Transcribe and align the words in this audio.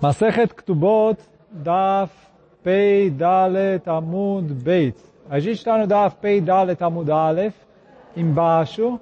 Masechet 0.00 0.54
Ktubot, 0.54 1.18
Daf 1.50 2.10
Pei 2.62 3.10
Dalet 3.10 3.86
Amud 3.88 4.52
Beit. 4.52 4.96
A 5.28 5.40
gente 5.40 5.58
está 5.58 5.76
no 5.76 5.86
Daf 5.86 6.16
Pei 6.16 6.40
Dalet 6.40 6.80
Amud 6.82 7.10
Aleph, 7.10 7.56
embaixo, 8.16 9.00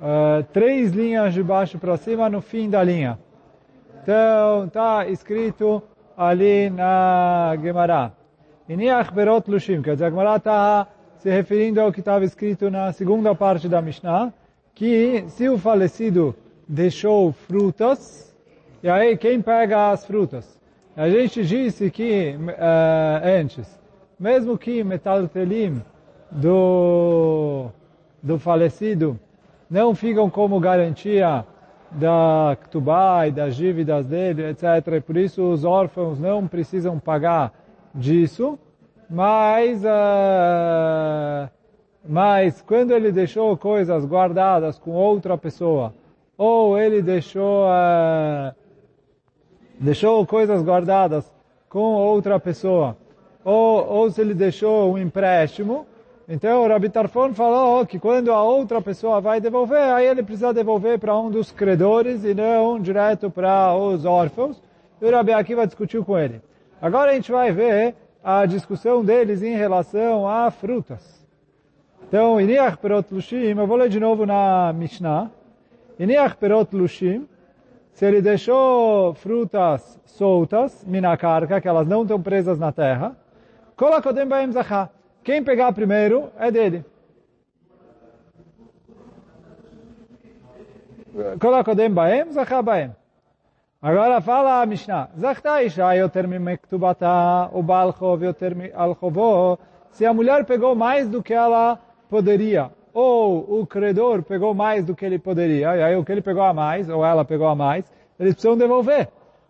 uh, 0.00 0.42
três 0.52 0.92
linhas 0.92 1.32
de 1.32 1.42
baixo 1.42 1.78
para 1.78 1.96
cima 1.96 2.28
no 2.28 2.40
fim 2.40 2.68
da 2.68 2.82
linha. 2.82 3.18
Então, 4.02 4.66
está 4.66 5.06
escrito 5.08 5.82
ali 6.16 6.70
na 6.70 7.56
Gemara. 7.62 8.12
Iniach 8.68 9.12
Berot 9.12 9.50
Lushim, 9.50 9.80
quer 9.80 9.92
dizer, 9.92 10.06
a 10.06 10.10
Gemara 10.10 10.36
está 10.36 10.88
se 11.18 11.30
referindo 11.30 11.80
ao 11.80 11.92
que 11.92 12.00
estava 12.00 12.24
escrito 12.24 12.70
na 12.70 12.92
segunda 12.92 13.34
parte 13.34 13.68
da 13.68 13.80
Mishnah, 13.80 14.32
que 14.74 15.24
se 15.28 15.48
o 15.48 15.58
falecido 15.58 16.34
deixou 16.68 17.32
frutas, 17.32 18.27
e 18.82 18.88
aí 18.88 19.16
quem 19.16 19.40
pega 19.42 19.90
as 19.90 20.04
frutas? 20.04 20.58
A 20.96 21.08
gente 21.08 21.44
disse 21.44 21.90
que 21.90 22.34
uh, 22.36 23.40
antes, 23.40 23.78
mesmo 24.18 24.58
que 24.58 24.82
metaltelim 24.82 25.80
do, 26.30 27.68
do 28.22 28.38
falecido 28.38 29.18
não 29.70 29.94
ficam 29.94 30.28
como 30.28 30.58
garantia 30.58 31.44
da 31.90 32.56
Ktubá 32.62 33.26
e 33.26 33.30
das 33.30 33.56
dívidas 33.56 34.06
dele, 34.06 34.46
etc. 34.50 34.64
E 34.96 35.00
por 35.00 35.16
isso 35.16 35.42
os 35.42 35.64
órfãos 35.64 36.18
não 36.18 36.46
precisam 36.46 36.98
pagar 36.98 37.52
disso, 37.94 38.58
mas, 39.08 39.82
uh, 39.84 41.48
mas 42.06 42.60
quando 42.62 42.92
ele 42.92 43.10
deixou 43.10 43.56
coisas 43.56 44.04
guardadas 44.04 44.78
com 44.78 44.90
outra 44.92 45.38
pessoa, 45.38 45.94
ou 46.36 46.78
ele 46.78 47.00
deixou 47.02 47.66
uh, 47.66 48.54
deixou 49.78 50.24
coisas 50.26 50.62
guardadas 50.62 51.32
com 51.68 51.94
outra 51.94 52.38
pessoa, 52.40 52.96
ou, 53.44 53.86
ou 53.86 54.10
se 54.10 54.20
ele 54.20 54.34
deixou 54.34 54.92
um 54.92 54.98
empréstimo, 54.98 55.86
então 56.28 56.62
o 56.62 56.68
Rabi 56.68 56.90
Tarfon 56.90 57.32
falou 57.32 57.86
que 57.86 57.98
quando 57.98 58.30
a 58.30 58.42
outra 58.42 58.82
pessoa 58.82 59.18
vai 59.18 59.40
devolver, 59.40 59.80
aí 59.80 60.06
ele 60.06 60.22
precisa 60.22 60.52
devolver 60.52 60.98
para 60.98 61.16
um 61.16 61.30
dos 61.30 61.50
credores 61.50 62.22
e 62.22 62.34
não 62.34 62.78
direto 62.78 63.30
para 63.30 63.74
os 63.74 64.04
órfãos. 64.04 64.60
E 65.00 65.06
o 65.06 65.10
Rabi 65.10 65.32
Akiva 65.32 65.66
discutiu 65.66 66.04
com 66.04 66.18
ele. 66.18 66.42
Agora 66.82 67.12
a 67.12 67.14
gente 67.14 67.32
vai 67.32 67.50
ver 67.50 67.94
a 68.22 68.44
discussão 68.44 69.02
deles 69.02 69.42
em 69.42 69.56
relação 69.56 70.28
a 70.28 70.50
frutas. 70.50 71.26
Então, 72.06 72.38
Iniach 72.38 72.76
Perot 72.76 73.06
Lushim, 73.10 73.36
eu 73.36 73.66
vou 73.66 73.76
ler 73.78 73.88
de 73.88 73.98
novo 73.98 74.26
na 74.26 74.70
Mishnah. 74.74 75.30
Iniach 75.98 76.36
Perot 76.36 76.76
Lushim, 76.76 77.26
se 77.92 78.04
ele 78.04 78.22
deixou 78.22 79.14
frutas 79.14 80.00
soltas, 80.04 80.84
minakarka, 80.84 81.60
que 81.60 81.68
elas 81.68 81.86
não 81.86 82.02
estão 82.02 82.20
presas 82.20 82.58
na 82.58 82.72
terra, 82.72 83.16
kolakodem 83.76 84.26
baem 84.26 84.52
zachá. 84.52 84.90
Quem 85.22 85.42
pegar 85.42 85.72
primeiro 85.72 86.30
é 86.38 86.50
dele. 86.50 86.84
Kolakodem 91.40 91.90
baem 91.90 92.30
zachá 92.32 92.62
baem. 92.62 92.94
Agora 93.80 94.20
fala 94.20 94.60
a 94.60 94.66
Mishnah. 94.66 95.08
Zachta 95.16 95.62
isha 95.62 95.94
yoter 95.94 96.26
mimektubata, 96.26 97.48
o 97.52 97.62
balchov 97.62 98.24
yoter 98.24 98.72
alchovó. 98.74 99.56
Se 99.90 100.04
a 100.04 100.12
mulher 100.12 100.44
pegou 100.44 100.74
mais 100.74 101.08
do 101.08 101.22
que 101.22 101.32
ela 101.32 101.78
poderia, 102.08 102.70
ou 102.92 103.60
o 103.60 103.66
credor 103.66 104.22
pegou 104.22 104.54
mais 104.54 104.84
do 104.84 104.94
que 104.94 105.04
ele 105.04 105.18
poderia, 105.18 105.76
e 105.76 105.82
aí 105.82 105.96
o 105.96 106.04
que 106.04 106.12
ele 106.12 106.22
pegou 106.22 106.42
a 106.42 106.52
mais, 106.52 106.88
ou 106.88 107.04
ela 107.04 107.24
pegou 107.24 107.46
a 107.46 107.54
mais, 107.54 107.84
eles 108.18 108.34
precisam 108.34 108.56
devolver. 108.56 109.08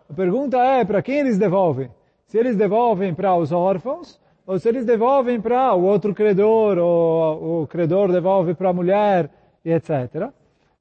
A 0.08 0.14
pergunta 0.14 0.58
é, 0.58 0.84
para 0.84 1.02
quem 1.02 1.18
eles 1.18 1.38
devolvem? 1.38 1.90
Se 2.26 2.38
eles 2.38 2.56
devolvem 2.56 3.14
para 3.14 3.34
os 3.34 3.52
órfãos, 3.52 4.20
ou 4.46 4.58
se 4.58 4.68
eles 4.68 4.84
devolvem 4.86 5.40
para 5.40 5.74
o 5.74 5.82
outro 5.84 6.14
credor, 6.14 6.78
ou 6.78 7.62
o 7.62 7.66
credor 7.66 8.10
devolve 8.10 8.54
para 8.54 8.70
a 8.70 8.72
mulher, 8.72 9.30
e 9.64 9.72
etc. 9.72 10.30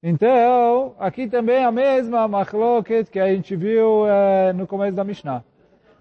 Então, 0.01 0.95
aqui 0.99 1.27
também 1.27 1.65
a 1.65 1.71
mesma 1.71 2.27
machloket 2.27 3.09
que 3.09 3.19
a 3.19 3.27
gente 3.27 3.55
viu 3.55 4.07
eh, 4.07 4.53
no 4.53 4.67
começo 4.67 4.95
da 4.95 5.03
Mishnah. 5.03 5.43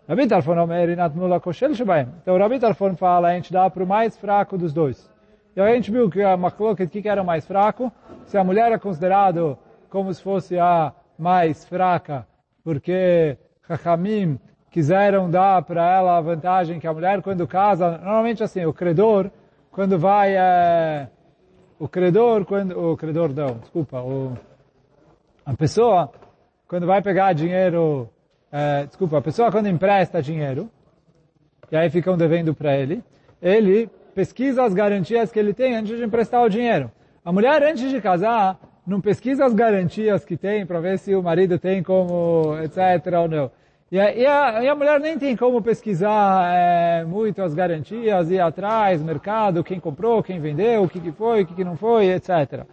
Rabi 0.09 0.28
Tarfon 0.28 0.54
Então, 2.22 2.34
o 2.36 2.38
Rabi 2.38 2.60
Tarfon 2.60 2.94
fala, 2.94 3.28
a 3.28 3.34
gente 3.34 3.53
dá 3.53 3.69
para 3.69 3.82
o 3.82 3.86
mais 3.86 4.16
fraco 4.16 4.56
dos 4.56 4.72
dois. 4.72 5.10
E 5.56 5.60
a 5.60 5.74
gente 5.74 5.90
viu 5.90 6.10
que 6.10 6.20
a 6.20 6.36
Machloket, 6.36 7.00
que 7.00 7.08
era 7.08 7.22
o 7.22 7.24
mais 7.24 7.46
fraco? 7.46 7.90
Se 8.26 8.36
a 8.36 8.44
mulher 8.44 8.70
é 8.72 8.78
considerado 8.78 9.58
como 9.88 10.12
se 10.12 10.22
fosse 10.22 10.58
a 10.58 10.92
mais 11.18 11.64
fraca, 11.64 12.26
porque 12.62 13.38
Chachamim 13.66 14.38
quiseram 14.70 15.30
dar 15.30 15.62
para 15.62 15.96
ela 15.96 16.18
a 16.18 16.20
vantagem 16.20 16.78
que 16.78 16.86
a 16.86 16.92
mulher, 16.92 17.22
quando 17.22 17.48
casa, 17.48 17.92
normalmente 17.92 18.42
assim, 18.42 18.66
o 18.66 18.72
credor, 18.74 19.30
quando 19.70 19.98
vai, 19.98 20.36
é, 20.36 21.08
o 21.78 21.88
credor, 21.88 22.44
quando, 22.44 22.78
o 22.78 22.94
credor 22.94 23.32
não, 23.32 23.56
desculpa, 23.56 24.02
o, 24.02 24.36
a 25.46 25.54
pessoa, 25.54 26.12
quando 26.68 26.86
vai 26.86 27.00
pegar 27.00 27.32
dinheiro, 27.32 28.10
é, 28.52 28.84
desculpa, 28.84 29.16
a 29.16 29.22
pessoa 29.22 29.50
quando 29.50 29.68
empresta 29.68 30.20
dinheiro, 30.20 30.68
e 31.72 31.76
aí 31.78 31.88
ficam 31.88 32.14
devendo 32.14 32.54
para 32.54 32.76
ele, 32.76 33.02
ele 33.40 33.88
pesquisa 34.16 34.65
as 34.65 34.72
garantias 34.72 35.31
que 35.31 35.38
ele 35.38 35.53
tem 35.53 35.77
antes 35.77 35.94
de 35.94 36.03
emprestar 36.03 36.43
o 36.43 36.49
dinheiro. 36.49 36.91
A 37.22 37.31
mulher, 37.31 37.62
antes 37.62 37.91
de 37.91 38.00
casar, 38.00 38.59
não 38.87 38.99
pesquisa 38.99 39.44
as 39.44 39.53
garantias 39.53 40.25
que 40.25 40.38
tem 40.38 40.65
para 40.65 40.81
ver 40.81 40.99
se 40.99 41.15
o 41.15 41.22
marido 41.22 41.59
tem 41.59 41.82
como, 41.82 42.56
etc. 42.62 43.12
ou 43.21 43.28
não. 43.28 43.50
E 43.93 44.00
a, 44.00 44.15
e 44.15 44.27
a, 44.27 44.65
e 44.65 44.69
a 44.69 44.75
mulher 44.75 45.00
nem 45.00 45.19
tem 45.19 45.37
como 45.37 45.60
pesquisar 45.60 46.50
é, 46.50 47.04
muito 47.04 47.43
as 47.43 47.53
garantias, 47.53 48.31
ir 48.31 48.41
atrás, 48.41 49.03
mercado, 49.03 49.62
quem 49.62 49.78
comprou, 49.78 50.22
quem 50.22 50.41
vendeu, 50.41 50.84
o 50.84 50.88
que, 50.88 50.98
que 50.98 51.12
foi, 51.12 51.43
o 51.43 51.47
que, 51.47 51.54
que 51.54 51.62
não 51.62 51.77
foi, 51.77 52.06
etc. 52.06 52.65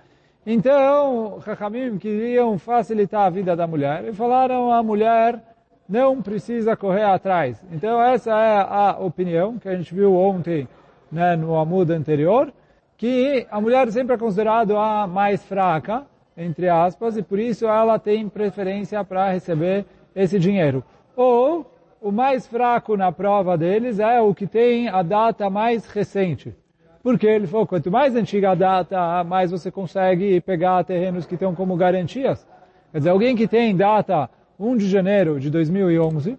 Então, 0.46 1.42
Chachamim 1.44 1.98
queriam 1.98 2.58
facilitar 2.58 3.26
a 3.26 3.30
vida 3.30 3.54
da 3.54 3.68
mulher 3.68 4.06
e 4.06 4.14
falaram 4.14 4.72
a 4.72 4.82
mulher 4.82 5.42
não 5.90 6.22
precisa 6.22 6.78
correr 6.78 7.04
atrás. 7.04 7.62
Então, 7.70 8.02
essa 8.02 8.32
é 8.32 8.62
a 8.62 8.98
opinião 8.98 9.60
que 9.60 9.68
a 9.68 9.76
gente 9.76 9.94
viu 9.94 10.16
ontem 10.16 10.70
né, 11.14 11.36
no 11.36 11.56
Amud 11.58 11.92
anterior, 11.94 12.52
que 12.98 13.46
a 13.50 13.62
mulher 13.62 13.90
sempre 13.92 14.16
é 14.16 14.18
considerada 14.18 14.78
a 14.78 15.08
mais 15.08 15.44
fraca, 15.44 16.06
entre 16.36 16.68
aspas, 16.68 17.16
e 17.16 17.22
por 17.22 17.40
isso 17.40 17.68
ela 17.68 18.00
tem 18.00 18.28
preferência 18.28 19.04
para 19.04 19.32
receber 19.32 19.86
esse 20.16 20.40
dinheiro. 20.40 20.84
Ou, 21.16 21.70
o 22.02 22.12
mais 22.12 22.48
fraco 22.48 22.98
na 22.98 23.12
prova 23.12 23.58
deles 23.58 24.00
é 24.00 24.20
o 24.20 24.34
que 24.34 24.48
tem 24.48 24.90
a 24.90 25.02
data 25.02 25.50
mais 25.50 25.86
recente. 25.86 26.56
Porque 27.02 27.28
ele 27.28 27.48
falou, 27.48 27.68
quanto 27.68 27.92
mais 27.92 28.16
antiga 28.16 28.52
a 28.52 28.56
data, 28.56 29.24
mais 29.24 29.52
você 29.52 29.70
consegue 29.70 30.42
pegar 30.42 30.84
terrenos 30.84 31.26
que 31.26 31.36
estão 31.36 31.54
como 31.54 31.76
garantias. 31.76 32.48
Quer 32.92 32.98
dizer, 32.98 33.10
alguém 33.10 33.36
que 33.36 33.48
tem 33.48 33.76
data 33.76 34.30
1 34.60 34.78
de 34.78 34.90
janeiro 34.90 35.40
de 35.40 35.50
2011, 35.50 36.38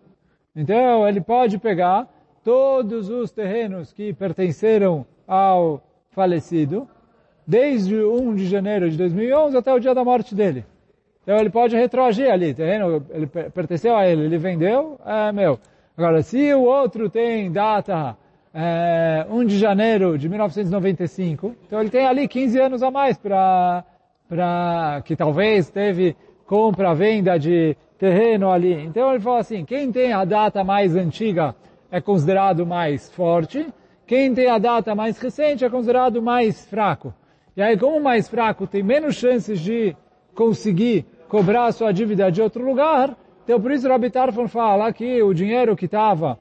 então 0.57 1.07
ele 1.07 1.21
pode 1.21 1.59
pegar 1.59 2.09
todos 2.45 3.09
os 3.09 3.33
terrenos 3.33 3.93
que 3.93 4.13
pertenceram 4.13 5.07
ao 5.27 5.83
falecido, 6.11 6.87
desde 7.47 7.97
1 7.97 8.35
de 8.35 8.47
janeiro 8.47 8.89
de 8.91 8.97
2011 8.97 9.57
até 9.57 9.73
o 9.73 9.81
dia 9.81 9.95
da 9.95 10.05
morte 10.05 10.35
dele. 10.35 10.65
Então 11.23 11.37
ele 11.39 11.51
pode 11.51 11.75
retroagir 11.75 12.31
ali, 12.31 12.53
terreno, 12.53 13.03
ele 13.11 13.27
pertenceu 13.27 13.97
a 13.97 14.07
ele, 14.07 14.27
ele 14.27 14.39
vendeu, 14.39 15.01
é 15.05 15.33
meu. 15.33 15.59
Agora, 15.97 16.23
se 16.23 16.53
o 16.53 16.63
outro 16.63 17.09
tem 17.09 17.51
data 17.51 18.17
é, 18.53 19.27
1 19.31 19.45
de 19.47 19.59
janeiro 19.59 20.19
de 20.19 20.29
1995, 20.29 21.57
então 21.67 21.81
ele 21.81 21.91
tem 21.91 22.07
ali 22.07 22.29
15 22.29 22.61
anos 22.61 22.83
a 22.83 22.91
mais 22.91 23.17
para 23.17 23.85
para 24.29 25.03
que 25.05 25.15
talvez 25.15 25.71
teve 25.71 26.17
compra-venda 26.47 27.39
de 27.39 27.77
terreno 27.99 28.51
ali. 28.51 28.73
Então 28.73 29.11
ele 29.11 29.21
fala 29.21 29.41
assim, 29.41 29.65
quem 29.65 29.93
tem 29.93 30.13
a 30.13 30.25
data 30.25 30.65
mais 30.65 30.97
antiga 30.97 31.55
é 31.95 32.01
considerado 32.01 32.67
mais 32.67 33.09
forte, 33.09 33.65
quem 34.05 34.35
tem 34.35 34.49
a 34.49 34.59
data 34.59 34.97
mais 34.97 35.17
recente 35.17 35.65
é 35.65 35.71
considerado 35.71 36.21
mais 36.21 36.67
fraco. 36.67 37.15
E 37.57 37.63
aí, 37.63 37.79
como 37.79 38.01
mais 38.01 38.29
fraco 38.29 38.67
tem 38.67 38.83
menos 38.83 39.15
chances 39.15 39.61
de 39.61 39.95
conseguir 40.35 41.07
cobrar 41.29 41.71
sua 41.71 41.93
dívida 41.93 42.33
de 42.33 42.43
outro 42.43 42.65
lugar, 42.65 43.17
então 43.45 43.61
por 43.61 43.71
isso 43.71 43.87
o 43.87 43.91
Rabi 43.91 44.11
Tarfon 44.11 44.49
fala 44.49 44.93
que 44.93 45.23
o 45.23 45.33
dinheiro 45.33 45.77
que 45.77 45.85
estava 45.85 46.37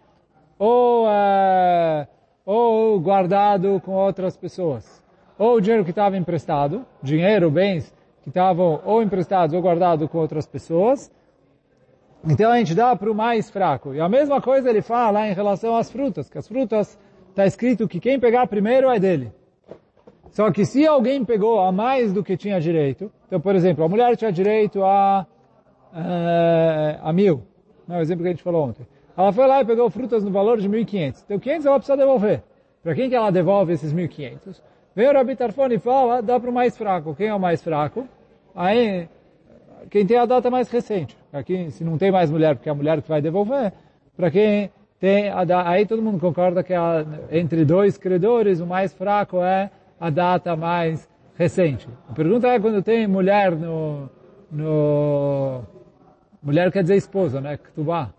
ou, 0.57 1.07
é, 1.07 2.07
ou 2.43 2.99
guardado 2.99 3.79
com 3.85 3.91
outras 3.91 4.35
pessoas, 4.35 5.03
ou 5.37 5.57
o 5.57 5.61
dinheiro 5.61 5.83
que 5.83 5.91
estava 5.91 6.17
emprestado, 6.17 6.83
dinheiro, 6.99 7.51
bens 7.51 7.93
que 8.23 8.29
estavam 8.29 8.81
ou 8.83 9.03
emprestados 9.03 9.53
ou 9.53 9.61
guardados 9.61 10.09
com 10.09 10.17
outras 10.17 10.47
pessoas, 10.47 11.11
então 12.27 12.51
a 12.51 12.57
gente 12.57 12.73
dá 12.73 12.95
para 12.95 13.11
o 13.11 13.15
mais 13.15 13.49
fraco. 13.49 13.93
E 13.93 13.99
a 13.99 14.07
mesma 14.07 14.41
coisa 14.41 14.69
ele 14.69 14.81
fala 14.81 15.27
em 15.27 15.33
relação 15.33 15.75
às 15.75 15.91
frutas, 15.91 16.29
que 16.29 16.37
as 16.37 16.47
frutas 16.47 16.97
está 17.29 17.45
escrito 17.45 17.87
que 17.87 17.99
quem 17.99 18.19
pegar 18.19 18.47
primeiro 18.47 18.89
é 18.89 18.99
dele. 18.99 19.31
Só 20.31 20.51
que 20.51 20.65
se 20.65 20.85
alguém 20.87 21.23
pegou 21.23 21.59
a 21.59 21.71
mais 21.71 22.11
do 22.11 22.23
que 22.23 22.35
tinha 22.35 22.59
direito, 22.59 23.11
então 23.27 23.39
por 23.39 23.55
exemplo, 23.55 23.83
a 23.83 23.89
mulher 23.89 24.15
tinha 24.15 24.31
direito 24.31 24.83
a, 24.83 25.27
a, 25.91 25.99
eh, 25.99 26.99
a 27.01 27.13
mil, 27.13 27.43
Não, 27.87 27.97
o 27.97 28.01
exemplo 28.01 28.23
que 28.23 28.29
a 28.29 28.31
gente 28.31 28.43
falou 28.43 28.67
ontem. 28.67 28.87
Ela 29.15 29.31
foi 29.31 29.45
lá 29.45 29.61
e 29.61 29.65
pegou 29.65 29.89
frutas 29.89 30.23
no 30.23 30.31
valor 30.31 30.59
de 30.59 30.67
1.500. 30.67 31.23
Então 31.25 31.39
500 31.39 31.65
ela 31.65 31.77
precisa 31.77 31.97
devolver. 31.97 32.43
Para 32.81 32.95
quem 32.95 33.09
que 33.09 33.15
ela 33.15 33.31
devolve 33.31 33.73
esses 33.73 33.93
1.500? 33.93 34.59
Vem 34.95 35.07
o 35.07 35.13
Rabi 35.13 35.35
Tarfon 35.35 35.67
e 35.67 35.79
fala, 35.79 36.21
dá 36.21 36.39
para 36.39 36.49
o 36.49 36.53
mais 36.53 36.77
fraco. 36.77 37.15
Quem 37.15 37.27
é 37.27 37.33
o 37.33 37.39
mais 37.39 37.63
fraco? 37.63 38.07
Aí, 38.55 39.07
quem 39.89 40.05
tem 40.05 40.17
a 40.17 40.25
data 40.25 40.49
mais 40.49 40.69
recente. 40.69 41.17
Aqui, 41.33 41.71
se 41.71 41.83
não 41.83 41.97
tem 41.97 42.11
mais 42.11 42.29
mulher, 42.29 42.55
porque 42.55 42.69
é 42.69 42.71
a 42.71 42.75
mulher 42.75 43.01
que 43.01 43.09
vai 43.09 43.19
devolver, 43.19 43.73
para 44.15 44.29
quem 44.29 44.69
tem 44.99 45.29
a 45.29 45.43
aí 45.67 45.85
todo 45.85 46.01
mundo 46.01 46.19
concorda 46.19 46.63
que 46.63 46.73
a, 46.73 47.03
entre 47.31 47.65
dois 47.65 47.97
credores, 47.97 48.59
o 48.59 48.67
mais 48.67 48.93
fraco 48.93 49.41
é 49.41 49.71
a 49.99 50.11
data 50.11 50.55
mais 50.55 51.09
recente. 51.35 51.89
A 52.07 52.13
pergunta 52.13 52.47
é 52.47 52.59
quando 52.59 52.83
tem 52.83 53.07
mulher 53.07 53.51
no, 53.53 54.07
no 54.51 55.63
mulher 56.41 56.71
quer 56.71 56.83
dizer 56.83 56.97
esposa, 56.97 57.41
né? 57.41 57.57
Ktubá. 57.57 58.13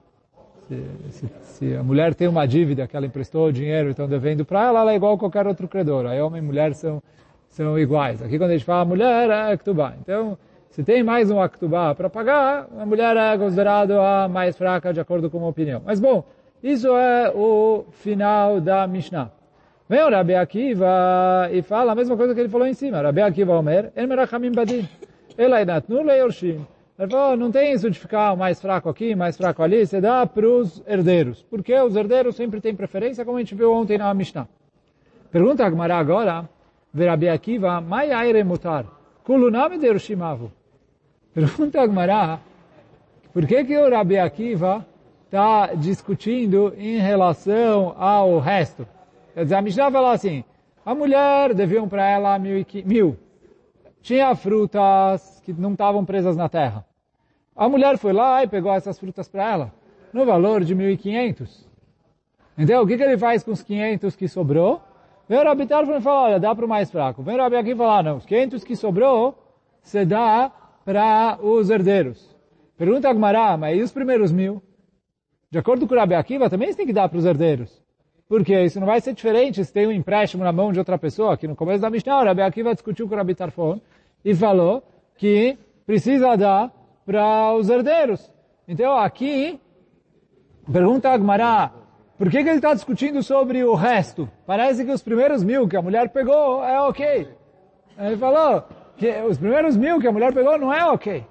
Se, 0.66 0.82
se, 1.10 1.28
se, 1.42 1.76
a 1.76 1.82
mulher 1.82 2.14
tem 2.14 2.26
uma 2.26 2.46
dívida 2.46 2.86
que 2.86 2.96
ela 2.96 3.06
emprestou 3.06 3.52
dinheiro 3.52 3.88
e 3.88 3.90
estão 3.90 4.08
devendo 4.08 4.44
para 4.44 4.64
ela, 4.64 4.80
ela 4.80 4.92
é 4.92 4.96
igual 4.96 5.14
a 5.14 5.18
qualquer 5.18 5.46
outro 5.46 5.68
credor. 5.68 6.06
Aí 6.06 6.20
homem 6.20 6.42
e 6.42 6.44
mulher 6.44 6.74
são, 6.74 7.02
são 7.48 7.78
iguais. 7.78 8.20
Aqui 8.22 8.38
quando 8.38 8.50
a 8.50 8.54
gente 8.54 8.64
fala 8.64 8.84
mulher, 8.84 9.30
é 9.30 9.56
Ktubá. 9.56 9.94
Então, 10.00 10.36
se 10.74 10.82
tem 10.82 11.04
mais 11.04 11.30
um 11.30 11.40
Aktubá 11.40 11.94
para 11.94 12.10
pagar, 12.10 12.66
a 12.76 12.84
mulher 12.84 13.16
é 13.16 13.38
considerada 13.38 13.94
a 13.96 14.28
mais 14.28 14.56
fraca 14.56 14.92
de 14.92 14.98
acordo 14.98 15.30
com 15.30 15.44
a 15.44 15.48
opinião. 15.48 15.80
Mas 15.86 16.00
bom, 16.00 16.24
isso 16.60 16.88
é 16.96 17.30
o 17.32 17.84
final 17.92 18.60
da 18.60 18.84
Mishnah. 18.84 19.30
Vem 19.88 20.02
o 20.02 20.10
Rabi 20.10 20.34
Akiva 20.34 21.48
e 21.52 21.62
fala 21.62 21.92
a 21.92 21.94
mesma 21.94 22.16
coisa 22.16 22.34
que 22.34 22.40
ele 22.40 22.48
falou 22.48 22.66
em 22.66 22.74
cima. 22.74 23.00
Rabi 23.00 23.20
Akiva 23.20 23.56
Omer, 23.56 23.92
El 23.94 24.08
Merachamim 24.08 24.50
Badin. 24.50 24.88
Ela 25.38 25.62
Inatnu 25.62 26.02
Leyorshim. 26.02 26.66
Ele 26.98 27.08
falou, 27.08 27.36
não 27.36 27.52
tem 27.52 27.72
isso 27.72 27.88
de 27.88 27.96
ficar 27.96 28.36
mais 28.36 28.60
fraco 28.60 28.88
aqui, 28.88 29.14
mais 29.14 29.36
fraco 29.36 29.62
ali, 29.62 29.86
você 29.86 30.00
dá 30.00 30.26
para 30.26 30.44
os 30.44 30.82
herdeiros. 30.88 31.40
Porque 31.48 31.72
os 31.72 31.94
herdeiros 31.94 32.34
sempre 32.34 32.60
têm 32.60 32.74
preferência, 32.74 33.24
como 33.24 33.36
a 33.36 33.40
gente 33.40 33.54
viu 33.54 33.72
ontem 33.72 33.96
na 33.96 34.12
Mishnah. 34.12 34.48
Pergunta 35.30 35.64
a 35.64 35.70
Gemara 35.70 35.94
agora, 35.94 36.48
Verabi 36.92 37.28
Akiva, 37.28 37.80
Mai 37.80 38.10
Aire 38.10 38.42
Mutar, 38.42 38.86
Kulunami 39.22 39.78
de 39.78 39.86
Yerushimavu. 39.86 40.50
Pergunta 41.34 41.80
a 41.80 41.86
Gemara, 41.88 42.38
por 43.32 43.44
que 43.44 43.64
que 43.64 43.76
o 43.76 43.90
Rabi 43.90 44.16
Akiva 44.16 44.86
está 45.24 45.74
discutindo 45.74 46.72
em 46.78 46.98
relação 46.98 47.92
ao 47.98 48.38
resto? 48.38 48.86
Quer 49.34 49.42
dizer, 49.42 49.56
a 49.56 49.60
Mishnah 49.62 49.90
fala 49.90 50.12
assim, 50.12 50.44
a 50.86 50.94
mulher 50.94 51.52
deviam 51.52 51.88
para 51.88 52.08
ela 52.08 52.38
mil, 52.38 52.64
mil. 52.84 53.18
Tinha 54.00 54.32
frutas 54.36 55.42
que 55.44 55.52
não 55.52 55.72
estavam 55.72 56.04
presas 56.04 56.36
na 56.36 56.48
terra. 56.48 56.86
A 57.56 57.68
mulher 57.68 57.98
foi 57.98 58.12
lá 58.12 58.44
e 58.44 58.46
pegou 58.46 58.72
essas 58.72 58.96
frutas 58.96 59.26
para 59.26 59.50
ela, 59.50 59.72
no 60.12 60.24
valor 60.24 60.62
de 60.62 60.72
1.500. 60.72 61.66
Então, 62.56 62.84
o 62.84 62.86
que, 62.86 62.96
que 62.96 63.02
ele 63.02 63.18
faz 63.18 63.42
com 63.42 63.50
os 63.50 63.60
500 63.60 64.14
que 64.14 64.28
sobrou? 64.28 64.80
Vem 65.28 65.40
o 65.40 65.42
Rabi 65.42 65.66
Tarfon 65.66 65.96
e 65.96 66.00
fala, 66.00 66.22
olha, 66.26 66.38
dá 66.38 66.54
para 66.54 66.64
o 66.64 66.68
mais 66.68 66.92
fraco. 66.92 67.24
Vem 67.24 67.34
o 67.34 67.38
Rabi 67.38 67.56
aqui 67.56 67.70
e 67.72 67.76
fala, 67.76 68.04
não, 68.04 68.18
os 68.18 68.24
500 68.24 68.62
que 68.62 68.76
sobrou, 68.76 69.36
você 69.82 70.04
dá 70.04 70.52
para 70.84 71.38
os 71.40 71.70
herdeiros. 71.70 72.34
Pergunta 72.76 73.08
a 73.08 73.12
Gmará, 73.12 73.56
mas 73.56 73.78
e 73.78 73.82
os 73.82 73.92
primeiros 73.92 74.32
mil? 74.32 74.62
De 75.50 75.58
acordo 75.58 75.86
com 75.86 75.94
o 75.94 75.98
Rabi 75.98 76.14
Akiva, 76.14 76.50
também 76.50 76.74
tem 76.74 76.86
que 76.86 76.92
dar 76.92 77.08
para 77.08 77.18
os 77.18 77.24
herdeiros. 77.24 77.82
Porque 78.28 78.58
isso 78.62 78.80
não 78.80 78.86
vai 78.86 79.00
ser 79.00 79.14
diferente 79.14 79.64
se 79.64 79.72
tem 79.72 79.86
um 79.86 79.92
empréstimo 79.92 80.42
na 80.42 80.52
mão 80.52 80.72
de 80.72 80.78
outra 80.78 80.98
pessoa. 80.98 81.36
Que 81.36 81.46
no 81.46 81.54
começo 81.54 81.80
da 81.80 81.90
Mishnah, 81.90 82.20
o 82.20 82.24
Rabi 82.24 82.42
Akiva 82.42 82.74
discutiu 82.74 83.06
com 83.06 83.14
o 83.14 83.16
Rabi 83.16 83.34
Tarfon 83.34 83.80
e 84.24 84.34
falou 84.34 84.82
que 85.16 85.56
precisa 85.86 86.36
dar 86.36 86.72
para 87.06 87.54
os 87.54 87.68
herdeiros. 87.68 88.32
Então 88.66 88.96
aqui, 88.96 89.60
pergunta 90.70 91.10
Agmará, 91.10 91.72
por 92.16 92.30
que, 92.30 92.42
que 92.42 92.48
ele 92.48 92.56
está 92.56 92.74
discutindo 92.74 93.22
sobre 93.22 93.62
o 93.62 93.74
resto? 93.74 94.28
Parece 94.46 94.84
que 94.84 94.90
os 94.90 95.02
primeiros 95.02 95.44
mil 95.44 95.68
que 95.68 95.76
a 95.76 95.82
mulher 95.82 96.08
pegou 96.08 96.64
é 96.64 96.80
ok. 96.80 97.28
Ele 97.98 98.16
falou 98.16 98.64
que 98.96 99.10
os 99.22 99.38
primeiros 99.38 99.76
mil 99.76 100.00
que 100.00 100.06
a 100.06 100.12
mulher 100.12 100.32
pegou 100.32 100.58
não 100.58 100.72
é 100.72 100.84
ok. 100.84 101.24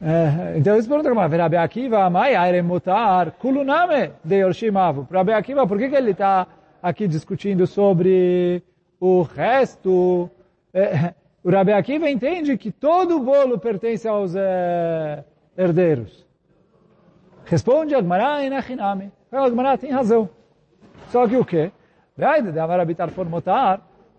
É, 0.00 0.56
então 0.56 0.74
eles 0.74 0.86
perguntam 0.86 1.12
como 1.12 1.26
Rabi 1.26 1.56
Akiva, 1.56 2.08
Mai 2.08 2.36
Aire 2.36 2.62
Mutar, 2.62 3.32
Kuluname 3.32 4.12
de 4.22 4.36
Yorshimavu. 4.36 5.08
Rabi 5.10 5.32
Akiva, 5.32 5.66
por 5.66 5.76
que, 5.76 5.88
que 5.88 5.96
ele 5.96 6.12
está 6.12 6.46
aqui 6.80 7.08
discutindo 7.08 7.66
sobre 7.66 8.62
o 9.00 9.22
resto? 9.22 10.30
É, 10.72 11.14
o 11.42 11.50
Rabi 11.50 11.72
Akiva 11.72 12.08
entende 12.08 12.56
que 12.56 12.70
todo 12.70 13.16
o 13.16 13.20
bolo 13.20 13.58
pertence 13.58 14.06
aos 14.06 14.36
é, 14.36 15.24
herdeiros. 15.56 16.24
Responde 17.44 17.94
Agmará 17.94 18.44
e 18.44 18.50
Nachiname. 18.50 19.10
Agmará 19.32 19.76
tem 19.76 19.90
razão. 19.90 20.28
Só 21.10 21.26
que 21.26 21.36
o 21.36 21.44
quê? 21.44 21.72
Rabi 22.16 22.52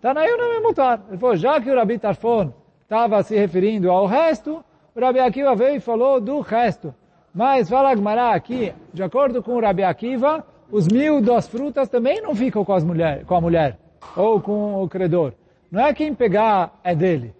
Tarfon 0.00 0.08
Mutar, 0.08 0.14
Tanayuname 0.14 0.60
Mutar. 0.60 1.02
Ele 1.08 1.18
falou, 1.18 1.36
já 1.36 1.60
que 1.60 1.70
o 1.70 1.74
Rabi 1.74 1.98
Tarfon 1.98 2.52
estava 2.82 3.22
se 3.22 3.36
referindo 3.36 3.90
ao 3.90 4.06
resto, 4.06 4.64
o 4.94 5.00
Rabi 5.00 5.20
Akiva 5.20 5.54
veio 5.54 5.76
e 5.76 5.80
falou 5.80 6.20
do 6.20 6.40
resto. 6.40 6.94
Mas 7.32 7.68
fala 7.68 7.90
Agmará 7.90 8.34
aqui, 8.34 8.72
de 8.92 9.02
acordo 9.02 9.42
com 9.42 9.56
o 9.56 9.60
Rabi 9.60 9.84
Akiva, 9.84 10.44
os 10.70 10.88
mil 10.88 11.20
das 11.20 11.46
frutas 11.46 11.88
também 11.88 12.20
não 12.20 12.34
ficam 12.34 12.64
com, 12.64 12.72
as 12.72 12.84
mulher, 12.84 13.24
com 13.24 13.34
a 13.34 13.40
mulher 13.40 13.78
ou 14.16 14.40
com 14.40 14.82
o 14.82 14.88
credor. 14.88 15.32
Não 15.70 15.86
é 15.86 15.94
quem 15.94 16.14
pegar 16.14 16.80
é 16.82 16.94
dele. 16.94 17.34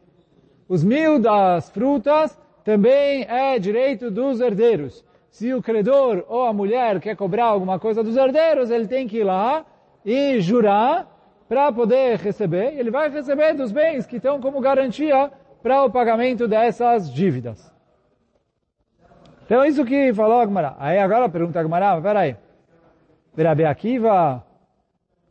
Os 0.68 0.84
mil 0.84 1.18
das 1.18 1.68
frutas 1.70 2.38
também 2.64 3.24
é 3.28 3.58
direito 3.58 4.10
dos 4.10 4.40
herdeiros. 4.40 5.04
Se 5.30 5.52
o 5.54 5.62
credor 5.62 6.24
ou 6.28 6.44
a 6.44 6.52
mulher 6.52 7.00
quer 7.00 7.16
cobrar 7.16 7.46
alguma 7.46 7.78
coisa 7.78 8.02
dos 8.04 8.16
herdeiros, 8.16 8.70
ele 8.70 8.86
tem 8.86 9.08
que 9.08 9.18
ir 9.18 9.24
lá 9.24 9.64
e 10.04 10.40
jurar 10.40 11.19
para 11.50 11.73
poder 11.73 12.17
receber. 12.19 12.79
Ele 12.79 12.93
vai 12.93 13.11
receber 13.11 13.55
dos 13.55 13.73
bens 13.73 14.06
que 14.06 14.19
estão 14.19 14.41
como 14.41 14.61
garantia 14.61 15.32
para 15.61 15.82
o 15.82 15.91
pagamento 15.91 16.47
dessas 16.47 17.12
dívidas. 17.12 17.75
Então 19.44 19.64
isso 19.64 19.85
que 19.85 20.14
falou 20.14 20.38
Agmará. 20.38 20.76
Aí 20.79 20.97
agora 20.97 21.29
pergunta 21.29 21.58
Agmará, 21.58 22.00
peraí. 22.00 22.37
Rabi 23.37 23.64
Akiva, 23.64 24.47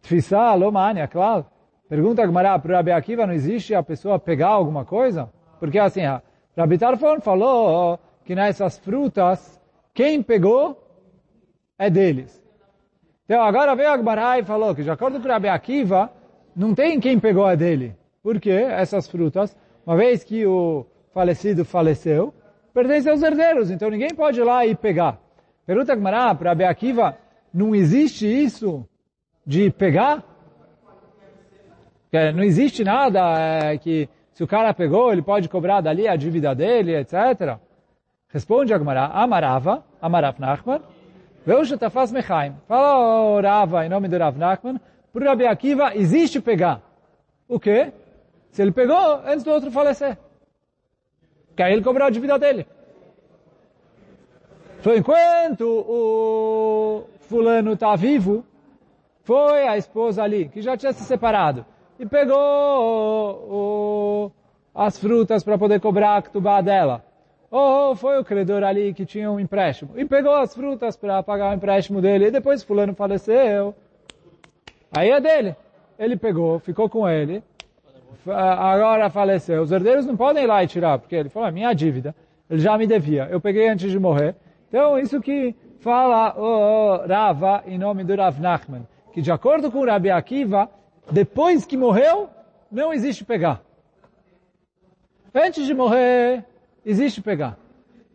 Tfissá, 0.01 0.53
Lomania, 0.55 1.07
claro. 1.07 1.45
Pergunta 1.87 2.21
Agmará, 2.21 2.59
para 2.59 2.75
Rabi 2.75 2.91
Akiva 2.91 3.25
não 3.25 3.33
existe 3.33 3.73
a 3.73 3.81
pessoa 3.81 4.19
pegar 4.19 4.49
alguma 4.49 4.83
coisa? 4.83 5.31
Porque 5.57 5.79
assim, 5.79 6.01
Rabi 6.57 6.77
Tarfon 6.77 7.21
falou 7.21 7.97
que 8.25 8.35
nessas 8.35 8.77
frutas, 8.77 9.57
quem 9.93 10.21
pegou 10.21 10.83
é 11.77 11.89
deles. 11.89 12.38
Então 13.29 13.43
agora 13.43 13.75
veio 13.75 13.91
Agmará 13.91 14.39
e 14.39 14.43
falou 14.43 14.73
que 14.73 14.81
de 14.81 14.89
acordo 14.89 15.21
com 15.21 15.27
Rabi 15.27 15.49
Akiva, 15.49 16.11
não 16.55 16.73
tem 16.73 16.99
quem 16.99 17.19
pegou 17.19 17.47
é 17.47 17.55
dele. 17.55 17.95
Por 18.23 18.39
quê? 18.39 18.49
Essas 18.49 19.07
frutas 19.07 19.55
uma 19.85 19.95
vez 19.95 20.23
que 20.23 20.47
o 20.47 20.83
falecido 21.13 21.63
faleceu, 21.63 22.33
pertence 22.73 23.07
aos 23.07 23.21
herdeiros, 23.21 23.69
então 23.69 23.87
ninguém 23.87 24.09
pode 24.15 24.39
ir 24.39 24.43
lá 24.43 24.65
e 24.65 24.73
pegar. 24.73 25.19
Pergunta 25.63 25.95
Gmará 25.95 26.33
para 26.33 26.53
Abe 26.53 26.63
Akiva, 26.63 27.19
não 27.53 27.75
existe 27.75 28.25
isso 28.25 28.83
de 29.45 29.69
pegar? 29.69 30.23
Não 32.33 32.43
existe 32.43 32.83
nada 32.83 33.19
é, 33.39 33.77
que 33.77 34.09
se 34.33 34.43
o 34.43 34.47
cara 34.47 34.73
pegou, 34.73 35.11
ele 35.11 35.21
pode 35.21 35.47
cobrar 35.47 35.81
dali 35.81 36.07
a 36.07 36.15
dívida 36.15 36.55
dele, 36.55 36.95
etc. 36.95 37.59
Responde 38.29 38.73
Agmará, 38.73 39.05
Amarava, 39.05 39.83
Amarav 40.01 40.35
Nachman, 41.39 41.45
Veushatafaz 41.45 42.11
Mechaim. 42.11 42.55
Fala 42.67 43.37
o 43.37 43.41
Rava, 43.41 43.85
em 43.85 43.89
nome 43.89 44.07
do 44.07 44.17
Rav 44.17 44.37
Nachman, 44.37 44.79
para 45.13 45.29
Rabi 45.29 45.45
Akiva 45.45 45.95
existe 45.95 46.39
pegar. 46.39 46.81
O 47.47 47.59
quê? 47.59 47.91
Se 48.51 48.61
ele 48.61 48.71
pegou 48.71 49.21
antes 49.25 49.43
do 49.43 49.51
outro 49.51 49.71
falecer. 49.71 50.17
Que 51.55 51.63
aí 51.63 51.73
ele 51.73 51.83
cobrou 51.83 52.07
a 52.07 52.09
dívida 52.09 52.37
dele. 52.37 52.65
Então, 54.79 54.95
enquanto 54.95 55.65
o 55.65 57.03
fulano 57.21 57.73
está 57.73 57.95
vivo, 57.95 58.45
foi 59.23 59.67
a 59.67 59.77
esposa 59.77 60.23
ali, 60.23 60.47
que 60.47 60.61
já 60.61 60.77
tinha 60.77 60.93
se 60.93 61.03
separado, 61.03 61.65
e 61.99 62.05
pegou 62.05 62.37
o, 62.37 63.51
o, 63.51 64.31
as 64.73 64.97
frutas 64.97 65.43
para 65.43 65.57
poder 65.57 65.81
cobrar 65.81 66.15
a 66.15 66.21
ktubá 66.21 66.61
dela. 66.61 67.03
Ou 67.51 67.95
foi 67.95 68.19
o 68.19 68.23
credor 68.23 68.63
ali 68.63 68.93
que 68.93 69.05
tinha 69.05 69.31
um 69.31 69.39
empréstimo, 69.39 69.91
e 69.95 70.05
pegou 70.05 70.35
as 70.35 70.53
frutas 70.53 70.95
para 70.95 71.23
pagar 71.23 71.51
o 71.51 71.55
empréstimo 71.55 72.01
dele, 72.01 72.27
e 72.27 72.31
depois 72.31 72.63
fulano 72.63 72.93
faleceu. 72.93 73.73
Aí 74.91 75.09
é 75.09 75.19
dele. 75.19 75.55
Ele 75.97 76.15
pegou, 76.15 76.59
ficou 76.59 76.87
com 76.87 77.09
ele, 77.09 77.43
agora 78.25 79.09
faleceu. 79.09 79.61
Os 79.61 79.71
herdeiros 79.71 80.05
não 80.05 80.15
podem 80.15 80.43
ir 80.43 80.47
lá 80.47 80.63
e 80.63 80.67
tirar, 80.67 80.99
porque 80.99 81.15
ele 81.15 81.29
falou, 81.29 81.49
é 81.49 81.51
minha 81.51 81.73
dívida, 81.73 82.15
ele 82.49 82.59
já 82.59 82.77
me 82.77 82.87
devia, 82.87 83.27
eu 83.29 83.41
peguei 83.41 83.67
antes 83.67 83.91
de 83.91 83.99
morrer. 83.99 84.35
Então, 84.69 84.97
isso 84.97 85.19
que 85.19 85.55
fala 85.79 86.35
o 86.37 87.05
Rava 87.07 87.63
em 87.65 87.77
nome 87.77 88.03
do 88.03 88.15
Rav 88.15 88.39
Nachman, 88.39 88.87
que 89.11 89.21
de 89.21 89.31
acordo 89.31 89.71
com 89.71 89.79
o 89.79 89.85
Rabi 89.85 90.09
Akiva, 90.11 90.69
depois 91.11 91.65
que 91.65 91.75
morreu, 91.75 92.29
não 92.71 92.93
existe 92.93 93.25
pegar. 93.25 93.61
Antes 95.33 95.65
de 95.65 95.73
morrer, 95.73 96.45
existe 96.89 97.21
pegar. 97.21 97.57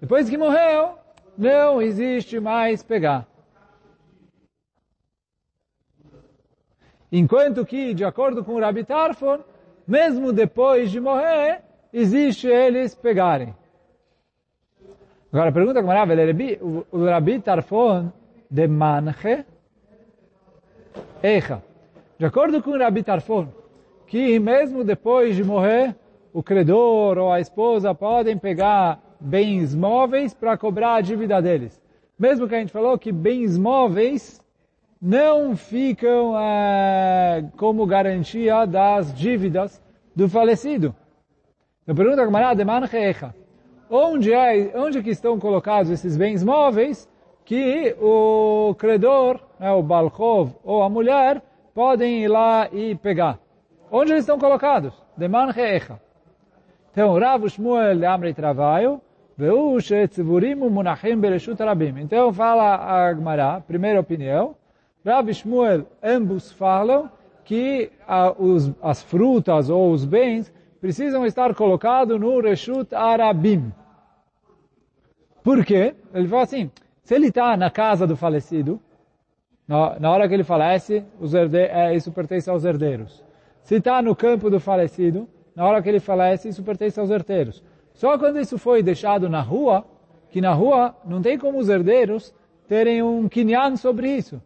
Depois 0.00 0.28
que 0.28 0.36
morreu, 0.36 0.98
não 1.38 1.80
existe 1.80 2.40
mais 2.40 2.82
pegar. 2.82 3.26
Enquanto 7.10 7.64
que, 7.64 7.94
de 7.94 8.04
acordo 8.04 8.44
com 8.44 8.54
o 8.54 8.60
Rabi 8.60 8.84
Tarfon, 8.84 9.38
mesmo 9.86 10.32
depois 10.32 10.90
de 10.90 10.98
morrer, 10.98 11.62
existe 11.92 12.48
eles 12.48 12.94
pegarem. 12.94 13.54
Agora, 15.32 15.50
a 15.50 15.52
pergunta 15.52 15.80
que 15.80 15.86
Maravilha, 15.86 16.58
o 16.90 17.04
Rabi 17.04 17.40
Tarfon 17.40 18.12
de 18.50 18.66
Manche, 18.66 19.44
Eicha. 21.22 21.62
De 22.18 22.26
acordo 22.26 22.62
com 22.62 22.70
o 22.70 22.78
Rabi 22.78 23.02
Tarfon, 23.02 23.48
que 24.06 24.38
mesmo 24.40 24.84
depois 24.84 25.36
de 25.36 25.44
morrer, 25.44 25.94
o 26.34 26.42
credor 26.42 27.16
ou 27.16 27.32
a 27.32 27.38
esposa 27.38 27.94
podem 27.94 28.36
pegar 28.36 29.00
bens 29.20 29.72
móveis 29.72 30.34
para 30.34 30.58
cobrar 30.58 30.96
a 30.96 31.00
dívida 31.00 31.40
deles. 31.40 31.80
Mesmo 32.18 32.48
que 32.48 32.56
a 32.56 32.58
gente 32.58 32.72
falou 32.72 32.98
que 32.98 33.12
bens 33.12 33.56
móveis 33.56 34.42
não 35.00 35.56
ficam 35.56 36.36
é, 36.36 37.44
como 37.56 37.86
garantia 37.86 38.66
das 38.66 39.14
dívidas 39.14 39.80
do 40.14 40.28
falecido. 40.28 40.92
Eu 41.86 41.94
pergunto 41.94 42.20
a 42.20 42.24
camarada, 42.24 42.64
onde 43.88 44.32
é, 44.32 44.72
onde 44.76 45.04
que 45.04 45.10
estão 45.10 45.38
colocados 45.38 45.88
esses 45.88 46.16
bens 46.16 46.42
móveis 46.42 47.08
que 47.44 47.94
o 48.00 48.74
credor, 48.76 49.38
né, 49.60 49.70
o 49.70 49.82
Balchov 49.84 50.50
ou 50.64 50.82
a 50.82 50.90
mulher, 50.90 51.40
podem 51.72 52.24
ir 52.24 52.28
lá 52.28 52.68
e 52.72 52.96
pegar? 52.96 53.38
Onde 53.88 54.10
eles 54.10 54.24
estão 54.24 54.38
colocados? 54.38 54.92
De 55.16 55.28
Manchecha. 55.28 56.00
Então, 56.94 57.18
Rav 57.18 57.48
Shmuel 57.48 58.08
Amri 58.08 58.32
Travaio, 58.32 59.00
Veu 59.36 59.80
Shetzivurim 59.80 60.54
Munachim 60.54 61.18
Bereshut 61.18 61.60
Rabim. 61.60 61.98
Então, 61.98 62.32
fala 62.32 62.76
a 62.76 63.08
Agmará, 63.08 63.60
primeira 63.60 63.98
opinião. 63.98 64.54
Rav 65.04 65.28
Shmuel, 65.32 65.88
ambos 66.00 66.52
falam 66.52 67.10
que 67.44 67.90
a, 68.06 68.30
os, 68.30 68.72
as 68.80 69.02
frutas 69.02 69.68
ou 69.68 69.90
os 69.90 70.04
bens 70.04 70.54
precisam 70.80 71.26
estar 71.26 71.52
colocados 71.56 72.20
no 72.20 72.40
Reshut 72.40 72.94
Arabim. 72.94 73.72
Por 75.42 75.64
quê? 75.64 75.96
Ele 76.14 76.28
fala 76.28 76.44
assim, 76.44 76.70
se 77.02 77.12
ele 77.12 77.26
está 77.26 77.56
na 77.56 77.72
casa 77.72 78.06
do 78.06 78.16
falecido, 78.16 78.80
na, 79.66 79.98
na 79.98 80.12
hora 80.12 80.28
que 80.28 80.34
ele 80.34 80.44
falece, 80.44 81.04
os 81.20 81.34
herde, 81.34 81.58
é, 81.58 81.92
isso 81.92 82.12
pertence 82.12 82.48
aos 82.48 82.64
herdeiros. 82.64 83.24
Se 83.62 83.74
está 83.74 84.00
no 84.00 84.14
campo 84.14 84.48
do 84.48 84.60
falecido, 84.60 85.28
na 85.54 85.64
hora 85.64 85.82
que 85.82 85.88
ele 85.88 86.00
falece, 86.00 86.48
isso 86.48 86.62
pertence 86.62 86.98
aos 86.98 87.10
herdeiros. 87.10 87.62
Só 87.92 88.18
quando 88.18 88.40
isso 88.40 88.58
foi 88.58 88.82
deixado 88.82 89.28
na 89.28 89.40
rua, 89.40 89.84
que 90.30 90.40
na 90.40 90.52
rua 90.52 90.94
não 91.04 91.22
tem 91.22 91.38
como 91.38 91.58
os 91.58 91.68
herdeiros 91.68 92.34
terem 92.66 93.02
um 93.02 93.28
quinhão 93.28 93.76
sobre 93.76 94.08
isso. 94.08 94.42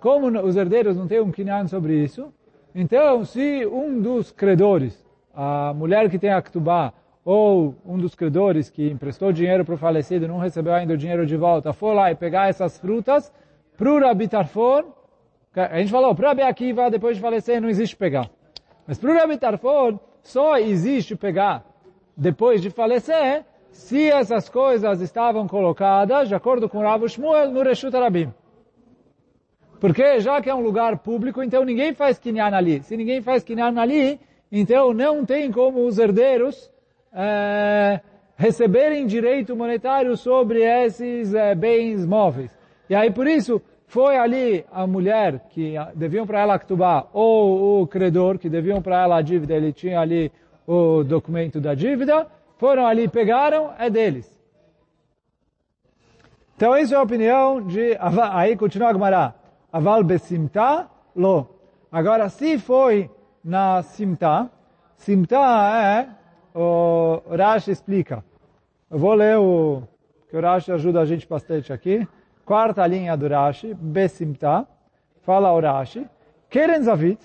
Como 0.00 0.28
os 0.40 0.56
herdeiros 0.56 0.96
não 0.96 1.06
têm 1.06 1.20
um 1.20 1.32
quinhão 1.32 1.66
sobre 1.66 1.94
isso, 2.02 2.32
então 2.74 3.24
se 3.24 3.66
um 3.66 4.00
dos 4.00 4.30
credores, 4.30 5.04
a 5.34 5.72
mulher 5.74 6.08
que 6.10 6.18
tem 6.18 6.30
a 6.30 6.40
ktubá, 6.40 6.92
ou 7.24 7.76
um 7.86 7.98
dos 7.98 8.14
credores 8.14 8.68
que 8.68 8.90
emprestou 8.90 9.32
dinheiro 9.32 9.64
para 9.64 9.74
o 9.74 9.78
falecido 9.78 10.26
não 10.26 10.38
recebeu 10.38 10.74
ainda 10.74 10.94
o 10.94 10.96
dinheiro 10.96 11.24
de 11.24 11.36
volta, 11.36 11.72
for 11.72 11.92
lá 11.92 12.10
e 12.10 12.14
pegar 12.14 12.48
essas 12.48 12.78
frutas, 12.78 13.32
para 13.76 13.92
o 13.92 14.00
Rabi 14.00 14.28
Tarfon, 14.28 14.84
a 15.54 15.78
gente 15.78 15.90
falou, 15.90 16.14
para 16.14 16.28
Rabi 16.28 16.42
Akiva, 16.42 16.90
depois 16.90 17.16
de 17.16 17.22
falecer, 17.22 17.60
não 17.60 17.68
existe 17.68 17.96
pegar. 17.96 18.30
Mas 18.86 18.98
para 18.98 19.10
o 19.10 19.14
Rabi 19.14 19.36
Tarfon, 19.36 19.98
só 20.22 20.56
existe 20.58 21.16
pegar 21.16 21.64
depois 22.16 22.60
de 22.62 22.70
falecer, 22.70 23.44
se 23.70 24.10
essas 24.10 24.48
coisas 24.48 25.00
estavam 25.00 25.48
colocadas, 25.48 26.28
de 26.28 26.34
acordo 26.34 26.68
com 26.68 26.80
Rav 26.80 27.06
Shmuel, 27.08 27.50
no 27.50 27.62
Reshut 27.62 27.94
Arabim. 27.96 28.32
Porque 29.80 30.20
já 30.20 30.40
que 30.40 30.48
é 30.48 30.54
um 30.54 30.62
lugar 30.62 30.98
público, 30.98 31.42
então 31.42 31.64
ninguém 31.64 31.92
faz 31.92 32.18
kinyan 32.18 32.54
ali. 32.54 32.82
Se 32.84 32.96
ninguém 32.96 33.20
faz 33.20 33.42
kinyan 33.42 33.80
ali, 33.80 34.20
então 34.50 34.92
não 34.92 35.24
tem 35.24 35.50
como 35.50 35.84
os 35.84 35.98
herdeiros 35.98 36.70
é, 37.12 38.00
receberem 38.36 39.06
direito 39.06 39.56
monetário 39.56 40.16
sobre 40.16 40.62
esses 40.62 41.34
é, 41.34 41.54
bens 41.54 42.06
móveis. 42.06 42.56
E 42.88 42.94
aí 42.94 43.10
por 43.10 43.26
isso 43.26 43.60
foi 43.92 44.16
ali 44.16 44.64
a 44.72 44.86
mulher 44.86 45.38
que 45.50 45.74
deviam 45.94 46.26
para 46.26 46.40
ela 46.40 46.54
actuar 46.54 47.10
ou 47.12 47.82
o 47.82 47.86
credor 47.86 48.38
que 48.38 48.48
deviam 48.48 48.80
para 48.80 49.02
ela 49.02 49.16
a 49.18 49.20
dívida, 49.20 49.52
ele 49.52 49.70
tinha 49.70 50.00
ali 50.00 50.32
o 50.66 51.04
documento 51.04 51.60
da 51.60 51.74
dívida, 51.74 52.26
foram 52.56 52.86
ali, 52.86 53.06
pegaram, 53.06 53.70
é 53.78 53.90
deles. 53.90 54.26
Então, 56.56 56.74
isso 56.74 56.94
é 56.94 56.96
a 56.96 57.02
opinião 57.02 57.60
de... 57.60 57.94
Aí 58.32 58.56
continua 58.56 58.88
a 58.88 58.92
Gemara. 58.94 59.34
Aval 59.70 60.02
besimta, 60.02 60.88
lo. 61.14 61.50
Agora, 61.90 62.30
se 62.30 62.58
foi 62.58 63.10
na 63.44 63.82
simta, 63.82 64.50
simta 64.96 65.36
é... 65.36 66.08
O 66.58 67.20
Rashi 67.36 67.70
explica. 67.70 68.24
Eu 68.90 68.98
vou 68.98 69.12
ler 69.12 69.36
o... 69.36 69.82
que 70.30 70.36
o 70.38 70.40
Rashi 70.40 70.72
ajuda 70.72 71.00
a 71.00 71.04
gente 71.04 71.28
bastante 71.28 71.74
aqui 71.74 72.08
Quarta 72.45 72.85
linha 72.87 73.15
do 73.17 73.27
Rashi, 73.27 73.73
besimta. 73.73 74.65
Fala 75.21 75.51
o 75.53 75.59
Rashi. 75.59 76.05
Keren 76.49 76.81
Zavit, 76.81 77.19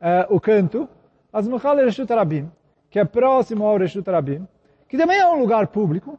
é, 0.00 0.26
o 0.30 0.40
canto, 0.40 0.88
as 1.32 1.46
Mukhal 1.46 1.76
Reshut 1.76 2.10
Rabim 2.12 2.50
que 2.96 3.00
é 3.00 3.04
próximo 3.04 3.66
ao 3.66 3.76
Reshut 3.76 4.08
Rabim, 4.10 4.46
que 4.88 4.96
também 4.96 5.18
é 5.18 5.28
um 5.28 5.38
lugar 5.38 5.66
público, 5.66 6.18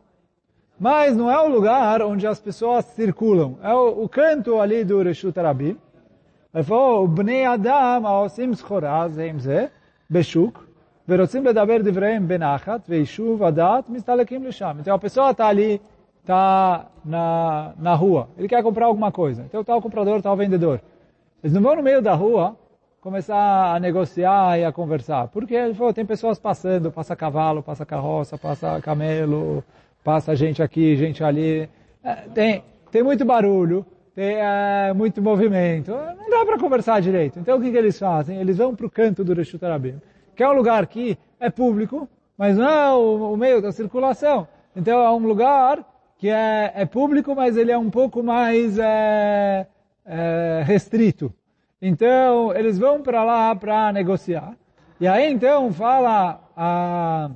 mas 0.79 1.17
não 1.17 1.31
é 1.31 1.39
o 1.39 1.47
lugar 1.47 2.03
onde 2.03 2.27
as 2.27 2.39
pessoas 2.39 2.85
circulam. 2.85 3.57
É 3.63 3.73
o, 3.73 4.03
o 4.03 4.07
canto 4.07 4.59
ali 4.59 4.83
do 4.83 5.01
Reshut 5.01 5.39
Rabim. 5.39 5.75
Ele 6.53 6.63
falou, 6.63 7.07
Bnei 7.07 7.45
Adam 7.45 8.05
aosim 8.05 8.53
schoraz 8.53 9.17
הם 9.17 9.39
זה, 9.39 9.67
בשוק, 10.11 10.67
ורוצים 11.09 11.45
לדבר 11.45 11.77
דבריהם 11.83 12.27
בנחת, 12.27 12.81
ויישוב 12.89 13.43
הדעת 13.43 13.89
מסתלקים 13.89 14.43
לשם. 14.43 14.77
Então 14.79 14.95
a 14.95 14.99
pessoa 14.99 15.31
está 15.31 15.47
ali, 15.47 15.81
está 16.22 16.86
na, 17.04 17.72
na 17.78 17.94
rua, 17.94 18.28
ele 18.38 18.48
quer 18.48 18.62
comprar 18.62 18.86
alguma 18.86 19.12
coisa. 19.12 19.42
Então 19.42 19.60
está 19.60 19.76
o 19.76 19.82
comprador, 19.82 20.18
está 20.18 20.32
o 20.32 20.36
vendedor. 20.36 20.80
Eles 21.42 21.52
não 21.52 21.60
vão 21.60 21.76
no 21.76 21.82
meio 21.82 22.00
da 22.00 22.14
rua 22.14 22.56
começar 23.00 23.74
a 23.74 23.80
negociar 23.80 24.58
e 24.58 24.64
a 24.64 24.72
conversar. 24.72 25.26
Porque 25.28 25.54
ele 25.54 25.74
falou, 25.74 25.92
tem 25.92 26.06
pessoas 26.06 26.38
passando, 26.38 26.92
passa 26.92 27.16
cavalo, 27.16 27.62
passa 27.62 27.84
carroça, 27.84 28.38
passa 28.38 28.80
camelo, 28.80 29.64
passa 30.04 30.36
gente 30.36 30.62
aqui, 30.62 30.96
gente 30.96 31.22
ali. 31.24 31.68
É, 32.04 32.14
tem, 32.32 32.64
tem 32.92 33.02
muito 33.02 33.24
barulho, 33.24 33.84
tem 34.14 34.36
é, 34.36 34.92
muito 34.94 35.20
movimento. 35.20 35.90
Não 35.90 36.30
dá 36.30 36.46
para 36.46 36.58
conversar 36.58 37.00
direito. 37.00 37.40
Então 37.40 37.58
o 37.58 37.60
que, 37.60 37.72
que 37.72 37.76
eles 37.76 37.98
fazem? 37.98 38.38
Eles 38.38 38.58
vão 38.58 38.76
para 38.76 38.86
o 38.86 38.90
canto 38.90 39.24
do 39.24 39.34
Reshut 39.34 39.64
Arabim, 39.64 40.00
que 40.36 40.42
é 40.44 40.48
um 40.48 40.54
lugar 40.54 40.86
que 40.86 41.18
é 41.40 41.50
público, 41.50 42.08
mas 42.38 42.56
não 42.56 42.68
é 42.68 42.94
o, 42.94 43.32
o 43.32 43.36
meio 43.36 43.60
da 43.60 43.72
circulação. 43.72 44.46
Então 44.76 45.00
é 45.00 45.10
um 45.10 45.26
lugar 45.26 45.84
que 46.22 46.28
é, 46.28 46.70
é 46.76 46.86
público, 46.86 47.34
mas 47.34 47.56
ele 47.56 47.72
é 47.72 47.76
um 47.76 47.90
pouco 47.90 48.22
mais 48.22 48.78
é, 48.78 49.66
é 50.06 50.62
restrito. 50.64 51.34
Então, 51.80 52.54
eles 52.54 52.78
vão 52.78 53.02
para 53.02 53.24
lá 53.24 53.56
para 53.56 53.92
negociar. 53.92 54.54
E 55.00 55.08
aí, 55.08 55.32
então, 55.32 55.72
fala 55.72 56.40
a 56.56 57.28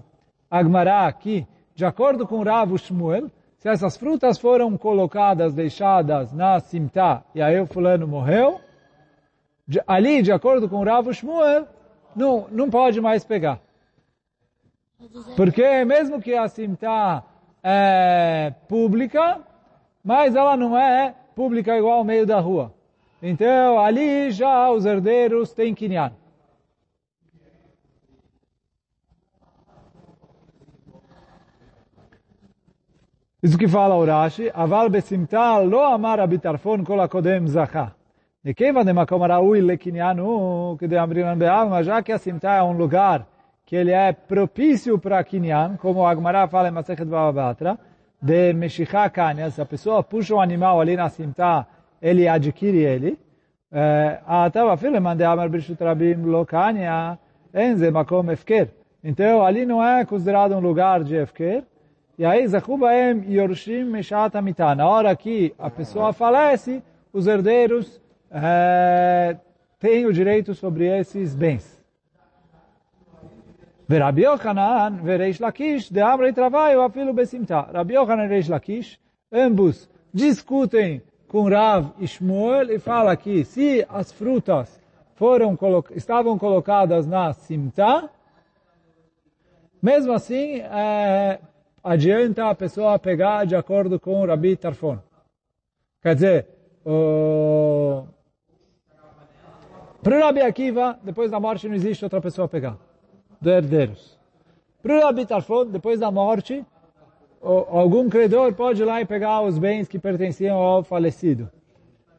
Agmará 0.48 1.08
aqui, 1.08 1.44
de 1.74 1.84
acordo 1.84 2.28
com 2.28 2.44
Rav 2.44 2.78
Shmuel, 2.78 3.28
se 3.58 3.68
essas 3.68 3.96
frutas 3.96 4.38
foram 4.38 4.78
colocadas, 4.78 5.52
deixadas 5.52 6.32
na 6.32 6.60
simta, 6.60 7.24
e 7.34 7.42
aí 7.42 7.60
o 7.60 7.66
fulano 7.66 8.06
morreu, 8.06 8.60
de, 9.66 9.82
ali, 9.84 10.22
de 10.22 10.30
acordo 10.30 10.68
com 10.68 10.84
Rav 10.84 11.12
Shmuel, 11.12 11.66
não, 12.14 12.46
não 12.52 12.70
pode 12.70 13.00
mais 13.00 13.24
pegar. 13.24 13.58
Porque 15.34 15.84
mesmo 15.84 16.22
que 16.22 16.34
a 16.34 16.46
simta 16.46 17.24
é 17.68 18.54
pública, 18.68 19.40
mas 20.04 20.36
ela 20.36 20.56
não 20.56 20.78
é 20.78 21.12
pública 21.34 21.76
igual 21.76 21.98
ao 21.98 22.04
meio 22.04 22.24
da 22.24 22.38
rua. 22.38 22.72
Então, 23.20 23.80
ali 23.80 24.30
já 24.30 24.70
os 24.70 24.86
herdeiros 24.86 25.52
têm 25.52 25.74
quinhar. 25.74 26.12
Isso 33.42 33.58
que 33.58 33.66
fala 33.66 33.98
Urashi, 33.98 34.50
aval 34.54 34.88
besimta 34.88 35.58
lo 35.58 35.80
amar 35.80 36.20
abitarfon 36.20 36.84
kol 36.84 37.00
akodem 37.00 37.48
zaha. 37.48 37.94
vai 38.44 38.84
de 38.84 38.92
makom 38.92 39.18
raui 39.18 39.60
lekinyanu, 39.60 40.76
que 40.78 40.86
de 40.86 40.96
amrinan 40.96 41.36
bealma, 41.36 41.82
já 41.82 42.00
que 42.00 42.12
a 42.12 42.18
simta 42.18 42.52
é 42.54 42.62
um 42.62 42.72
lugar 42.72 43.26
que 43.66 43.74
ele 43.74 43.90
é 43.90 44.12
propício 44.12 44.96
para 44.96 45.22
Kinyan, 45.24 45.76
como 45.76 46.06
a 46.06 46.10
Agmará 46.10 46.46
fala 46.46 46.68
em 46.68 46.70
Masechet 46.70 47.04
Bababatra, 47.04 47.76
de 48.22 48.52
Meshichá 48.52 49.10
Kanya, 49.10 49.50
se 49.50 49.60
a 49.60 49.66
pessoa 49.66 50.04
puxa 50.04 50.36
um 50.36 50.40
animal 50.40 50.80
ali 50.80 50.96
na 50.96 51.08
cinta, 51.08 51.66
ele 52.00 52.28
adquire 52.28 52.78
ele. 52.78 53.18
Eh, 53.72 54.20
Atava 54.24 54.76
Fileman 54.76 55.16
de 55.16 55.24
Amar 55.24 55.48
Brishut 55.48 55.82
Rabim 55.82 56.22
Lo 56.22 56.46
Kanya, 56.46 57.18
Enze 57.52 57.90
Makom 57.90 58.30
Efker. 58.30 58.68
Então, 59.02 59.44
ali 59.44 59.66
não 59.66 59.82
é 59.82 60.04
considerado 60.04 60.54
um 60.54 60.60
lugar 60.60 61.02
de 61.02 61.16
Efker. 61.16 61.64
E 62.16 62.24
aí, 62.24 62.46
Zakubaem 62.46 63.24
Yorshim 63.28 63.84
Meshat 63.84 64.36
Amitá. 64.36 64.74
Na 64.74 64.88
hora 64.88 65.14
que 65.14 65.52
a 65.58 65.68
pessoa 65.68 66.12
falece, 66.12 66.82
os 67.12 67.26
herdeiros 67.26 68.00
é, 68.30 69.36
têm 69.78 70.06
o 70.06 70.12
direito 70.12 70.54
sobre 70.54 70.86
esses 70.86 71.34
bens. 71.34 71.75
Rabi 73.88 74.22
Yochanan 74.22 74.96
vereish 75.02 75.38
Lakish 75.38 75.90
de 75.90 76.00
Amrei 76.00 76.32
Travaio 76.32 76.82
afilo 76.82 77.12
besimta. 77.12 77.60
Rabi 77.72 77.94
Yochanan 77.94 78.24
e 78.24 78.28
Reish 78.28 78.48
Lakish, 78.48 78.98
ambos 79.32 79.88
discutem 80.12 81.02
com 81.28 81.48
Rav 81.48 81.92
e 81.98 82.06
Shmuel 82.06 82.70
e 82.70 82.78
fala 82.78 83.16
que 83.16 83.44
se 83.44 83.86
as 83.88 84.12
frutas 84.12 84.80
foram 85.14 85.56
estavam 85.94 86.38
colocadas 86.38 87.06
na 87.06 87.32
simta, 87.32 88.10
mesmo 89.82 90.12
assim, 90.12 90.60
é, 90.60 91.38
adianta 91.82 92.48
a 92.48 92.54
pessoa 92.54 92.98
pegar 92.98 93.44
de 93.44 93.54
acordo 93.54 93.98
com 94.00 94.20
o 94.20 94.26
Rabi 94.26 94.56
Tarfon. 94.56 94.98
Quer 96.02 96.14
dizer, 96.14 96.46
o... 96.84 98.04
para 100.02 100.16
o 100.16 100.20
Rabi 100.20 100.40
Akiva, 100.42 100.98
depois 101.02 101.30
da 101.30 101.40
morte 101.40 101.68
não 101.68 101.74
existe 101.74 102.04
outra 102.04 102.20
pessoa 102.20 102.48
pegar, 102.48 102.76
dos 103.46 103.52
herdeiros. 103.52 104.18
Para 104.82 104.96
o 104.96 105.00
Rabi 105.02 105.24
Tarfon, 105.24 105.66
depois 105.66 106.00
da 106.00 106.10
morte, 106.10 106.64
algum 107.40 108.08
credor 108.08 108.52
pode 108.54 108.82
ir 108.82 108.84
lá 108.84 109.00
e 109.00 109.04
pegar 109.04 109.42
os 109.42 109.56
bens 109.56 109.86
que 109.86 109.98
pertenciam 109.98 110.56
ao 110.58 110.82
falecido. 110.82 111.48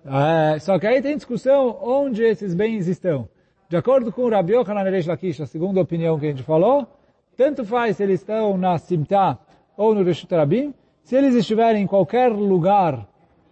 É, 0.06 0.58
só 0.60 0.80
que 0.80 0.88
aí 0.88 1.02
tem 1.02 1.18
discussão 1.18 1.78
onde 1.82 2.24
esses 2.24 2.54
bens 2.56 2.88
estão. 2.88 3.28
De 3.68 3.76
acordo 3.76 4.12
com 4.12 4.22
o 4.22 4.30
Rabi 4.30 4.54
Yochanan 4.54 4.90
Reish 4.90 5.06
Lakish, 5.06 5.42
a 5.42 5.46
segunda 5.46 5.82
opinião 5.82 6.18
que 6.18 6.28
a 6.28 6.30
gente 6.30 6.44
falou, 6.44 6.88
tanto 7.36 7.66
faz 7.66 7.98
se 7.98 8.04
eles 8.04 8.22
estão 8.22 8.58
na 8.58 8.78
Simta 8.78 9.38
ou 9.76 9.94
no 9.94 10.04
Reshut 10.04 10.34
Rabim, 10.34 10.74
se 11.04 11.16
eles 11.16 11.36
estiverem 11.36 11.84
em 11.84 11.88
qualquer 11.88 12.32
lugar 12.32 13.06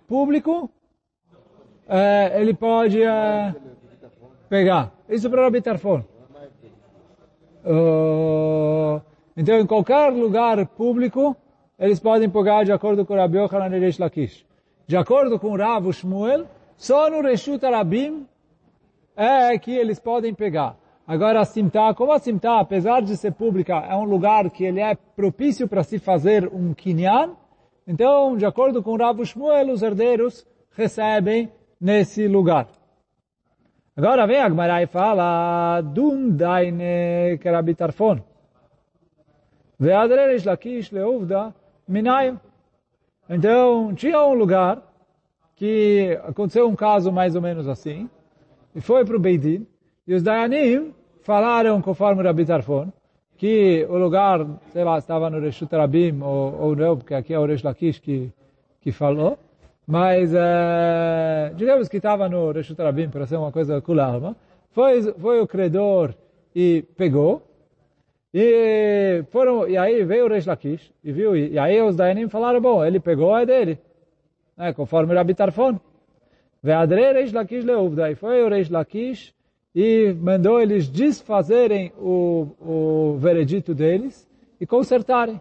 público, 0.08 0.70
é, 1.88 2.39
ele 2.39 2.53
pode 2.53 3.01
é, 3.01 3.53
pegar. 4.48 4.94
Isso 5.10 5.29
para 5.29 5.44
Rabi 5.44 5.62
Tarfon. 5.62 6.14
Uh, 7.65 9.01
então, 9.36 9.60
em 9.60 9.65
qualquer 9.65 10.12
lugar 10.12 10.65
público, 10.67 11.36
eles 11.79 12.00
podem 12.00 12.29
pegar 12.29 12.63
de 12.63 12.72
acordo 12.72 13.05
com 13.05 13.13
o 13.13 13.17
Rabi 13.17 13.38
Yochanan 13.38 13.75
e 13.75 13.79
Reish 13.79 13.98
Lakish. 13.98 14.45
De 14.88 14.95
acordo 14.95 15.39
com 15.39 15.51
o 15.51 15.57
Rav 15.57 15.91
Shmuel, 15.91 16.45
só 16.77 17.10
no 17.10 17.22
Reshut 17.22 17.65
Rabim 17.65 18.27
é 19.15 19.57
que 19.57 19.72
eles 19.72 20.00
podem 20.00 20.34
pegar. 20.34 20.77
Agora 21.07 21.41
a 21.41 21.45
Simta, 21.45 21.93
como 21.93 22.12
a 22.12 22.19
Simta, 22.19 22.60
apesar 22.60 23.01
de 23.01 23.17
ser 23.17 23.31
pública, 23.31 23.75
é 23.75 23.95
um 23.95 24.05
lugar 24.05 24.50
que 24.50 24.63
ele 24.63 24.79
é 24.79 24.95
propício 25.15 25.67
para 25.67 25.84
se 25.84 26.00
fazer 26.00 26.48
um 26.53 26.74
kinyan, 26.74 27.31
então, 27.88 28.36
de 28.36 28.45
acordo 28.45 28.81
com 28.81 28.98
Rav 28.98 29.24
Shmuel, 29.24 29.72
os 29.72 29.84
herdeiros 29.84 30.45
recebem 30.72 31.51
nesse 31.79 32.27
lugar. 32.27 32.67
Agora 33.98 34.28
vem 34.28 34.42
a 34.42 34.50
Gemara 34.50 34.84
e 34.84 34.88
fala, 34.88 35.82
Dun 35.82 36.32
daine 36.32 37.38
kerabitarfon. 37.40 38.20
Ve'adrer 39.80 40.44
lakish 40.46 40.92
leuvda 40.92 41.56
minayo. 41.88 42.38
Então, 43.30 43.96
tinha 43.96 44.22
um 44.22 44.34
lugar 44.34 44.82
que 45.56 46.20
aconteceu 46.25 46.68
um 46.68 46.75
caso 46.75 47.10
mais 47.10 47.38
ou 47.38 47.42
menos 47.42 47.70
assim, 47.70 48.10
e 48.75 48.82
foi 48.82 49.06
para 49.06 49.16
o 49.16 49.20
Beidin, 49.20 49.66
e 50.06 50.14
os 50.14 50.22
Dayanim 50.22 50.94
falaram, 51.24 51.82
conforme 51.82 52.22
o 52.22 52.25
Rabi 52.25 52.46
Tarfon, 52.46 52.92
que 53.38 53.86
o 53.90 53.98
lugar, 53.98 54.46
sei 54.74 54.84
lá, 54.84 54.98
estava 54.98 55.30
no 55.30 55.40
Reshut 55.40 55.74
Rabim, 55.74 56.22
ou, 56.22 56.54
ou 56.62 56.75
não, 56.75 56.98
porque 56.98 57.14
aqui 57.14 57.34
é 57.34 57.40
o 57.40 57.46
Resh 57.46 57.64
Lakish 57.64 58.00
que, 58.00 58.30
que 58.82 58.92
falou, 58.92 59.40
mas 59.86 60.34
é, 60.34 61.51
digamos 61.56 61.88
que 61.88 61.98
estava 61.98 62.27
no 62.27 62.51
Reshut 62.51 62.80
para 63.12 63.26
ser 63.26 63.38
uma 63.38 63.52
coisa 63.52 63.82
alma, 64.04 64.36
foi, 64.71 65.02
foi 65.13 65.41
o 65.41 65.48
credor 65.48 66.13
e 66.56 66.84
pegou, 66.98 67.41
e 68.34 69.24
foram, 69.30 69.67
e 69.67 69.78
aí 69.78 70.04
veio 70.04 70.26
o 70.26 70.30
Resh 70.30 70.45
Lakish, 70.45 70.93
e 71.04 71.12
viu, 71.12 71.36
e, 71.36 71.52
e 71.52 71.60
aí 71.60 71.82
os 71.82 71.95
Dayanim 71.95 72.28
falaram, 72.28 72.60
bom, 72.60 72.84
ele 72.84 73.00
pegou, 73.00 73.38
é 73.38 73.45
dele, 73.45 73.80
né, 74.58 74.74
conforme 74.74 75.13
o 75.13 75.15
Rabi 75.15 75.34
Tarfon. 75.34 75.80
Veadre 76.62 77.13
Reish 77.13 77.32
Lakish 77.32 77.63
leuvda, 77.63 78.10
e 78.10 78.15
foi 78.15 78.43
o 78.43 78.50
Reish 78.50 78.69
Lakish 78.69 79.36
e 79.76 80.13
mandou 80.13 80.62
eles 80.62 80.88
desfazerem 80.88 81.91
o, 81.98 82.48
o 82.62 83.17
veredito 83.19 83.76
deles 83.76 84.26
e 84.60 84.65
consertarem. 84.65 85.39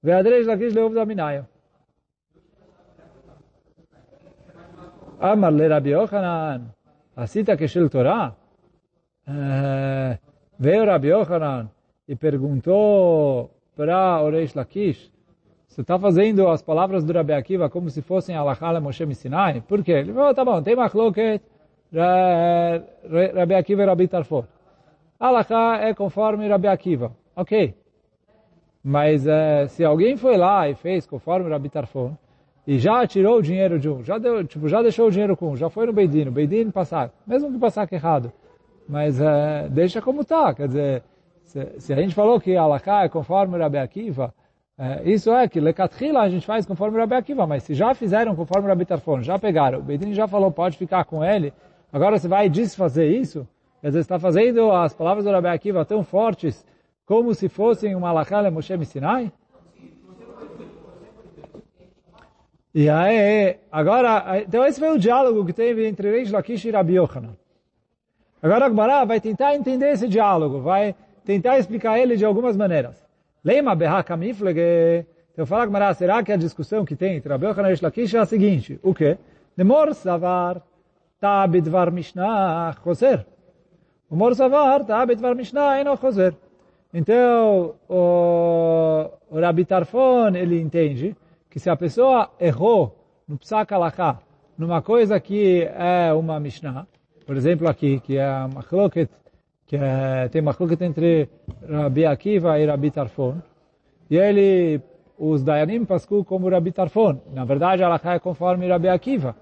Veadrej 0.00 0.44
lakish 0.44 0.72
leov 0.72 0.94
da 0.94 1.04
minayo. 1.04 1.46
Amar 5.20 5.52
le 5.52 5.68
Rabbi 5.68 5.90
Yochanan, 5.90 6.72
asita 7.14 7.56
keshel 7.56 7.90
Torah. 7.90 8.34
Veio 10.58 10.84
Rabbi 10.86 11.08
Yochanan 11.08 11.68
e 12.08 12.16
perguntou 12.16 13.50
para 13.76 14.22
o 14.22 14.30
Reish 14.30 14.54
Lakish, 14.54 15.12
você 15.68 15.82
está 15.82 15.98
fazendo 15.98 16.48
as 16.48 16.62
palavras 16.62 17.04
do 17.04 17.12
Rabbi 17.12 17.32
Akiva 17.32 17.68
como 17.68 17.90
se 17.90 18.02
fossem 18.02 18.34
Alachá 18.34 18.80
Moshe 18.80 19.14
Sinai? 19.14 19.60
Por 19.60 19.84
quê? 19.84 19.92
Ele 19.92 20.12
falou, 20.12 20.34
tá 20.34 20.44
bom, 20.44 20.62
tem 20.62 20.74
machloket, 20.74 21.42
Rabi 21.92 23.54
Akiva 23.54 23.82
e 23.82 23.86
Rabi 23.86 24.08
Tarfon. 24.08 24.44
Alaká 25.18 25.80
é 25.82 25.92
conforme 25.92 26.48
Rabi 26.48 26.68
Akiva. 26.68 27.12
Ok. 27.36 27.74
Mas 28.82 29.26
uh, 29.26 29.68
se 29.68 29.84
alguém 29.84 30.16
foi 30.16 30.38
lá 30.38 30.68
e 30.68 30.74
fez 30.74 31.06
conforme 31.06 31.50
Rabi 31.50 31.68
Tarfon, 31.68 32.16
e 32.70 32.78
já 32.78 33.06
tirou 33.06 33.38
o 33.38 33.42
dinheiro 33.42 33.78
de 33.78 33.88
um, 33.88 34.04
já, 34.04 34.16
deu, 34.16 34.44
tipo, 34.44 34.68
já 34.68 34.80
deixou 34.80 35.08
o 35.08 35.10
dinheiro 35.10 35.36
com 35.36 35.50
um, 35.50 35.56
já 35.56 35.68
foi 35.68 35.86
no 35.86 35.92
Beidin, 35.92 36.28
o 36.28 36.32
Beidin 36.32 36.70
passar, 36.70 37.10
mesmo 37.26 37.50
que 37.50 37.58
passar 37.58 37.92
errado, 37.92 38.32
mas 38.88 39.20
uh, 39.20 39.68
deixa 39.70 40.00
como 40.00 40.20
está, 40.20 40.54
quer 40.54 40.68
dizer, 40.68 41.02
se, 41.42 41.66
se, 41.78 41.92
a 41.92 41.96
gente 41.96 42.14
falou 42.14 42.40
que 42.40 42.56
Alaká 42.56 43.04
é 43.04 43.08
conforme 43.08 43.58
Rabi 43.58 43.78
Akiva, 43.78 44.32
uh, 44.78 45.08
isso 45.08 45.32
é 45.32 45.48
que 45.48 45.58
Lekatrila 45.58 46.20
a 46.20 46.28
gente 46.28 46.46
faz 46.46 46.64
conforme 46.64 46.98
Rabi 46.98 47.14
Akiva, 47.14 47.46
mas 47.46 47.64
se 47.64 47.74
já 47.74 47.92
fizeram 47.92 48.36
conforme 48.36 48.68
Rabi 48.68 48.84
Tarfon, 48.84 49.20
já 49.20 49.38
pegaram, 49.38 49.80
o 49.80 49.82
Beidin 49.82 50.14
já 50.14 50.28
falou, 50.28 50.52
pode 50.52 50.76
ficar 50.78 51.04
com 51.04 51.24
ele, 51.24 51.52
Agora 51.92 52.18
você 52.18 52.28
vai 52.28 52.48
desfazer 52.48 53.08
isso? 53.08 53.46
Quer 53.80 53.88
dizer, 53.88 54.00
está 54.00 54.18
fazendo 54.18 54.70
as 54.70 54.94
palavras 54.94 55.24
do 55.24 55.30
Rabi 55.32 55.48
Akiva 55.48 55.84
tão 55.84 56.04
fortes 56.04 56.64
como 57.04 57.34
se 57.34 57.48
fossem 57.48 57.96
uma 57.96 58.12
Lachale 58.12 58.48
Moshe 58.50 58.84
Sinai? 58.84 59.32
E 62.72 62.88
aí, 62.88 63.56
agora, 63.70 64.40
então 64.40 64.64
esse 64.64 64.78
foi 64.78 64.90
o 64.90 64.98
diálogo 64.98 65.44
que 65.44 65.52
teve 65.52 65.86
entre 65.86 66.10
Reish 66.10 66.30
Lakish 66.30 66.64
e 66.64 66.70
Rabi 66.70 66.94
Yochanan. 66.94 67.36
Agora 68.40 68.66
Agmará 68.66 69.04
vai 69.04 69.20
tentar 69.20 69.56
entender 69.56 69.90
esse 69.92 70.06
diálogo, 70.06 70.60
vai 70.60 70.94
tentar 71.24 71.58
explicar 71.58 71.98
ele 71.98 72.16
de 72.16 72.24
algumas 72.24 72.56
maneiras. 72.56 73.04
Lema 73.44 73.74
beha 73.74 74.02
kamiflege. 74.04 75.04
Então 75.32 75.44
fala 75.44 75.64
Agmará, 75.64 75.92
será 75.94 76.22
que 76.22 76.32
a 76.32 76.36
discussão 76.36 76.84
que 76.84 76.94
tem 76.94 77.16
entre 77.16 77.28
Rabi 77.28 77.46
Yochanan 77.46 77.68
e 77.68 77.70
Reish 77.70 77.80
Lakish 77.82 78.14
é 78.14 78.18
a 78.18 78.26
seguinte? 78.26 78.78
O 78.82 78.94
quê? 78.94 79.18
Demor 79.56 79.92
Savar 79.94 80.62
Tabidvar 81.20 81.90
Mishnah 81.92 82.76
Choser. 82.82 83.26
O 84.08 84.16
Mor 84.16 84.34
Savar 84.34 84.84
Tabidvar 84.84 85.34
Mishnah 85.34 85.80
Eno 85.80 85.96
Choser. 85.96 86.34
Então, 86.94 87.74
o, 87.88 89.10
o 89.28 89.40
Rabi 89.40 89.64
Tarfon, 89.64 90.34
ele 90.34 90.60
entende 90.60 91.14
que 91.50 91.58
se 91.58 91.68
a 91.68 91.76
pessoa 91.76 92.30
errou 92.38 92.96
no 93.26 93.36
Psak 93.36 93.74
Alachá, 93.74 94.20
numa 94.56 94.80
coisa 94.80 95.18
que 95.18 95.64
é 95.64 96.12
uma 96.12 96.38
Mishnah, 96.38 96.86
por 97.26 97.36
exemplo 97.36 97.68
aqui, 97.68 97.98
que 98.00 98.16
é 98.16 98.24
a 98.24 98.48
Machloket, 98.48 99.10
que 99.66 99.76
é, 99.76 100.28
tem 100.28 100.40
Machloket 100.40 100.80
entre 100.82 101.28
Rabi 101.68 102.06
Akiva 102.06 102.58
e 102.58 102.64
Rabi 102.64 102.90
Tarfon, 102.90 103.42
e 104.08 104.16
ele, 104.16 104.80
os 105.18 105.42
Dayanim 105.42 105.84
pascu 105.84 106.24
como 106.24 106.48
Rabi 106.48 106.72
Tarfon. 106.72 107.20
Na 107.32 107.44
verdade, 107.44 107.82
Alachá 107.82 108.14
é 108.14 108.18
conforme 108.18 108.68
Rabi 108.68 108.88
Akiva. 108.88 109.36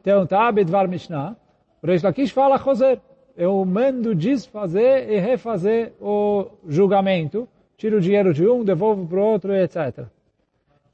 Então, 0.00 0.24
tá, 0.26 0.50
Bedvar 0.52 0.88
Mishnah. 0.88 1.36
O 1.82 1.86
Reish 1.86 2.02
Lakish 2.02 2.30
fala 2.30 2.58
Choser. 2.58 3.00
Eu 3.36 3.64
mando 3.64 4.14
desfazer 4.14 5.10
e 5.10 5.18
refazer 5.18 5.92
o 6.00 6.46
julgamento. 6.68 7.48
Tiro 7.76 7.96
o 7.96 8.00
dinheiro 8.00 8.32
de 8.32 8.46
um, 8.46 8.62
devolvo 8.62 9.06
para 9.06 9.18
o 9.18 9.24
outro, 9.24 9.54
etc. 9.54 10.06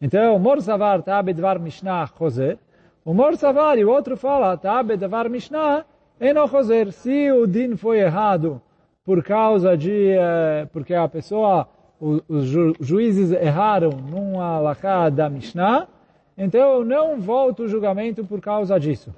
Então, 0.00 0.38
Mor 0.38 0.62
Savar, 0.62 1.02
tá, 1.02 1.20
Bedvar 1.22 1.58
Mishnah, 1.58 2.06
Choser. 2.16 2.58
O 3.04 3.12
Mor 3.12 3.36
Savar 3.36 3.78
e 3.78 3.84
o 3.84 3.90
outro 3.90 4.16
fala, 4.16 4.56
tá, 4.56 4.82
Bedvar 4.82 5.28
Mishnah, 5.28 5.84
Eno 6.20 6.46
Choser. 6.46 6.92
Se 6.92 7.32
o 7.32 7.46
din 7.46 7.76
foi 7.76 7.98
errado 7.98 8.62
por 9.04 9.22
causa 9.24 9.76
de, 9.76 10.10
eh, 10.10 10.68
porque 10.72 10.94
a 10.94 11.08
pessoa, 11.08 11.66
os, 11.98 12.44
ju, 12.44 12.74
juízes 12.78 13.32
erraram 13.32 13.90
numa 13.90 14.56
alahá 14.56 15.08
da 15.08 15.28
Mishnah, 15.28 15.88
então 16.36 16.60
eu 16.74 16.84
não 16.84 17.18
volto 17.18 17.64
o 17.64 17.68
julgamento 17.68 18.24
por 18.24 18.40
causa 18.40 18.78
disso. 18.78 19.12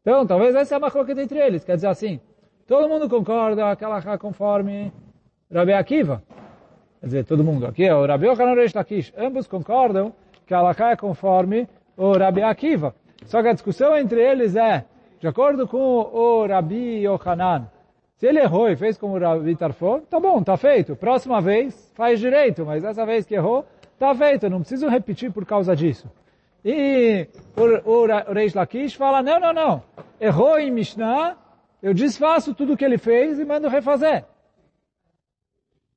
Então, 0.00 0.26
talvez 0.26 0.54
essa 0.54 0.74
é 0.74 0.76
a 0.76 0.80
macroqueta 0.80 1.20
entre 1.20 1.38
eles. 1.38 1.64
Quer 1.64 1.74
dizer 1.74 1.88
assim, 1.88 2.18
todo 2.66 2.88
mundo 2.88 3.08
concorda 3.08 3.76
que 3.76 3.84
ela 3.84 4.16
conforme 4.16 4.90
Rabi 5.52 5.72
Akiva. 5.74 6.22
Quer 7.00 7.06
dizer, 7.06 7.24
todo 7.24 7.42
mundo 7.42 7.66
aqui, 7.66 7.90
o 7.90 8.06
Rabi 8.06 8.26
Yochanan 8.26 8.54
Reish 8.54 8.74
Lakish, 8.74 9.12
ambos 9.16 9.46
concordam 9.46 10.12
que 10.46 10.52
a 10.52 10.58
Alaká 10.58 10.90
é 10.90 10.96
conforme 10.96 11.66
o 11.96 12.12
Rabi 12.12 12.42
Akiva. 12.42 12.94
Só 13.24 13.40
que 13.42 13.48
a 13.48 13.52
discussão 13.54 13.96
entre 13.96 14.20
eles 14.20 14.54
é, 14.54 14.84
de 15.18 15.26
acordo 15.26 15.66
com 15.66 15.78
o 15.78 16.46
Rabi 16.46 17.06
Yochanan, 17.06 17.68
se 18.16 18.26
ele 18.26 18.40
errou 18.40 18.68
e 18.68 18.76
fez 18.76 18.98
como 18.98 19.14
o 19.14 19.18
Rabi 19.18 19.56
Tarfon, 19.56 20.00
tá 20.00 20.20
bom, 20.20 20.42
tá 20.42 20.58
feito. 20.58 20.94
Próxima 20.94 21.40
vez, 21.40 21.90
faz 21.94 22.20
direito, 22.20 22.66
mas 22.66 22.84
essa 22.84 23.06
vez 23.06 23.24
que 23.24 23.34
errou, 23.34 23.64
tá 23.98 24.14
feito. 24.14 24.50
Não 24.50 24.60
preciso 24.60 24.86
repetir 24.86 25.32
por 25.32 25.46
causa 25.46 25.74
disso. 25.74 26.06
E 26.62 27.26
o, 27.56 27.90
o, 27.90 28.02
o 28.02 28.32
Reish 28.34 28.52
Lakish 28.52 28.94
fala, 28.94 29.22
não, 29.22 29.40
não, 29.40 29.54
não. 29.54 29.82
Errou 30.20 30.58
em 30.58 30.70
Mishnah, 30.70 31.38
eu 31.82 31.94
desfaço 31.94 32.54
tudo 32.54 32.74
o 32.74 32.76
que 32.76 32.84
ele 32.84 32.98
fez 32.98 33.38
e 33.38 33.44
mando 33.46 33.68
refazer. 33.68 34.26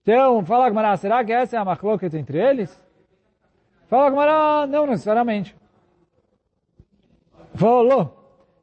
Então, 0.03 0.43
fala 0.45 0.69
Gmará, 0.69 0.97
será 0.97 1.23
que 1.23 1.31
essa 1.31 1.55
é 1.55 1.59
a 1.59 1.63
machloket 1.63 2.13
entre 2.13 2.37
eles? 2.37 2.77
Fala 3.87 4.09
Gmará, 4.09 4.67
não 4.67 4.85
necessariamente. 4.85 5.55
Falou. 7.55 8.19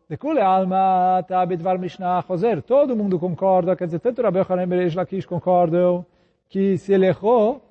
De 0.06 0.18
kule 0.18 0.40
alma 0.40 1.24
tabidvar 1.26 1.78
mishnah 1.78 2.22
choser. 2.22 2.60
Todo 2.62 2.96
mundo 2.96 3.18
concorda, 3.18 3.74
quer 3.74 3.86
dizer, 3.86 4.00
tanto 4.00 4.20
Rabbi 4.20 4.40
Yochanan 4.40 4.64
e 4.64 4.90
Lakish 4.94 5.24
concordam 5.24 6.04
que 6.48 6.76
se 6.76 6.92
ele 6.92 7.06
errou 7.06 7.62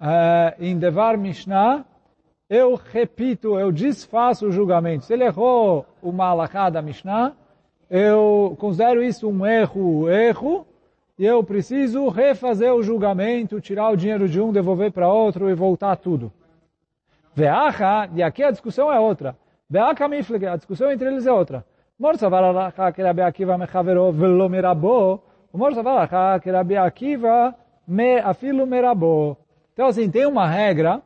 uh, 0.00 0.54
em 0.58 0.78
devar 0.78 1.18
mishnah, 1.18 1.84
eu 2.48 2.74
repito, 2.76 3.58
eu 3.58 3.72
desfaço 3.72 4.46
o 4.46 4.52
julgamento. 4.52 5.04
Se 5.04 5.12
ele 5.12 5.24
errou 5.24 5.84
uma 6.00 6.26
alahá 6.26 6.70
da 6.70 6.80
mishnah, 6.80 7.32
eu 7.90 8.56
considero 8.58 9.02
isso 9.02 9.28
um 9.28 9.44
erro, 9.44 10.08
erro, 10.08 10.66
e 11.18 11.24
eu 11.24 11.42
preciso 11.44 12.08
refazer 12.08 12.72
o 12.72 12.82
julgamento, 12.82 13.60
tirar 13.60 13.90
o 13.90 13.96
dinheiro 13.96 14.28
de 14.28 14.40
um, 14.40 14.52
devolver 14.52 14.90
para 14.90 15.08
outro 15.08 15.48
e 15.48 15.54
voltar 15.54 15.96
tudo. 15.96 16.32
Veacha, 17.34 18.08
e 18.14 18.22
aqui 18.22 18.42
a 18.42 18.50
discussão 18.50 18.92
é 18.92 18.98
outra. 18.98 19.36
Veacha 19.68 20.08
miflige, 20.08 20.46
a 20.46 20.56
discussão 20.56 20.90
entre 20.90 21.08
eles 21.08 21.26
é 21.26 21.32
outra. 21.32 21.64
Mor 21.98 22.16
savar 22.16 22.92
que 22.92 23.02
Rabi 23.02 23.22
Akiva 23.22 23.56
mechavero 23.56 24.10
velo 24.10 24.48
merabo, 24.48 25.22
mor 25.52 25.72
savar 25.74 26.40
que 26.40 26.50
Rabi 26.50 26.76
Akiva 26.76 27.54
me 27.86 28.18
afilo 28.18 28.66
merabo. 28.66 29.36
Então 29.72 29.86
assim, 29.86 30.10
tem 30.10 30.26
uma 30.26 30.48
regra 30.48 31.00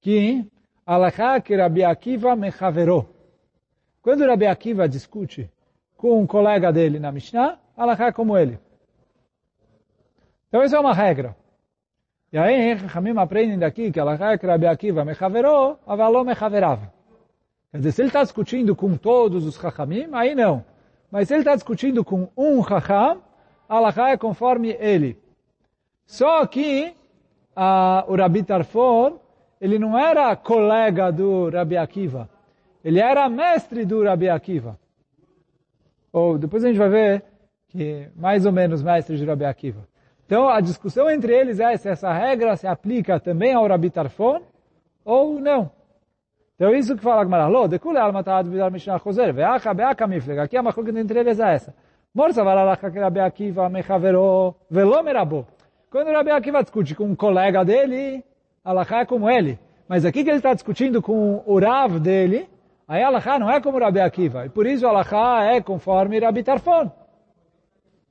que 0.00 0.46
alachá 0.86 1.38
que 1.40 1.54
Rabi 1.54 1.84
Akiva 1.84 2.34
mechavero. 2.34 3.06
Quando 4.00 4.26
Rabi 4.26 4.46
Akiva 4.46 4.88
discute 4.88 5.50
com 5.96 6.20
um 6.20 6.26
colega 6.26 6.72
dele 6.72 6.98
na 6.98 7.12
Mishnah, 7.12 7.58
alachá 7.76 8.12
como 8.12 8.36
ele. 8.36 8.58
Então 10.54 10.62
isso 10.62 10.76
é 10.76 10.78
uma 10.78 10.94
regra. 10.94 11.34
E 12.32 12.38
aí, 12.38 12.78
Hamim 12.94 13.18
aprendem 13.18 13.58
daqui 13.58 13.90
que 13.90 13.98
Allah 13.98 14.16
é 14.30 14.46
Rabi 14.46 14.68
Akiva 14.68 15.04
mechaverou, 15.04 15.80
avaló 15.84 16.22
mechaverava. 16.22 16.92
Quer 17.72 17.78
dizer, 17.78 17.90
se 17.90 18.02
ele 18.02 18.08
está 18.10 18.22
discutindo 18.22 18.76
com 18.76 18.96
todos 18.96 19.44
os 19.44 19.56
Chachamim, 19.56 20.10
aí 20.12 20.32
não. 20.32 20.64
Mas 21.10 21.26
se 21.26 21.34
ele 21.34 21.40
está 21.40 21.56
discutindo 21.56 22.04
com 22.04 22.28
um 22.36 22.62
Chacham, 22.62 23.20
Allah 23.68 23.92
é 24.10 24.16
conforme 24.16 24.76
ele. 24.78 25.18
Só 26.06 26.46
que 26.46 26.94
a, 27.56 28.04
o 28.06 28.14
Rabi 28.14 28.44
Tarfon, 28.44 29.18
ele 29.60 29.76
não 29.76 29.98
era 29.98 30.36
colega 30.36 31.10
do 31.10 31.50
Rabi 31.50 31.76
Akiva. 31.76 32.30
Ele 32.84 33.00
era 33.00 33.28
mestre 33.28 33.84
do 33.84 34.04
Rabi 34.04 34.28
Akiva. 34.28 34.78
Ou 36.12 36.38
depois 36.38 36.62
a 36.62 36.68
gente 36.68 36.78
vai 36.78 36.90
ver 36.90 37.24
que 37.66 38.08
mais 38.14 38.46
ou 38.46 38.52
menos 38.52 38.84
mestre 38.84 39.16
de 39.16 39.24
Rabi 39.24 39.46
Akiva. 39.46 39.92
Então, 40.26 40.48
a 40.48 40.60
discussão 40.60 41.10
entre 41.10 41.34
eles 41.34 41.60
é 41.60 41.76
se 41.76 41.88
essa 41.88 42.12
regra 42.12 42.56
se 42.56 42.66
aplica 42.66 43.20
também 43.20 43.52
ao 43.52 43.66
Rabi 43.66 43.90
Tarfon 43.90 44.40
ou 45.04 45.38
não. 45.38 45.70
Então, 46.56 46.74
isso 46.74 46.96
que 46.96 47.02
fala 47.02 47.20
a 47.20 47.24
Gemara. 47.24 47.46
Lo, 47.46 47.68
de 47.68 47.78
kule 47.78 47.98
alma 47.98 48.22
ta'ad 48.22 48.48
vidar 48.48 48.70
mishnah 48.70 48.98
choser, 48.98 49.32
ve'acha 49.32 49.74
be'aka 49.74 50.06
miflega. 50.06 50.44
Aqui 50.44 50.56
a 50.56 50.62
machloket 50.62 50.96
entre 50.96 51.18
eles 51.18 51.40
é 51.40 51.54
essa. 51.54 51.74
Morsa 52.14 52.44
valalacha 52.44 52.90
que 52.90 52.98
Rabi 52.98 53.20
Akiva 53.20 53.68
mechavero 53.68 54.54
velo 54.70 55.02
merabo. 55.02 55.46
Quando 55.90 56.08
o 56.08 56.12
Rabi 56.12 56.30
Akiva 56.30 56.62
discute 56.62 56.94
com 56.94 57.04
um 57.04 57.14
colega 57.16 57.64
dele, 57.64 58.24
alachá 58.64 59.00
é 59.00 59.04
como 59.04 59.28
ele. 59.28 59.58
Mas 59.88 60.04
aqui 60.04 60.24
que 60.24 60.30
ele 60.30 60.38
está 60.38 60.54
discutindo 60.54 61.02
com 61.02 61.42
o 61.44 61.58
Rav 61.58 61.98
dele, 61.98 62.48
aí 62.88 63.02
alachá 63.02 63.38
não 63.38 63.50
é 63.50 63.60
como 63.60 63.78
Rabi 63.78 64.00
Akiva. 64.00 64.46
E 64.46 64.48
por 64.48 64.64
isso 64.64 64.86
alachá 64.86 65.44
é 65.44 65.60
conforme 65.60 66.18
Rabi 66.20 66.42
Tarfon. 66.44 66.90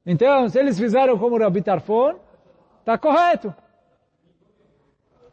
Então, 0.05 0.49
se 0.49 0.59
eles 0.59 0.77
fizeram 0.77 1.17
como 1.17 1.37
Rabi 1.37 1.61
Tarfon, 1.61 2.15
está 2.79 2.97
correto. 2.97 3.53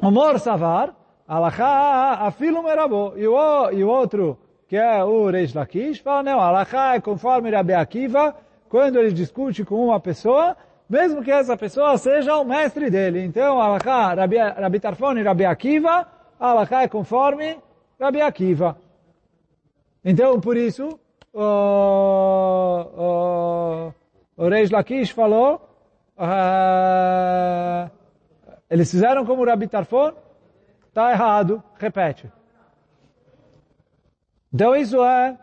Mor 0.01 0.39
Savar, 0.39 0.95
Alachá 1.27 2.15
afilo 2.27 2.63
merabo. 2.63 3.13
E 3.17 3.27
o, 3.27 3.89
outro, 3.89 4.39
que 4.69 4.77
é 4.77 5.03
o 5.05 5.29
Reish 5.29 5.55
Lakish, 5.55 5.99
fala, 6.01 6.23
não, 6.23 6.41
Alachá 6.41 6.95
é 6.95 7.01
conforme 7.01 7.51
Rabi 7.51 7.75
Akiva, 7.75 8.35
quando 8.69 8.99
ele 8.99 9.13
discute 9.13 9.65
com 9.65 9.85
uma 9.85 10.01
pessoa, 10.01 10.57
mesmo 10.89 11.23
que 11.23 11.31
essa 11.31 11.57
pessoa 11.57 11.99
seja 11.99 12.37
o 12.37 12.45
mestre 12.45 12.89
dele. 12.89 13.25
Então, 13.25 13.61
Alachá, 13.61 14.15
Rabi, 14.15 14.39
Rabi 14.39 14.81
Tarfon 14.81 15.19
e 15.19 15.23
Rabi 15.23 15.45
Akiva, 15.45 16.07
Alachá 16.39 16.83
é 16.83 16.89
conforme 16.89 17.59
Rabi 18.01 18.23
Akiva. 18.23 18.77
Então, 20.05 20.41
por 20.41 20.57
isso, 20.57 20.99
uh, 21.35 21.41
uh, 23.89 23.95
o 24.41 24.49
Reish 24.49 24.71
Lakish 24.71 25.11
falou, 25.11 25.61
uh, 26.17 27.91
eles 28.71 28.91
fizeram 28.91 29.27
como 29.27 29.43
o 29.43 29.45
Rabi 29.45 29.69
Tarfon, 29.69 30.13
está 30.89 31.11
errado, 31.13 31.63
repete. 31.79 32.33
Então 34.53 34.75
isso 34.75 35.05
é 35.05 35.37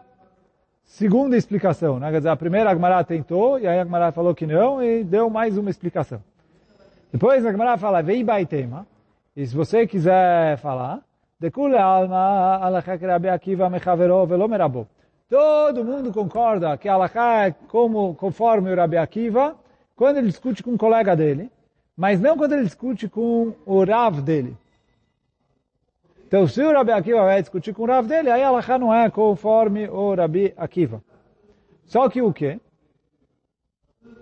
segunda 0.83 1.37
explicação. 1.37 1.99
Né? 1.99 2.09
Quer 2.09 2.17
dizer, 2.17 2.29
a 2.29 2.35
primeira 2.35 2.71
Agmará 2.71 3.03
tentou, 3.03 3.59
e 3.59 3.67
aí 3.67 3.77
a 3.77 3.83
Agmará 3.83 4.11
falou 4.11 4.33
que 4.33 4.47
não, 4.47 4.83
e 4.83 5.03
deu 5.03 5.29
mais 5.29 5.59
uma 5.59 5.69
explicação. 5.69 6.23
Depois 7.11 7.45
a 7.45 7.49
Agmará 7.49 7.77
fala, 7.77 8.01
vei 8.01 8.23
baitema, 8.23 8.87
e 9.35 9.45
se 9.45 9.55
você 9.55 9.85
quiser 9.85 10.57
falar, 10.57 11.03
Dekule 11.39 11.77
alma 11.77 12.57
alachak 12.65 13.05
Rabi 13.05 13.29
Akiva 13.29 13.69
mechavero 13.69 14.25
velo. 14.25 14.49
Todo 15.29 15.83
mundo 15.83 16.13
concorda 16.13 16.77
que 16.77 16.87
Alaká 16.87 17.47
é 17.47 17.51
como, 17.67 18.15
conforme 18.15 18.71
o 18.71 18.75
Rabi 18.75 18.95
Akiva, 18.97 19.57
quando 19.95 20.17
ele 20.17 20.27
discute 20.27 20.63
com 20.63 20.71
um 20.71 20.77
colega 20.77 21.15
dele, 21.15 21.51
mas 21.97 22.21
não 22.21 22.37
quando 22.37 22.53
ele 22.53 22.63
discute 22.63 23.09
com 23.09 23.53
o 23.65 23.83
Rav 23.83 24.21
dele. 24.21 24.55
Então, 26.25 26.47
se 26.47 26.61
o 26.61 26.71
Rabi 26.71 26.91
Akiva 26.91 27.23
vai 27.23 27.41
discutir 27.41 27.73
com 27.73 27.83
o 27.83 27.85
Rav 27.87 28.07
dele, 28.07 28.29
aí 28.29 28.41
Alaká 28.41 28.77
não 28.77 28.93
é 28.93 29.09
conforme 29.09 29.89
o 29.89 30.13
Rabi 30.15 30.53
Akiva. 30.55 31.03
Só 31.85 32.07
que 32.07 32.21
o 32.21 32.31
quê? 32.31 32.59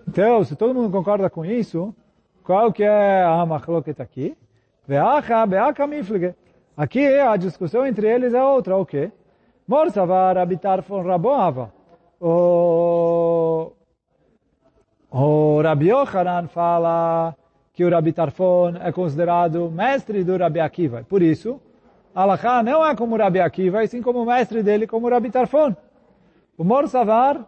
Então, 0.08 0.42
se 0.42 0.56
todo 0.56 0.74
mundo 0.74 0.90
concorda 0.90 1.30
com 1.30 1.44
isso, 1.44 1.94
qual 2.42 2.72
que 2.72 2.82
é 2.82 3.22
a 3.22 3.44
machloket 3.46 4.00
aqui? 4.00 4.36
Aqui 6.76 7.06
a 7.06 7.36
discussão 7.36 7.86
entre 7.86 8.08
eles 8.08 8.34
é 8.34 8.42
outra, 8.42 8.76
o 8.76 8.86
quê? 8.86 9.10
Morsavar 9.66 10.38
habitar 10.38 10.80
von 10.82 11.02
Raboava. 11.02 11.72
O, 12.20 13.72
o 15.10 15.60
Rabi 15.60 15.88
Yochanan 15.88 16.46
fala 16.48 17.34
que 17.74 17.84
o 17.84 17.90
Rabi 17.90 18.12
Tarfon 18.12 18.76
é 18.80 18.92
considerado 18.92 19.70
mestre 19.70 20.22
do 20.22 20.36
Rabi 20.36 20.60
Akiva. 20.60 21.04
Por 21.08 21.20
isso, 21.20 21.60
Alachá 22.14 22.62
não 22.62 22.86
é 22.86 22.94
como 22.94 23.16
o 23.16 23.18
Rabi 23.18 23.40
Akiva, 23.40 23.82
e 23.82 23.88
sim 23.88 24.00
como 24.00 24.22
o 24.22 24.26
mestre 24.26 24.62
dele, 24.62 24.86
como 24.86 25.08
o 25.08 25.10
Rabi 25.10 25.30
Tarfon. 25.30 25.74
O 26.56 26.64
Morsavar, 26.64 27.44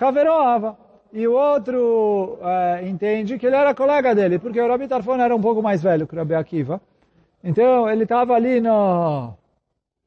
Haveroava. 0.00 0.78
E 1.12 1.26
o 1.26 1.32
outro 1.32 2.38
é, 2.42 2.88
entende 2.88 3.38
que 3.38 3.46
ele 3.46 3.56
era 3.56 3.74
colega 3.74 4.14
dele, 4.14 4.38
porque 4.38 4.60
o 4.60 4.68
Rabi 4.68 4.86
Tarfon 4.86 5.16
era 5.16 5.34
um 5.34 5.40
pouco 5.40 5.60
mais 5.60 5.82
velho 5.82 6.06
que 6.06 6.14
o 6.14 6.18
Rabi 6.18 6.34
Akiva. 6.34 6.80
Então, 7.42 7.90
ele 7.90 8.04
estava 8.04 8.34
ali 8.34 8.60
no, 8.60 9.34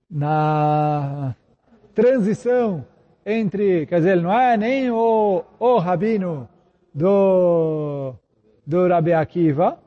na 0.09 1.35
transição 2.01 2.85
entre, 3.23 3.85
quer 3.85 3.97
dizer, 3.97 4.11
ele 4.13 4.21
não 4.21 4.33
é 4.33 4.57
nem 4.57 4.89
o, 4.89 5.43
o 5.59 5.77
rabino 5.77 6.49
do, 6.93 8.13
do 8.65 8.87
Rabi 8.87 9.13
Akiva, 9.13 9.77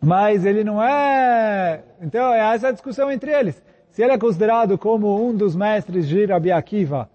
mas 0.00 0.44
ele 0.44 0.62
não 0.62 0.80
é... 0.80 1.82
Então, 2.00 2.32
é 2.32 2.54
essa 2.54 2.72
discussão 2.72 3.10
entre 3.10 3.32
eles. 3.32 3.60
Se 3.90 4.02
ele 4.02 4.12
é 4.12 4.18
considerado 4.18 4.78
como 4.78 5.20
um 5.20 5.34
dos 5.34 5.56
mestres 5.56 6.06
de 6.06 6.24
Rabi 6.26 6.52
Akiva, 6.52 7.10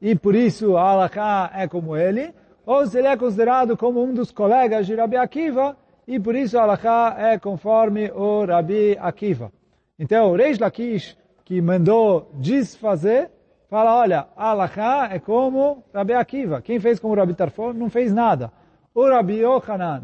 e 0.00 0.14
por 0.14 0.34
isso 0.34 0.76
Alaká 0.76 1.50
é 1.52 1.66
como 1.66 1.96
ele, 1.96 2.32
ou 2.64 2.86
se 2.86 2.98
ele 2.98 3.08
é 3.08 3.16
considerado 3.16 3.76
como 3.76 4.02
um 4.02 4.14
dos 4.14 4.30
colegas 4.30 4.86
de 4.86 4.94
Rabi 4.94 5.16
Akiva, 5.16 5.76
e 6.06 6.20
por 6.20 6.36
isso 6.36 6.56
Alaká 6.56 7.16
é 7.18 7.38
conforme 7.38 8.10
o 8.12 8.44
Rabi 8.44 8.96
Akiva. 9.00 9.50
Então, 9.98 10.30
o 10.30 10.36
Reish 10.36 10.60
Lakish 10.60 11.16
que 11.46 11.62
mandou 11.62 12.28
desfazer, 12.34 13.30
fala, 13.70 13.96
olha, 13.96 14.26
Alachá 14.36 15.08
é 15.12 15.20
como 15.20 15.84
Rabi 15.94 16.12
Akiva. 16.12 16.60
Quem 16.60 16.80
fez 16.80 16.98
como 16.98 17.14
Rabi 17.14 17.34
Tarfon 17.34 17.72
não 17.72 17.88
fez 17.88 18.12
nada. 18.12 18.52
O 18.92 19.08
Rabi 19.08 19.38
Yochanan 19.42 20.02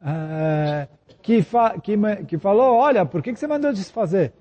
uh, 0.00 0.88
que, 1.20 1.42
fa, 1.42 1.78
que, 1.78 1.98
que, 2.26 2.38
falou, 2.38 2.76
olha, 2.76 3.04
por 3.04 3.22
que, 3.22 3.34
que 3.34 3.38
você 3.38 3.46
mandou 3.46 3.74
desfazer? 3.74 4.32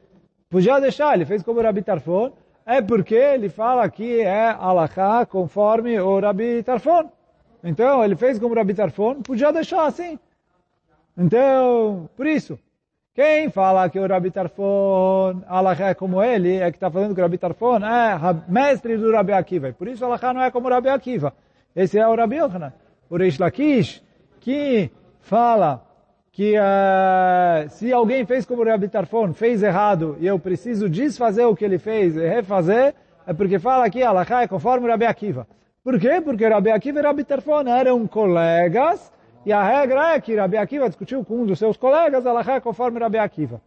Podia 0.49 0.79
deixar, 0.79 1.13
ele 1.13 1.25
fez 1.25 1.43
como 1.43 1.61
Rabi 1.61 1.81
Tarfon, 1.81 2.31
é 2.65 2.81
porque 2.81 3.15
ele 3.15 3.49
fala 3.49 3.89
que 3.89 4.21
é 4.21 4.47
alahá 4.47 5.25
conforme 5.25 5.99
o 5.99 6.21
Rabi 6.21 6.63
Tarfon. 6.63 7.11
Então, 7.61 8.01
ele 8.01 8.15
fez 8.15 8.39
como 8.39 8.55
Rabi 8.55 8.73
Tarfon, 8.73 9.21
podia 9.21 9.51
deixar 9.51 9.87
assim. 9.87 10.17
Então, 11.17 12.09
por 12.15 12.25
isso, 12.25 12.57
quem 13.19 13.49
fala 13.49 13.89
que 13.89 13.99
o 13.99 14.07
Rabi 14.07 14.31
Tarfon, 14.31 15.43
alahá 15.45 15.89
é 15.89 15.93
como 15.93 16.23
ele, 16.23 16.55
é 16.55 16.71
que 16.71 16.77
está 16.77 16.89
falando 16.89 17.13
que 17.13 17.19
o 17.19 17.23
Rabi 17.25 17.37
Tarfon 17.37 17.79
é 17.85 18.17
mestre 18.47 18.95
do 18.95 19.11
Rabi 19.11 19.33
Akiva. 19.33 19.73
Por 19.73 19.89
isso, 19.89 20.05
alahá 20.05 20.33
não 20.33 20.41
é 20.41 20.49
como 20.49 20.67
o 20.67 20.69
Rabi 20.69 20.87
Akiva. 20.87 21.33
Esse 21.75 21.99
é 21.99 22.07
o 22.07 22.15
Rabi 22.15 22.37
Yochanan. 22.37 22.71
O 23.09 23.17
Reish 23.17 23.37
Lakish, 23.37 24.01
que 24.39 24.89
fala 25.19 25.85
que 26.31 26.55
uh, 26.57 27.69
se 27.71 27.91
alguém 27.91 28.25
fez 28.25 28.45
como 28.45 28.61
o 28.61 28.65
Rabi 28.65 28.87
Tarfon, 28.87 29.33
fez 29.33 29.63
errado, 29.63 30.15
e 30.21 30.25
eu 30.25 30.39
preciso 30.39 30.89
desfazer 30.89 31.43
o 31.43 31.53
que 31.53 31.65
ele 31.65 31.77
fez 31.77 32.15
e 32.15 32.25
refazer, 32.25 32.95
é 33.27 33.33
porque 33.33 33.59
fala 33.59 33.89
que 33.89 34.01
alahá 34.01 34.43
é 34.43 34.47
conforme 34.47 34.87
o 34.87 34.89
Rabi 34.89 35.05
Akiva. 35.05 35.45
Por 35.83 35.99
quê? 35.99 36.21
Porque 36.23 36.45
o 36.45 36.49
Rabi 36.49 36.71
Akiva 36.71 36.99
e 36.99 37.01
o 37.01 37.05
Rabi 37.05 37.25
Tarfon 37.25 37.67
eram 37.67 38.07
colegas, 38.07 39.11
e 39.45 39.53
a 39.53 39.63
regra 39.63 40.13
é 40.13 40.21
que 40.21 40.35
Rabi 40.35 40.57
Akiva 40.57 40.87
discutiu 40.87 41.23
com 41.23 41.41
um 41.41 41.45
dos 41.45 41.59
seus 41.59 41.77
colegas, 41.77 42.25
é 42.25 42.59
conforme 42.59 42.99
Rabi 42.99 43.17
Akiva. 43.17 43.61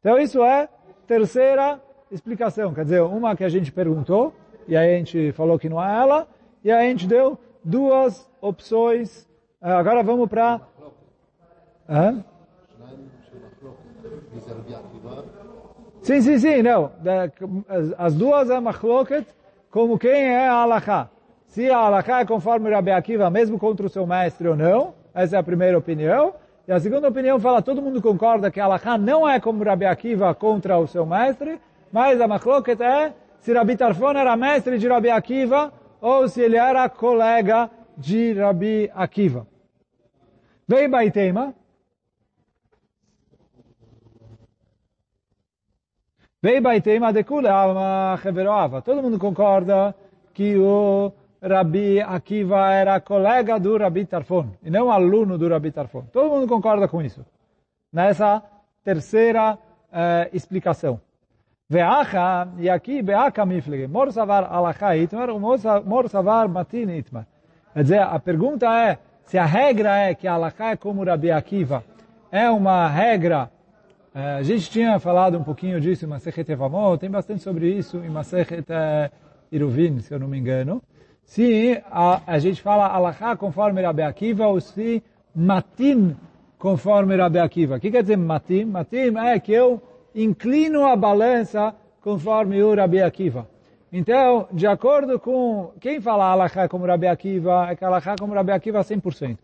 Então 0.00 0.18
isso 0.18 0.42
é 0.44 0.68
terceira 1.06 1.80
explicação. 2.10 2.74
Quer 2.74 2.84
dizer, 2.84 3.02
uma 3.02 3.34
que 3.34 3.44
a 3.44 3.48
gente 3.48 3.72
perguntou, 3.72 4.34
e 4.68 4.76
aí 4.76 4.94
a 4.94 4.98
gente 4.98 5.32
falou 5.32 5.58
que 5.58 5.68
não 5.68 5.82
é 5.82 6.00
ela, 6.00 6.28
e 6.62 6.70
aí 6.70 6.86
a 6.86 6.90
gente 6.90 7.06
deu 7.06 7.38
duas 7.62 8.30
opções. 8.40 9.28
Eh, 9.62 9.70
agora 9.70 10.02
vamos 10.02 10.28
para... 10.28 10.60
Sim, 16.02 16.20
sim, 16.20 16.38
sim, 16.38 16.62
não. 16.62 16.92
As 17.96 18.14
duas 18.14 18.50
é 18.50 18.60
machloket 18.60 19.26
como 19.70 19.98
quem 19.98 20.28
é 20.28 20.48
a 20.48 20.62
halakha 20.62 21.10
se 21.54 21.70
a 21.70 21.78
Alaká 21.78 22.18
é 22.18 22.24
conforme 22.24 22.68
Rabi 22.68 22.90
Akiva, 22.90 23.30
mesmo 23.30 23.60
contra 23.60 23.86
o 23.86 23.88
seu 23.88 24.04
mestre 24.04 24.48
ou 24.48 24.56
não. 24.56 24.92
Essa 25.14 25.36
é 25.36 25.38
a 25.38 25.42
primeira 25.42 25.78
opinião. 25.78 26.34
E 26.66 26.72
a 26.72 26.80
segunda 26.80 27.06
opinião 27.06 27.38
fala, 27.38 27.62
todo 27.62 27.80
mundo 27.80 28.02
concorda 28.02 28.50
que 28.50 28.58
a 28.58 28.64
Alaká 28.64 28.98
não 28.98 29.28
é 29.28 29.38
como 29.38 29.62
Rabi 29.62 29.84
Akiva 29.84 30.34
contra 30.34 30.76
o 30.78 30.88
seu 30.88 31.06
mestre, 31.06 31.60
mas 31.92 32.20
a 32.20 32.26
Machloket 32.26 32.82
é 32.82 33.12
se 33.38 33.52
Rabi 33.52 33.76
Tarfon 33.76 34.10
era 34.10 34.36
mestre 34.36 34.78
de 34.78 34.88
Rabi 34.88 35.10
Akiva 35.10 35.72
ou 36.00 36.26
se 36.26 36.40
ele 36.40 36.56
era 36.56 36.88
colega 36.88 37.70
de 37.96 38.32
Rabi 38.32 38.90
Akiva. 38.92 39.46
Vem 40.66 40.90
Baitema. 40.90 41.54
Vem 46.42 46.60
Baitema 46.60 47.12
de 47.12 47.22
Kula 47.22 47.52
Alma 47.52 48.18
Cheveroava. 48.20 48.82
Todo 48.82 49.00
mundo 49.00 49.20
concorda 49.20 49.94
que 50.32 50.58
o 50.58 51.12
Rabi 51.46 52.00
Akiva 52.00 52.72
era 52.72 52.98
colega 53.00 53.60
do 53.60 53.76
Rabi 53.76 54.06
Tarfon, 54.06 54.48
e 54.62 54.70
não 54.70 54.90
aluno 54.90 55.36
do 55.36 55.46
Rabi 55.46 55.70
Tarfon. 55.70 56.04
Todo 56.10 56.30
mundo 56.30 56.48
concorda 56.48 56.88
com 56.88 57.02
isso. 57.02 57.24
Nessa 57.92 58.42
terceira 58.82 59.58
eh, 59.92 60.30
explicação. 60.32 60.98
Ve'acha, 61.68 62.48
e 62.58 62.70
aqui 62.70 63.02
Be'acha 63.02 63.44
miflege, 63.44 63.86
mor 63.86 64.10
savar 64.10 64.44
alacha 64.44 64.96
itmar, 64.96 65.28
mor 65.84 66.08
savar 66.08 66.48
matin 66.48 66.88
itmar. 66.90 67.26
Quer 67.74 67.82
dizer, 67.82 68.00
a 68.00 68.18
pergunta 68.18 68.66
é, 68.66 68.98
se 69.24 69.36
a 69.36 69.44
regra 69.44 69.98
é 69.98 70.14
que 70.14 70.26
alacha 70.26 70.70
é 70.70 70.76
como 70.76 71.04
Rabi 71.04 71.30
Akiva, 71.30 71.84
é 72.32 72.48
uma 72.50 72.88
regra, 72.88 73.50
eh, 74.14 74.36
a 74.36 74.42
gente 74.42 74.70
tinha 74.70 74.98
falado 74.98 75.36
um 75.36 75.44
pouquinho 75.44 75.78
disso 75.78 76.06
em 76.06 76.08
Masechet 76.08 76.50
Evamot, 76.50 76.98
tem 76.98 77.10
bastante 77.10 77.42
sobre 77.42 77.68
isso 77.68 77.98
em 77.98 78.08
Masechet 78.08 78.64
eh, 78.66 79.10
Iruvin, 79.52 80.00
se 80.00 80.12
eu 80.12 80.18
não 80.18 80.26
me 80.26 80.38
engano, 80.38 80.82
se 81.24 81.82
a, 81.90 82.22
a 82.26 82.38
gente 82.38 82.60
fala 82.62 82.86
alahá 82.86 83.36
conforme 83.36 83.82
Rabi 83.82 84.02
Akiva 84.02 84.46
ou 84.46 84.60
se 84.60 85.02
matim 85.34 86.16
conforme 86.58 87.16
Rabi 87.16 87.38
Akiva. 87.38 87.76
O 87.76 87.80
que 87.80 87.90
quer 87.90 88.02
dizer 88.02 88.16
matim? 88.16 88.64
Matim 88.64 89.16
é 89.18 89.38
que 89.38 89.52
eu 89.52 89.82
inclino 90.14 90.86
a 90.86 90.94
balança 90.94 91.74
conforme 92.00 92.62
o 92.62 92.74
Rabi 92.74 93.02
Akiva. 93.02 93.48
Então, 93.92 94.48
de 94.52 94.66
acordo 94.66 95.18
com 95.18 95.72
quem 95.80 96.00
fala 96.00 96.26
alahá 96.26 96.68
como 96.68 96.86
Rabi 96.86 97.06
Akiva, 97.06 97.68
é 97.70 97.76
que 97.76 97.84
alahá 97.84 98.16
como 98.18 98.34
Rabi 98.34 98.52
Akiva 98.52 98.80
100%. 98.80 99.38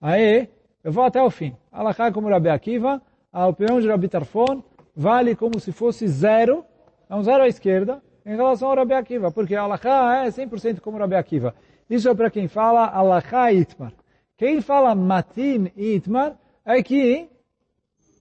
Aí, 0.00 0.48
eu 0.84 0.92
vou 0.92 1.04
até 1.04 1.22
o 1.22 1.30
fim. 1.30 1.54
Alahá 1.72 2.12
como 2.12 2.28
Rabi 2.28 2.48
Akiva, 2.48 3.00
a 3.32 3.46
opinião 3.46 3.80
de 3.80 3.88
Rabi 3.88 4.08
Tarfon 4.08 4.62
vale 4.94 5.34
como 5.34 5.58
se 5.58 5.72
fosse 5.72 6.06
zero, 6.08 6.64
é 7.08 7.14
um 7.14 7.22
zero 7.22 7.42
à 7.42 7.48
esquerda, 7.48 8.02
em 8.24 8.36
relação 8.36 8.68
ao 8.68 8.76
Rabi 8.76 8.94
Akiva, 8.94 9.30
porque 9.30 9.54
a 9.54 9.62
Alaha 9.62 10.24
é 10.24 10.28
100% 10.28 10.80
como 10.80 10.98
Rabi 10.98 11.14
Akiva. 11.16 11.54
Isso 11.88 12.08
é 12.08 12.14
para 12.14 12.30
quem 12.30 12.48
fala 12.48 12.86
Alaha 12.86 13.52
Itmar. 13.52 13.92
Quem 14.36 14.60
fala 14.60 14.94
Matin 14.94 15.70
Itmar 15.76 16.36
é 16.64 16.82
que 16.82 17.28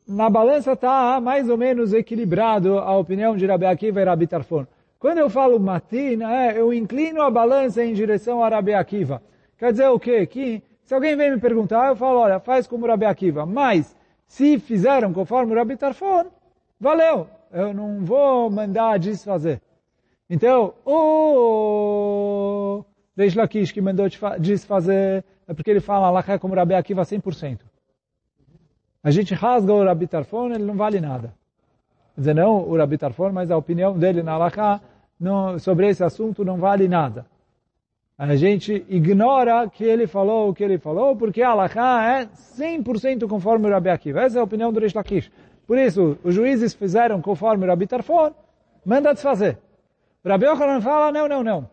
na 0.07 0.29
balança 0.29 0.73
está 0.73 1.21
mais 1.21 1.49
ou 1.49 1.57
menos 1.57 1.93
equilibrado 1.93 2.79
a 2.79 2.97
opinião 2.97 3.37
de 3.37 3.45
Rabi 3.45 3.65
Akiva 3.67 4.01
e 4.01 4.03
Rabi 4.03 4.27
Tarfon. 4.27 4.65
Quando 4.97 5.19
eu 5.19 5.29
falo 5.29 5.59
Matin, 5.59 6.23
é, 6.23 6.59
eu 6.59 6.73
inclino 6.73 7.21
a 7.21 7.29
balança 7.29 7.83
em 7.83 7.93
direção 7.93 8.43
a 8.43 8.49
Rabi 8.49 8.73
Akiva. 8.73 9.21
Quer 9.57 9.71
dizer 9.71 9.87
o 9.87 9.99
quê? 9.99 10.25
Que 10.25 10.63
se 10.83 10.93
alguém 10.95 11.15
vem 11.15 11.31
me 11.31 11.39
perguntar, 11.39 11.89
eu 11.89 11.95
falo, 11.95 12.19
olha, 12.19 12.39
faz 12.39 12.65
como 12.65 12.87
Rabi 12.87 13.05
Akiva. 13.05 13.45
Mas, 13.45 13.95
se 14.25 14.57
fizeram 14.57 15.13
conforme 15.13 15.53
Rabi 15.53 15.77
Tarfon, 15.77 16.25
valeu. 16.79 17.27
Eu 17.51 17.73
não 17.73 18.03
vou 18.03 18.49
mandar 18.49 18.97
desfazer. 18.97 19.61
Então, 20.29 20.75
o 20.85 22.83
Reish 23.17 23.35
Lakish 23.35 23.71
que 23.71 23.81
mandou 23.81 24.07
desfazer, 24.39 25.23
é 25.47 25.53
porque 25.53 25.71
ele 25.71 25.79
fala 25.79 26.23
é 26.27 26.37
como 26.37 26.53
Rabi 26.53 26.75
Akiva 26.75 27.01
100%. 27.01 27.59
A 29.03 29.11
gente 29.11 29.33
rasga 29.33 29.73
o 29.73 29.83
Rabi 29.83 30.05
Tarfon, 30.07 30.51
ele 30.51 30.63
não 30.63 30.75
vale 30.75 30.99
nada. 30.99 31.33
Quer 32.13 32.21
dizer, 32.21 32.35
não 32.35 32.69
o 32.69 32.77
Rabi 32.77 32.97
Tarfon, 32.97 33.31
mas 33.31 33.49
a 33.49 33.57
opinião 33.57 33.97
dele 33.97 34.21
na 34.21 34.33
Alaká 34.33 34.81
sobre 35.59 35.89
esse 35.89 36.03
assunto 36.03 36.45
não 36.45 36.57
vale 36.57 36.87
nada. 36.87 37.25
A 38.17 38.35
gente 38.35 38.85
ignora 38.89 39.67
que 39.69 39.83
ele 39.83 40.05
falou 40.05 40.49
o 40.49 40.53
que 40.53 40.63
ele 40.63 40.77
falou, 40.77 41.15
porque 41.15 41.41
a 41.41 41.49
é 41.49 42.25
100% 42.25 43.27
conforme 43.27 43.67
o 43.67 43.71
Rabi 43.71 43.89
Akiva. 43.89 44.21
Essa 44.21 44.37
é 44.37 44.41
a 44.41 44.43
opinião 44.43 44.71
do 44.71 44.79
Reish 44.79 44.93
Lakish. 44.93 45.31
Por 45.65 45.77
isso, 45.77 46.17
os 46.23 46.35
juízes 46.35 46.73
fizeram 46.73 47.21
conforme 47.21 47.65
o 47.65 47.67
Rabi 47.67 47.87
Tarfon, 47.87 48.31
manda 48.85 49.13
desfazer. 49.13 49.57
Rabi 50.25 50.45
Yochanan 50.45 50.81
fala, 50.81 51.11
não, 51.11 51.27
não, 51.27 51.43
não. 51.43 51.69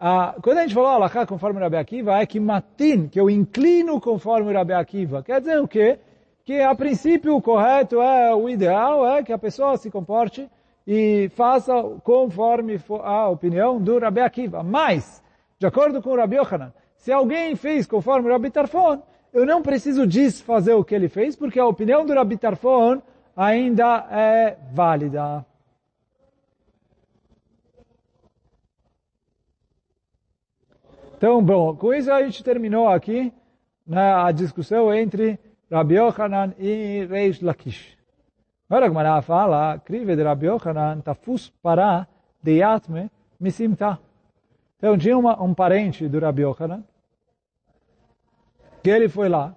Ah, 0.00 0.34
quando 0.42 0.58
a 0.58 0.62
gente 0.62 0.74
falou 0.74 0.88
alahá 0.88 1.26
conforme 1.26 1.60
Rabi 1.60 1.76
Akiva, 1.76 2.18
é 2.18 2.26
que 2.26 2.40
matin, 2.40 3.06
que 3.06 3.20
eu 3.20 3.28
inclino 3.28 4.00
conforme 4.00 4.52
Rabi 4.52 4.72
Akiva. 4.72 5.22
Quer 5.22 5.40
dizer 5.40 5.60
o 5.60 5.68
quê? 5.68 5.98
Que 6.44 6.60
a 6.60 6.74
princípio 6.74 7.36
o 7.36 7.42
correto 7.42 8.00
é, 8.00 8.34
o 8.34 8.48
ideal 8.48 9.06
é 9.06 9.22
que 9.22 9.32
a 9.32 9.38
pessoa 9.38 9.76
se 9.76 9.90
comporte 9.90 10.48
e 10.86 11.30
faça 11.36 11.74
conforme 12.02 12.80
a 13.04 13.28
opinião 13.28 13.78
do 13.78 13.98
Rabi 13.98 14.22
Akiva. 14.22 14.62
Mas, 14.62 15.22
de 15.58 15.66
acordo 15.66 16.02
com 16.02 16.10
o 16.10 16.16
Rabi 16.16 16.36
Yochanan, 16.36 16.72
se 16.96 17.12
alguém 17.12 17.54
fez 17.54 17.86
conforme 17.86 18.28
o 18.28 18.32
Rabi 18.32 18.50
Tarfon, 18.50 19.02
eu 19.32 19.44
não 19.44 19.62
preciso 19.62 20.06
desfazer 20.06 20.72
o 20.72 20.82
que 20.82 20.94
ele 20.94 21.08
fez, 21.08 21.36
porque 21.36 21.60
a 21.60 21.66
opinião 21.66 22.06
do 22.06 22.14
Rabi 22.14 22.38
Tarfon 22.38 23.02
ainda 23.36 24.06
é 24.10 24.56
válida. 24.72 25.44
Então, 31.22 31.40
bom, 31.40 31.76
com 31.76 31.94
isso 31.94 32.10
a 32.10 32.20
gente 32.20 32.42
terminou 32.42 32.88
aqui 32.88 33.32
né, 33.86 34.12
a 34.12 34.32
discussão 34.32 34.92
entre 34.92 35.38
Rabi 35.70 35.94
Yochanan 35.94 36.52
e 36.58 37.06
Reish 37.08 37.40
Lakish. 37.40 37.96
Agora 38.68 38.86
a 38.86 38.88
Gemara 38.88 39.22
fala, 39.22 39.78
crive 39.78 40.16
de 40.16 40.22
Rabi 40.24 40.46
Yochanan, 40.46 41.00
tafus 41.00 41.48
para 41.62 42.08
de 42.42 42.54
yatme 42.54 43.08
misimta. 43.38 44.00
Então 44.76 44.98
tinha 44.98 45.16
uma, 45.16 45.40
um 45.40 45.54
parente 45.54 46.08
do 46.08 46.18
Rabi 46.18 46.42
Yochanan, 46.42 46.82
que 48.82 48.90
ele 48.90 49.08
foi 49.08 49.28
lá, 49.28 49.54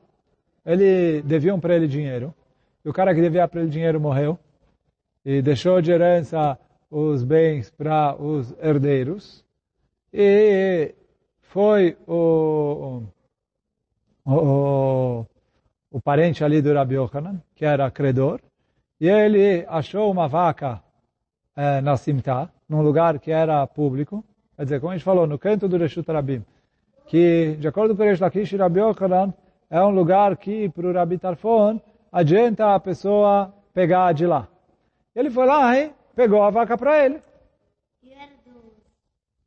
ele 0.63 1.23
deviam 1.23 1.59
para 1.59 1.75
ele 1.75 1.87
dinheiro, 1.87 2.31
e 2.85 2.89
o 2.89 2.93
cara 2.93 3.15
que 3.15 3.21
devia 3.21 3.47
para 3.47 3.61
ele 3.61 3.71
dinheiro 3.71 3.99
morreu, 3.99 4.37
e 5.25 5.41
deixou 5.41 5.81
de 5.81 5.91
herança 5.91 6.59
os 6.91 7.23
bens 7.23 7.71
para 7.71 8.15
os 8.21 8.53
herdeiros, 8.61 9.43
e 10.13 10.93
foi 11.55 11.95
o, 12.05 13.01
o, 14.25 15.25
o, 15.89 16.01
parente 16.01 16.43
ali 16.43 16.61
do 16.61 16.73
Rabi 16.73 16.95
Yochanan, 16.95 17.41
que 17.55 17.63
era 17.63 17.89
credor, 17.89 18.41
e 18.99 19.07
ele 19.07 19.65
achou 19.69 20.11
uma 20.11 20.27
vaca 20.27 20.83
é, 21.55 21.79
na 21.79 21.95
Simta, 21.95 22.51
num 22.67 22.81
lugar 22.81 23.19
que 23.19 23.31
era 23.31 23.65
público, 23.65 24.21
quer 24.57 24.63
dizer, 24.63 24.81
como 24.81 24.91
a 24.91 24.97
gente 24.97 25.05
falou, 25.05 25.25
no 25.25 25.39
canto 25.39 25.69
do 25.69 25.77
Reshut 25.77 26.11
Rabim, 26.11 26.43
que, 27.07 27.55
de 27.57 27.69
acordo 27.69 27.95
com 27.95 28.03
o 28.03 28.05
Resh 28.05 28.19
Lakish, 28.19 28.51
Rabi 28.51 28.81
Yochanan 28.81 29.33
é 29.69 29.81
um 29.81 29.91
lugar 29.91 30.35
que, 30.35 30.67
para 30.67 30.87
o 30.87 30.93
Rabi 30.93 31.17
Tarfon, 31.17 31.79
adianta 32.11 32.75
a 32.75 32.79
pessoa 32.81 33.53
pegar 33.73 34.11
de 34.11 34.27
lá. 34.27 34.45
Ele 35.15 35.29
foi 35.29 35.45
lá 35.45 35.79
e 35.79 35.93
pegou 36.17 36.43
a 36.43 36.49
vaca 36.49 36.77
para 36.77 37.05
ele. 37.05 37.21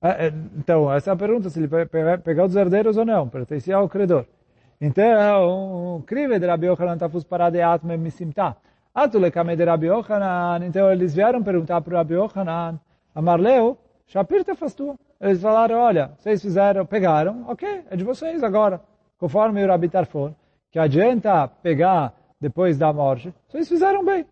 É, 0.01 0.27
é, 0.27 0.33
então, 0.57 0.93
essa 0.93 1.11
é 1.11 1.13
a 1.13 1.17
pergunta, 1.17 1.51
se 1.51 1.59
ele 1.59 1.69
pegou 2.23 2.45
os 2.45 2.55
herdeiros 2.55 2.97
ou 2.97 3.05
não, 3.05 3.29
pertencia 3.29 3.77
ao 3.77 3.89
credor. 3.89 4.27
Então, 4.81 5.97
o 5.97 6.03
crive 6.03 6.39
de 6.39 6.47
Rabi 6.47 6.67
Yochanan 6.67 6.97
tafus 6.97 7.25
parade 7.25 7.61
atme 7.61 7.97
misimta. 7.97 8.57
Atule 8.95 9.31
kame 9.31 9.57
de 9.57 9.65
Rabi 9.65 9.87
Yochanan. 9.89 10.65
Então, 10.65 10.91
eles 10.93 11.15
vieram 11.15 11.43
perguntar 11.43 11.81
para 11.81 11.95
o 11.95 11.97
Rabi 11.97 12.15
Yochanan, 12.15 12.79
Amarleu, 13.15 13.77
Shapir 14.07 14.45
tefastua. 14.45 14.95
Eles 15.21 15.43
falaram, 15.43 15.79
olha, 15.81 16.13
vocês 16.17 16.41
fizeram, 16.41 16.87
pegaram, 16.87 17.45
ok, 17.49 17.85
é 17.91 17.97
de 17.97 18.05
vocês 18.05 18.43
agora. 18.45 18.81
Conforme 19.19 19.65
o 19.65 19.67
Rabi 19.67 19.89
Tarfon, 19.89 20.33
que 20.71 20.79
adianta 20.79 21.49
pegar 21.61 22.15
depois 22.41 22.79
da 22.79 22.93
morte, 22.93 23.35
vocês 23.49 23.69
fizeram 23.69 24.05
bem. 24.05 24.25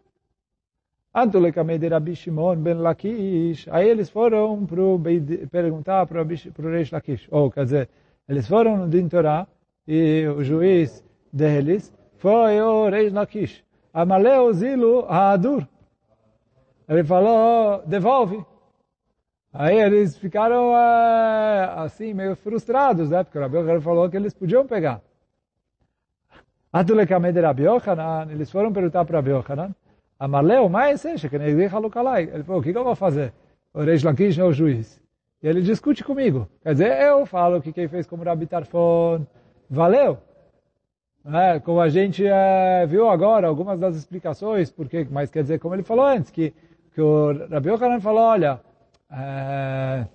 Antule 1.18 1.50
kame 1.50 1.78
de 1.78 1.88
Rabi 1.88 2.14
Shimon 2.14 2.56
ben 2.62 2.82
Lakish. 2.82 3.66
Aí 3.70 3.88
eles 3.88 4.10
foram 4.10 4.66
pro, 4.66 5.00
perguntar 5.50 6.06
para 6.06 6.20
o 6.20 6.68
Reish 6.68 6.90
Lakish. 6.92 7.26
Ou, 7.30 7.50
quer 7.50 7.64
dizer, 7.64 7.88
eles 8.28 8.46
foram 8.46 8.76
no 8.76 8.86
Din 8.86 9.08
e 9.88 10.26
o 10.28 10.44
juiz 10.44 11.02
deles 11.32 11.90
foi 12.18 12.60
o 12.60 12.90
rei 12.90 13.08
Lakish. 13.08 13.64
Amaleu 13.94 14.52
Zilu 14.52 15.06
Haadur. 15.08 15.66
Ele 16.86 17.02
falou, 17.02 17.82
devolve. 17.86 18.44
Aí 19.54 19.78
eles 19.78 20.18
ficaram 20.18 20.74
assim, 21.76 22.12
meio 22.12 22.36
frustrados, 22.36 23.08
né? 23.08 23.24
Porque 23.24 23.38
o 23.38 23.40
Rabi 23.40 23.80
falou 23.80 24.10
que 24.10 24.18
eles 24.18 24.34
podiam 24.34 24.66
pegar. 24.66 25.00
Atulekame 26.70 27.32
de 27.32 27.40
Rabi 27.40 27.62
Yochanan, 27.62 28.30
eles 28.30 28.50
foram 28.50 28.70
perguntar 28.70 29.06
para 29.06 29.16
Rabi 29.16 29.30
Amaleu, 30.18 30.68
mas 30.68 31.04
é 31.04 31.16
que 31.16 31.38
nem 31.38 31.48
Ele 31.48 31.68
falou, 31.68 31.90
o 31.90 32.62
que, 32.62 32.70
eu 32.70 32.84
vou 32.84 32.94
fazer? 32.94 33.32
O 33.74 33.82
rei 33.82 33.98
Lakish 33.98 34.38
é 34.38 34.44
o 34.44 34.52
juiz. 34.52 35.00
E 35.42 35.48
ele 35.48 35.60
discute 35.60 36.02
comigo. 36.02 36.48
Quer 36.62 36.72
dizer, 36.72 37.02
eu 37.02 37.26
falo 37.26 37.60
que 37.60 37.72
quem 37.72 37.86
fez 37.88 38.06
como 38.06 38.24
Rabi 38.24 38.46
Tarfon 38.46 39.26
valeu. 39.68 40.18
É, 41.26 41.60
como 41.60 41.80
a 41.80 41.88
gente 41.88 42.24
é, 42.26 42.86
viu 42.86 43.10
agora, 43.10 43.48
algumas 43.48 43.78
das 43.78 43.96
explicações, 43.96 44.70
porque, 44.70 45.06
mas 45.10 45.30
quer 45.30 45.42
dizer, 45.42 45.58
como 45.58 45.74
ele 45.74 45.82
falou 45.82 46.06
antes, 46.06 46.30
que, 46.30 46.54
que 46.94 47.00
o 47.00 47.46
Rabi 47.48 47.68
Yochanan 47.68 48.00
falou, 48.00 48.22
olha, 48.22 48.60
é, 49.10 50.06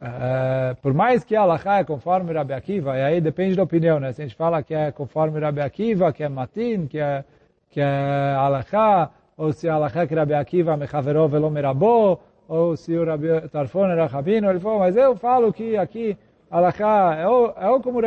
é, 0.00 0.74
por 0.82 0.92
mais 0.92 1.22
que 1.22 1.36
a 1.36 1.44
é 1.78 1.84
conforme 1.84 2.32
Rabi 2.32 2.54
Akiva, 2.54 2.96
e 2.96 3.02
aí 3.02 3.20
depende 3.20 3.54
da 3.54 3.62
opinião, 3.62 4.00
né? 4.00 4.12
Se 4.12 4.22
a 4.22 4.26
gente 4.26 4.36
fala 4.36 4.62
que 4.62 4.74
é 4.74 4.90
conforme 4.90 5.38
Rabi 5.38 5.60
Akiva, 5.60 6.12
que 6.12 6.24
é 6.24 6.28
Matin, 6.28 6.86
que 6.86 6.98
é, 6.98 7.24
que 7.72 7.80
é 7.80 8.34
Alaha, 8.36 9.10
ou 9.36 9.52
se 9.52 9.68
a 9.68 9.74
Alaha 9.74 10.06
que 10.06 10.14
Rabi 10.14 10.34
Akiva 10.34 10.76
mechaverou 10.76 11.26
velo 11.28 11.50
merabó, 11.50 12.20
ou 12.46 12.76
se 12.76 12.94
o 12.94 13.04
Rabi 13.04 13.48
Tarfon 13.50 13.86
era 13.86 14.06
Rabino, 14.06 14.50
ele 14.50 14.60
falou, 14.60 14.80
mas 14.80 14.94
eu 14.94 15.16
falo 15.16 15.52
que 15.52 15.76
aqui 15.76 16.16
Alaká 16.50 17.16
é 17.16 17.22
é 17.22 17.68
ou 17.70 17.80
como 17.80 17.98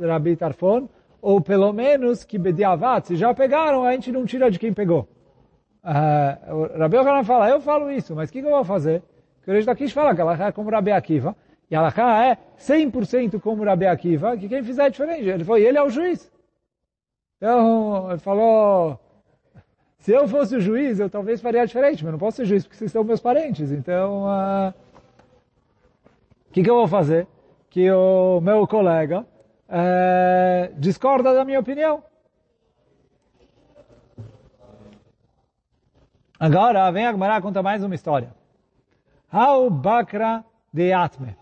Rabi 0.00 0.36
Tarfon, 0.36 0.88
ou 1.20 1.40
pelo 1.40 1.72
menos 1.72 2.22
que 2.22 2.38
Bediavat, 2.38 3.08
se 3.08 3.16
já 3.16 3.34
pegaram, 3.34 3.84
a 3.84 3.92
gente 3.92 4.12
não 4.12 4.24
tira 4.24 4.50
de 4.50 4.58
quem 4.58 4.72
pegou. 4.72 5.08
Uh, 5.82 6.78
Rabi 6.78 6.96
Yochanan 6.96 7.24
fala, 7.24 7.50
eu 7.50 7.60
falo 7.60 7.90
isso, 7.90 8.14
mas 8.14 8.30
o 8.30 8.32
que, 8.32 8.40
que, 8.40 8.46
eu 8.46 8.52
vou 8.52 8.64
fazer? 8.64 9.02
O 9.46 9.50
Reish 9.50 9.66
Lakish 9.66 9.92
fala 9.92 10.14
que 10.14 10.20
Alaká 10.20 10.46
é 10.46 10.52
como 10.52 10.70
Rabi 10.70 10.92
Akiva, 10.92 11.34
e 11.68 11.74
Alaká 11.74 12.24
é 12.24 12.38
100% 12.56 13.40
como 13.40 13.64
Rabi 13.64 13.86
Akiva, 13.86 14.36
que 14.36 14.48
quem 14.48 14.62
fizer 14.62 14.86
é 14.86 14.90
diferente. 14.90 15.28
Ele 15.28 15.44
foi, 15.44 15.62
ele 15.62 15.76
é 15.76 15.82
o 15.82 15.90
juiz. 15.90 16.30
Então, 17.38 18.10
ele 18.10 18.18
falou, 18.18 18.98
se 19.98 20.12
eu 20.12 20.28
fosse 20.28 20.56
o 20.56 20.60
juiz, 20.60 21.00
eu 21.00 21.10
talvez 21.10 21.40
faria 21.40 21.66
diferente, 21.66 22.02
mas 22.04 22.12
não 22.12 22.18
posso 22.18 22.38
ser 22.38 22.46
juiz 22.46 22.64
porque 22.64 22.76
vocês 22.76 22.92
são 22.92 23.04
meus 23.04 23.20
parentes. 23.20 23.72
Então, 23.72 24.22
o 24.22 24.68
uh, 24.68 24.74
que, 26.52 26.62
que 26.62 26.70
eu 26.70 26.76
vou 26.76 26.88
fazer? 26.88 27.26
que 27.70 27.90
o 27.90 28.40
meu 28.40 28.66
colega 28.66 29.26
é, 29.68 30.72
discorda 30.76 31.34
da 31.34 31.44
minha 31.44 31.60
opinião. 31.60 32.02
Agora 36.40 36.90
vem 36.90 37.06
a 37.06 37.12
Gemara 37.12 37.42
contar 37.42 37.62
mais 37.62 37.82
uma 37.82 37.94
história. 37.94 38.34
How 39.32 39.68
Bakra 39.68 40.44
de 40.72 40.92
Atme. 40.92 41.36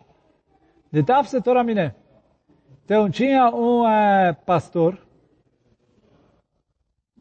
De 0.90 1.02
Tafse 1.02 1.40
Toramine. 1.40 1.94
Então 2.84 3.10
tinha 3.10 3.50
um 3.50 3.86
é, 3.88 4.32
pastor 4.32 4.98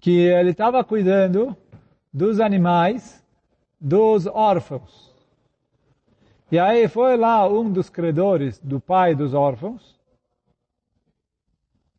que 0.05 0.19
ele 0.19 0.51
estava 0.51 0.83
cuidando 0.83 1.57
dos 2.13 2.39
animais 2.39 3.25
dos 3.81 4.27
órfãos. 4.27 5.11
E 6.51 6.59
aí 6.59 6.87
foi 6.87 7.17
lá 7.17 7.49
um 7.49 7.71
dos 7.71 7.89
credores 7.89 8.59
do 8.59 8.79
pai 8.79 9.15
dos 9.15 9.33
órfãos 9.33 9.99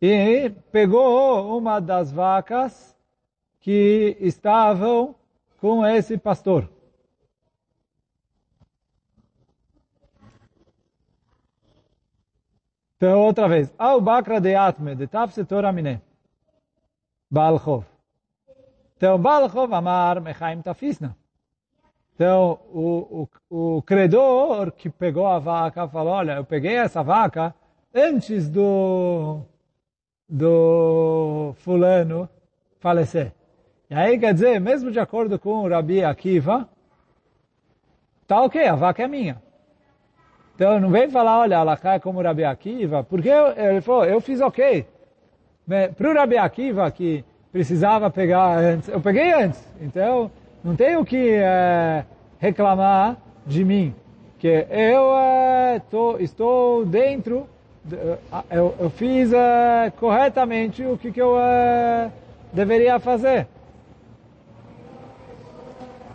e 0.01 0.51
pegou 0.71 1.59
uma 1.59 1.81
das 1.81 2.13
vacas 2.13 2.97
que 3.59 4.17
estavam 4.21 5.17
com 5.61 5.85
esse 5.85 6.17
pastor. 6.17 6.71
Então, 12.97 13.21
outra 13.21 13.49
vez. 13.49 13.75
Ao 13.77 14.01
bakra 14.01 14.41
de 14.41 14.55
atme, 14.55 14.95
de 14.95 15.09
tafse 15.09 15.45
toramine. 15.45 16.01
Balchov. 17.29 17.96
Então, 18.97 19.19
Balchov 19.19 19.73
amar 19.75 20.21
mechaim 20.21 20.63
tafisna. 20.63 21.17
Então, 22.15 22.59
o, 22.73 23.29
o, 23.51 23.77
o 23.77 23.83
credor 23.83 24.73
que 24.73 24.89
pegou 24.89 25.27
a 25.27 25.39
vaca 25.39 25.87
falou, 25.87 26.15
olha, 26.15 26.33
eu 26.33 26.45
peguei 26.45 26.77
essa 26.77 27.03
vaca 27.03 27.55
antes 27.95 28.49
do, 28.49 29.43
do 30.27 31.53
fulano 31.59 32.27
falecer. 32.81 33.33
E 33.91 33.95
aí 33.95 34.19
quer 34.19 34.33
dizer, 34.33 34.59
mesmo 34.59 34.91
de 34.91 34.99
acordo 34.99 35.39
com 35.39 35.65
o 35.65 35.69
Rabi 35.69 36.03
Akiva, 36.03 36.67
tá 38.27 38.43
ok, 38.43 38.67
a 38.67 38.75
vaca 38.75 39.03
é 39.03 39.09
minha. 39.09 39.43
Então 40.55 40.81
não 40.81 40.89
vem 40.89 41.11
falar, 41.11 41.41
olha, 41.41 41.57
ela 41.57 41.77
cai 41.77 42.01
como 42.01 42.19
o 42.19 42.23
Rabi 42.23 42.45
Akiva, 42.45 43.05
porque 43.05 43.29
eu, 43.29 43.49
ele 43.49 43.83
falou, 43.83 44.07
eu 44.07 44.23
fiz 44.23 44.41
ok. 44.41 44.87
Para 45.97 46.11
o 46.11 46.15
Rabi 46.15 46.39
Akiva 46.39 46.91
que 46.91 47.23
precisava 47.53 48.11
pegar 48.11 48.59
antes, 48.59 48.89
eu 48.89 49.01
peguei 49.01 49.33
antes. 49.33 49.63
Então 49.81 50.31
não 50.63 50.75
tenho 50.75 51.05
que 51.05 51.31
é, 51.31 52.05
reclamar 52.39 53.17
de 53.47 53.65
mim, 53.65 53.95
que 54.39 54.49
eu 54.69 55.17
é, 55.17 55.81
tô, 55.91 56.19
estou 56.19 56.85
dentro, 56.85 57.49
eu, 58.51 58.75
eu 58.81 58.91
fiz 58.91 59.33
é, 59.33 59.93
corretamente 59.97 60.85
o 60.85 60.99
que, 60.99 61.13
que 61.13 61.23
eu 61.23 61.37
deveria 62.53 62.99
fazer. 62.99 63.47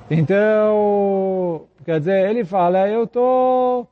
Então, 0.10 1.68
quer 1.86 2.00
dizer, 2.00 2.30
ele 2.30 2.44
fala, 2.44 2.90
eu 2.90 3.08
tô, 3.08 3.88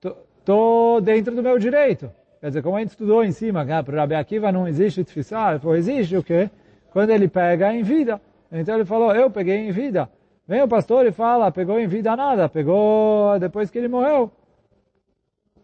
tô, 0.00 0.16
tô 0.42 1.00
dentro 1.02 1.34
do 1.34 1.42
meu 1.42 1.58
direito. 1.58 2.10
Quer 2.44 2.48
dizer, 2.48 2.62
como 2.62 2.76
a 2.76 2.80
gente 2.80 2.90
estudou 2.90 3.24
em 3.24 3.32
cima, 3.32 3.64
para 3.64 3.94
o 3.94 3.96
Rabi 3.96 4.14
Akiva 4.14 4.52
não 4.52 4.68
existe 4.68 5.02
tfissar, 5.02 5.52
ele 5.52 5.60
falou, 5.60 5.76
existe 5.78 6.14
o 6.14 6.22
quê? 6.22 6.50
Quando 6.90 7.08
ele 7.08 7.26
pega 7.26 7.72
em 7.72 7.82
vida. 7.82 8.20
Então 8.52 8.74
ele 8.74 8.84
falou, 8.84 9.14
eu 9.14 9.30
peguei 9.30 9.66
em 9.66 9.70
vida. 9.70 10.10
Vem 10.46 10.60
o 10.60 10.68
pastor 10.68 11.06
e 11.06 11.10
fala, 11.10 11.50
pegou 11.50 11.80
em 11.80 11.86
vida 11.86 12.14
nada, 12.14 12.46
pegou 12.46 13.38
depois 13.38 13.70
que 13.70 13.78
ele 13.78 13.88
morreu. 13.88 14.30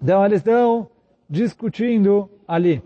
Então 0.02 0.24
eles 0.24 0.38
estão 0.38 0.88
discutindo 1.28 2.30
ali. 2.48 2.82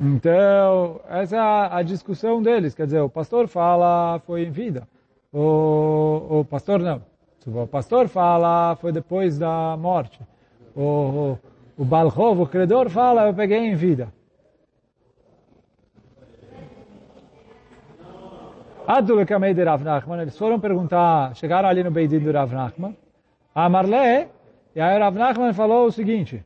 Então, 0.00 0.98
essa 1.10 1.36
é 1.36 1.38
a 1.38 1.82
discussão 1.82 2.40
deles. 2.42 2.74
Quer 2.74 2.86
dizer, 2.86 3.00
o 3.00 3.08
pastor 3.10 3.46
fala, 3.46 4.18
foi 4.20 4.44
em 4.44 4.50
vida. 4.50 4.88
O, 5.30 6.40
o 6.40 6.44
pastor 6.44 6.80
não. 6.80 7.02
O 7.46 7.66
pastor 7.66 8.08
fala, 8.08 8.76
foi 8.76 8.92
depois 8.92 9.38
da 9.38 9.76
morte. 9.76 10.18
O, 10.74 10.80
o, 10.82 11.38
o 11.76 11.84
Balchov, 11.84 12.40
o 12.40 12.46
credor, 12.46 12.88
fala, 12.88 13.26
eu 13.26 13.34
peguei 13.34 13.58
em 13.58 13.74
vida. 13.74 14.08
Adul 18.86 19.24
Kamei 19.26 19.54
de 19.54 19.62
Rav 19.62 19.84
Nachman, 19.84 20.22
eles 20.22 20.36
foram 20.36 20.58
perguntar, 20.58 21.36
chegaram 21.36 21.68
ali 21.68 21.84
no 21.84 21.90
Beidin 21.90 22.18
do 22.18 22.32
Rav 22.32 22.52
Nachman, 22.52 22.96
a 23.54 23.68
Marle, 23.68 24.28
e 24.74 24.80
aí 24.80 24.98
Rav 24.98 25.16
Nachman 25.16 25.52
falou 25.52 25.86
o 25.86 25.92
seguinte, 25.92 26.44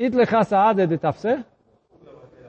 It 0.00 0.16
lecha 0.16 0.72
de 0.72 0.96
tafseh? 0.96 1.44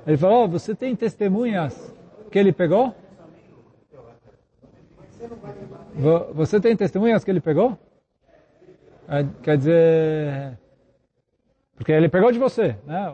Ele 0.08 0.16
falou, 0.16 0.48
você 0.48 0.74
tem 0.74 0.96
testemunhas 0.96 1.94
que 2.32 2.40
ele 2.40 2.54
pegou? 2.54 2.96
Você 6.34 6.62
tem 6.62 6.78
testemunhas 6.78 7.26
que 7.26 7.30
ele 7.30 7.42
pegou? 7.42 7.78
É, 9.10 9.26
quer 9.44 9.58
dizer, 9.58 10.58
porque 11.76 11.92
ele 11.92 12.08
pegou 12.08 12.32
de 12.32 12.40
você, 12.40 12.78
né? 12.86 13.10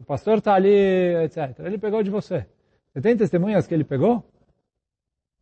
O 0.00 0.04
pastor 0.04 0.38
está 0.38 0.54
ali, 0.54 1.14
etc. 1.22 1.60
Ele 1.60 1.78
pegou 1.78 2.02
de 2.02 2.10
você. 2.10 2.44
Você 2.92 3.00
tem 3.00 3.16
testemunhas 3.16 3.68
que 3.68 3.74
ele 3.74 3.84
pegou? 3.84 4.24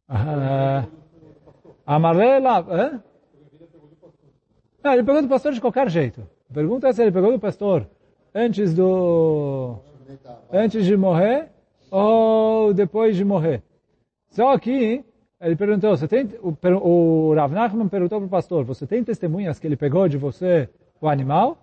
Ah, 0.06 0.84
amarela, 1.86 2.58
é? 2.78 3.00
Não, 4.84 4.92
ele 4.92 5.02
pegou 5.02 5.22
do 5.22 5.28
pastor 5.28 5.52
de 5.52 5.60
qualquer 5.62 5.88
jeito. 5.88 6.28
Pergunta 6.52 6.88
é 6.88 6.92
se 6.92 7.00
ele 7.00 7.12
pegou 7.12 7.32
do 7.32 7.40
pastor 7.40 7.88
antes 8.34 8.74
do 8.74 9.78
antes 10.52 10.84
de 10.84 10.96
morrer 10.96 11.48
ou 11.90 12.72
depois 12.72 13.16
de 13.16 13.24
morrer. 13.24 13.62
Só 14.28 14.56
que 14.58 15.04
ele 15.40 15.56
perguntou, 15.56 15.96
você 15.96 16.06
tem, 16.06 16.28
o, 16.42 16.54
o 16.86 17.34
Rav 17.34 17.52
Nachman 17.52 17.88
perguntou 17.88 18.18
para 18.18 18.26
o 18.26 18.30
pastor, 18.30 18.64
você 18.64 18.86
tem 18.86 19.02
testemunhas 19.02 19.58
que 19.58 19.66
ele 19.66 19.76
pegou 19.76 20.08
de 20.08 20.18
você 20.18 20.68
o 21.00 21.08
animal? 21.08 21.58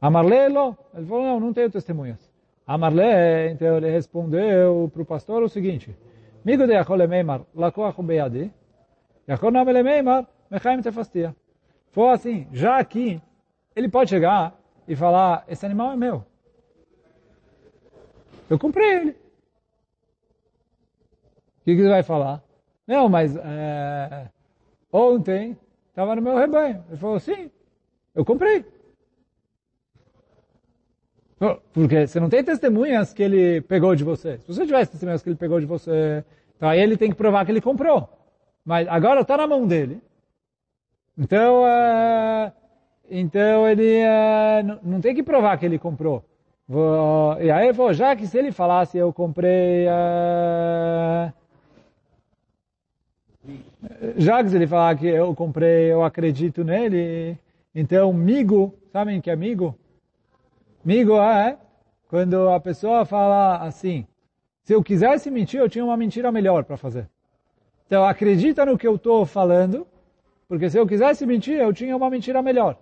Amarlelo? 0.00 0.76
Ele 0.94 1.06
falou, 1.06 1.24
não, 1.24 1.40
não 1.40 1.52
tenho 1.52 1.70
testemunhas. 1.70 2.30
Amarle, 2.66 3.50
então 3.50 3.78
ele 3.78 3.90
respondeu 3.90 4.90
para 4.92 5.02
o 5.02 5.06
pastor 5.06 5.42
o 5.42 5.48
seguinte, 5.48 5.96
Migo 6.44 6.66
de 6.66 6.74
Yachol 6.74 7.08
Meimar, 7.08 7.40
lakoach 7.54 8.00
beyadi, 8.02 8.52
Yachol 9.26 9.50
Namele 9.50 9.82
Meimar, 9.82 10.26
mechaim 10.50 10.80
tefastia. 10.82 11.34
Foi 11.90 12.10
assim, 12.10 12.46
já 12.52 12.78
aqui, 12.78 13.20
ele 13.74 13.88
pode 13.88 14.10
chegar 14.10 14.54
e 14.86 14.94
falar, 14.94 15.44
esse 15.48 15.64
animal 15.64 15.92
é 15.92 15.96
meu. 15.96 16.24
Eu 18.48 18.58
comprei 18.58 18.96
ele. 18.96 19.10
O 19.10 19.14
que, 21.64 21.76
que 21.76 21.82
você 21.82 21.88
vai 21.88 22.02
falar? 22.02 22.42
Não, 22.86 23.08
mas 23.08 23.36
é, 23.36 24.30
ontem 24.92 25.56
estava 25.90 26.16
no 26.16 26.22
meu 26.22 26.36
rebanho. 26.36 26.82
Ele 26.88 26.96
falou, 26.96 27.20
sim, 27.20 27.50
eu 28.14 28.24
comprei. 28.24 28.64
Porque 31.72 32.06
você 32.06 32.18
não 32.18 32.28
tem 32.28 32.42
testemunhas 32.42 33.12
que 33.12 33.22
ele 33.22 33.60
pegou 33.60 33.94
de 33.94 34.02
você. 34.02 34.38
Se 34.38 34.48
você 34.48 34.66
tivesse 34.66 34.92
testemunhas 34.92 35.22
que 35.22 35.28
ele 35.28 35.36
pegou 35.36 35.60
de 35.60 35.66
você, 35.66 36.24
então 36.56 36.68
aí 36.68 36.80
ele 36.80 36.96
tem 36.96 37.10
que 37.10 37.16
provar 37.16 37.44
que 37.44 37.52
ele 37.52 37.60
comprou. 37.60 38.08
Mas 38.64 38.88
agora 38.88 39.20
está 39.20 39.36
na 39.36 39.46
mão 39.46 39.66
dele. 39.66 40.02
Então, 41.16 41.62
uh, 41.62 42.52
então 43.08 43.68
ele 43.68 44.02
uh, 44.02 44.80
não 44.82 45.00
tem 45.00 45.14
que 45.14 45.22
provar 45.22 45.56
que 45.58 45.66
ele 45.66 45.78
comprou. 45.78 46.24
E 47.40 47.50
aí 47.50 47.72
falou, 47.72 47.94
já 47.94 48.14
que 48.14 48.26
se 48.26 48.36
ele 48.38 48.52
falasse 48.52 48.98
eu 48.98 49.12
comprei... 49.12 49.86
Uh, 49.86 51.32
já 54.16 54.42
que 54.42 54.50
se 54.50 54.56
ele 54.56 54.66
falar 54.66 54.96
que 54.96 55.06
eu 55.06 55.34
comprei, 55.34 55.90
eu 55.90 56.04
acredito 56.04 56.62
nele, 56.62 57.38
então 57.74 58.12
migo, 58.12 58.74
sabem 58.92 59.20
que 59.20 59.30
é 59.30 59.36
migo? 59.36 59.74
Migo 60.84 61.16
é 61.16 61.56
quando 62.08 62.50
a 62.50 62.60
pessoa 62.60 63.06
fala 63.06 63.58
assim, 63.58 64.06
se 64.62 64.74
eu 64.74 64.82
quisesse 64.82 65.30
mentir, 65.30 65.60
eu 65.60 65.68
tinha 65.68 65.84
uma 65.84 65.96
mentira 65.96 66.30
melhor 66.30 66.64
para 66.64 66.76
fazer. 66.76 67.08
Então 67.86 68.04
acredita 68.04 68.66
no 68.66 68.76
que 68.76 68.86
eu 68.86 68.96
estou 68.96 69.24
falando, 69.24 69.86
porque 70.46 70.68
se 70.68 70.78
eu 70.78 70.86
quisesse 70.86 71.24
mentir, 71.24 71.58
eu 71.58 71.72
tinha 71.72 71.96
uma 71.96 72.10
mentira 72.10 72.42
melhor. 72.42 72.76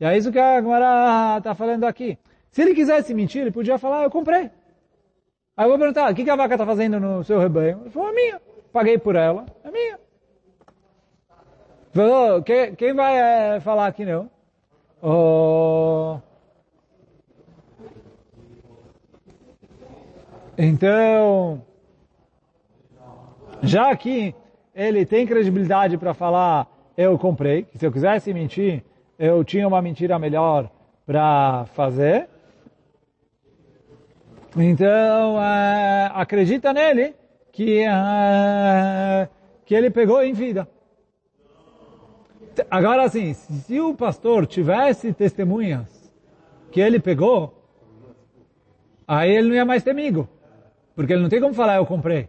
E 0.00 0.04
é 0.04 0.16
isso 0.16 0.32
que 0.32 0.38
a 0.38 0.60
Gemara 0.60 1.38
está 1.38 1.54
falando 1.54 1.84
aqui. 1.84 2.18
Se 2.50 2.62
ele 2.62 2.74
quisesse 2.74 3.14
mentir, 3.14 3.42
ele 3.42 3.50
podia 3.50 3.78
falar, 3.78 4.02
eu 4.02 4.10
comprei. 4.10 4.50
Aí 5.56 5.64
eu 5.64 5.68
vou 5.68 5.78
perguntar, 5.78 6.10
o 6.10 6.14
que, 6.14 6.28
a 6.28 6.36
vaca 6.36 6.54
está 6.54 6.64
fazendo 6.64 6.98
no 6.98 7.22
seu 7.22 7.38
rebanho? 7.38 7.80
Ele 7.82 7.90
falou, 7.90 8.08
é 8.08 8.12
minha. 8.12 8.40
Paguei 8.72 8.98
por 8.98 9.14
ela, 9.14 9.46
é 9.62 9.70
minha. 9.70 9.98
Falou, 11.92 12.42
quem, 12.42 12.74
quem 12.74 12.94
vai 12.94 13.16
é, 13.18 13.60
falar 13.60 13.88
aqui 13.88 14.04
não? 14.04 14.30
Então, 20.56 21.62
já 23.62 23.94
que 23.96 24.34
ele 24.74 25.04
tem 25.04 25.26
credibilidade 25.26 25.98
para 25.98 26.14
falar, 26.14 26.66
eu 26.96 27.18
comprei, 27.18 27.66
se 27.74 27.84
eu 27.84 27.92
quisesse 27.92 28.32
mentir, 28.32 28.82
eu 29.18 29.42
tinha 29.44 29.66
uma 29.66 29.82
mentira 29.82 30.18
melhor 30.18 30.70
para 31.06 31.66
fazer, 31.74 32.29
então, 34.56 35.36
uh, 35.36 36.10
acredita 36.14 36.72
nele 36.72 37.14
que, 37.52 37.84
uh, 37.86 39.28
que 39.64 39.74
ele 39.74 39.90
pegou 39.90 40.22
em 40.22 40.32
vida. 40.32 40.68
Agora, 42.70 43.04
assim, 43.04 43.32
se 43.32 43.80
o 43.80 43.94
pastor 43.94 44.46
tivesse 44.46 45.12
testemunhas 45.12 46.12
que 46.72 46.80
ele 46.80 46.98
pegou, 46.98 47.54
aí 49.06 49.30
ele 49.30 49.48
não 49.48 49.54
ia 49.54 49.64
mais 49.64 49.82
ter 49.82 49.90
amigo. 49.90 50.28
Porque 50.94 51.12
ele 51.12 51.22
não 51.22 51.28
tem 51.28 51.40
como 51.40 51.54
falar, 51.54 51.76
eu 51.76 51.86
comprei. 51.86 52.28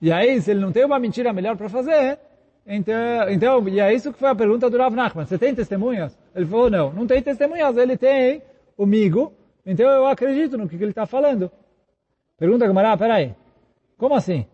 E 0.00 0.10
aí, 0.12 0.40
se 0.40 0.50
ele 0.50 0.60
não 0.60 0.72
tem 0.72 0.84
uma 0.84 0.98
mentira 0.98 1.32
melhor 1.32 1.56
para 1.56 1.68
fazer, 1.68 2.18
então, 2.66 2.94
então, 3.28 3.68
e 3.68 3.80
é 3.80 3.92
isso 3.92 4.12
que 4.12 4.18
foi 4.18 4.30
a 4.30 4.34
pergunta 4.34 4.70
do 4.70 4.78
Rav 4.78 4.94
Nachman. 4.94 5.26
Você 5.26 5.36
tem 5.36 5.54
testemunhas? 5.54 6.16
Ele 6.34 6.46
falou, 6.46 6.70
não, 6.70 6.92
não 6.92 7.06
tem 7.06 7.20
testemunhas. 7.20 7.76
Ele 7.76 7.96
tem 7.96 8.42
o 8.76 8.86
migo, 8.86 9.32
então 9.64 9.88
eu 9.88 10.06
acredito 10.06 10.58
no 10.58 10.68
que 10.68 10.76
ele 10.76 10.86
está 10.86 11.06
falando. 11.06 11.50
Pergunta 12.36 12.66
Gamara, 12.66 12.96
peraí. 12.96 13.34
Como 13.96 14.14
assim? 14.14 14.46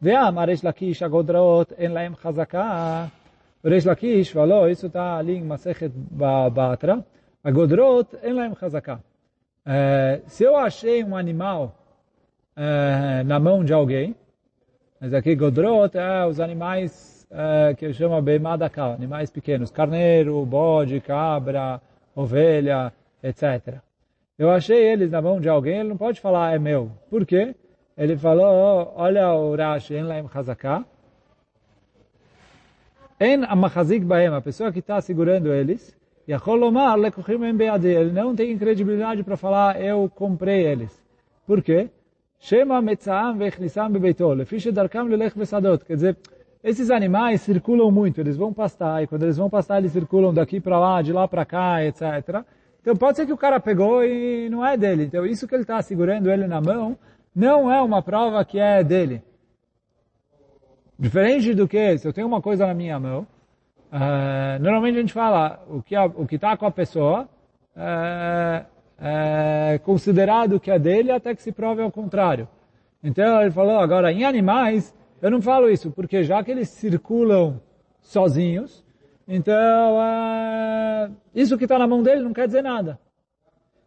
Ve'am 0.00 0.34
Resh 0.46 0.62
Lakish 0.62 1.02
agodrot 1.02 1.74
en 1.78 1.92
laem 1.92 2.14
chazaka. 2.14 3.10
Resh 3.62 3.84
Lakish 3.84 4.32
falou, 4.32 4.68
isso 4.68 4.86
está 4.86 5.18
ali 5.18 5.36
em 5.36 5.44
Masechet 5.44 5.92
Batra. 5.94 7.04
Agodrot 7.42 8.16
en 8.22 8.32
laem 8.32 8.54
chazaka. 8.54 9.00
Se 10.26 10.44
eu 10.44 10.56
achei 10.56 11.04
um 11.04 11.16
animal 11.16 11.74
uh, 12.56 13.24
na 13.24 13.38
mão 13.38 13.64
de 13.64 13.72
alguém, 13.72 14.14
mas 15.00 15.12
aqui 15.12 15.34
Godrot 15.34 15.96
é 15.96 16.26
os 16.26 16.40
animais 16.40 17.26
uh, 17.30 17.74
que 17.76 17.92
chama 17.92 18.22
Beimadakal, 18.22 18.92
animais 18.92 19.30
pequenos, 19.30 19.70
carneiro, 19.70 20.44
bode, 20.46 21.00
cabra, 21.00 21.80
ovelha, 22.14 22.92
etc 23.22 23.82
eu 24.38 24.50
achei 24.50 24.82
eles 24.82 25.10
na 25.10 25.22
mão 25.22 25.40
de 25.40 25.48
alguém, 25.48 25.80
ele 25.80 25.88
não 25.88 25.96
pode 25.96 26.20
falar 26.20 26.54
é 26.54 26.58
meu. 26.58 26.90
Por 27.08 27.24
quê? 27.24 27.54
Ele 27.96 28.16
falou, 28.16 28.92
olha 28.96 29.32
o 29.34 29.54
Rashi, 29.54 29.94
en 29.94 30.02
laim 30.02 30.28
chazaká. 30.28 30.84
En 33.20 33.44
amachazik 33.44 34.04
baem, 34.04 34.28
a 34.28 34.40
pessoa 34.40 34.72
que 34.72 34.80
está 34.80 35.00
segurando 35.00 35.52
eles, 35.52 35.96
ele 36.26 38.12
não 38.12 38.34
tem 38.34 38.58
credibilidade 38.58 39.22
para 39.22 39.36
falar, 39.36 39.80
eu 39.80 40.10
comprei 40.12 40.66
eles. 40.66 40.90
Por 41.46 41.62
quê? 41.62 41.88
Shema 42.40 42.82
metzaam 42.82 43.36
vechnisam 43.38 43.90
bebeitol, 43.90 44.34
lefiche 44.34 44.72
darkam 44.72 45.04
lelech 45.04 45.38
vesadot. 45.38 45.84
Quer 45.84 45.94
dizer, 45.94 46.16
esses 46.62 46.90
animais 46.90 47.42
circulam 47.42 47.90
muito, 47.90 48.20
eles 48.20 48.36
vão 48.36 48.52
pastar, 48.52 49.02
e 49.02 49.06
quando 49.06 49.22
eles 49.22 49.36
vão 49.36 49.48
pastar, 49.48 49.78
eles 49.78 49.92
circulam 49.92 50.34
daqui 50.34 50.60
para 50.60 50.78
lá, 50.78 51.00
de 51.02 51.12
lá 51.12 51.28
para 51.28 51.44
cá, 51.44 51.84
etc. 51.84 52.42
Então 52.84 52.94
pode 52.94 53.16
ser 53.16 53.24
que 53.24 53.32
o 53.32 53.36
cara 53.38 53.58
pegou 53.58 54.04
e 54.04 54.46
não 54.50 54.64
é 54.64 54.76
dele. 54.76 55.04
Então 55.04 55.24
isso 55.24 55.48
que 55.48 55.54
ele 55.54 55.62
está 55.62 55.80
segurando 55.80 56.30
ele 56.30 56.46
na 56.46 56.60
mão 56.60 56.98
não 57.34 57.72
é 57.72 57.80
uma 57.80 58.02
prova 58.02 58.44
que 58.44 58.58
é 58.58 58.84
dele. 58.84 59.22
Diferente 60.98 61.54
do 61.54 61.66
que 61.66 61.96
se 61.96 62.06
eu 62.06 62.12
tenho 62.12 62.26
uma 62.26 62.42
coisa 62.42 62.66
na 62.66 62.74
minha 62.74 63.00
mão, 63.00 63.26
uh, 63.90 64.62
normalmente 64.62 64.98
a 64.98 65.00
gente 65.00 65.14
fala 65.14 65.64
o 65.66 65.82
que 65.82 65.96
o 65.96 66.26
que 66.26 66.34
está 66.34 66.58
com 66.58 66.66
a 66.66 66.70
pessoa 66.70 67.26
é, 67.74 68.66
é 69.00 69.78
considerado 69.82 70.60
que 70.60 70.70
é 70.70 70.78
dele 70.78 71.10
até 71.10 71.34
que 71.34 71.40
se 71.40 71.52
prove 71.52 71.80
ao 71.80 71.90
contrário. 71.90 72.46
Então 73.02 73.40
ele 73.40 73.50
falou 73.50 73.78
agora 73.78 74.12
em 74.12 74.26
animais 74.26 74.94
eu 75.22 75.30
não 75.30 75.40
falo 75.40 75.70
isso 75.70 75.90
porque 75.90 76.22
já 76.22 76.44
que 76.44 76.50
eles 76.50 76.68
circulam 76.68 77.62
sozinhos 78.02 78.83
então, 79.26 79.96
uh, 79.96 81.14
isso 81.34 81.56
que 81.56 81.64
está 81.64 81.78
na 81.78 81.86
mão 81.86 82.02
dele 82.02 82.22
não 82.22 82.32
quer 82.32 82.46
dizer 82.46 82.62
nada. 82.62 82.98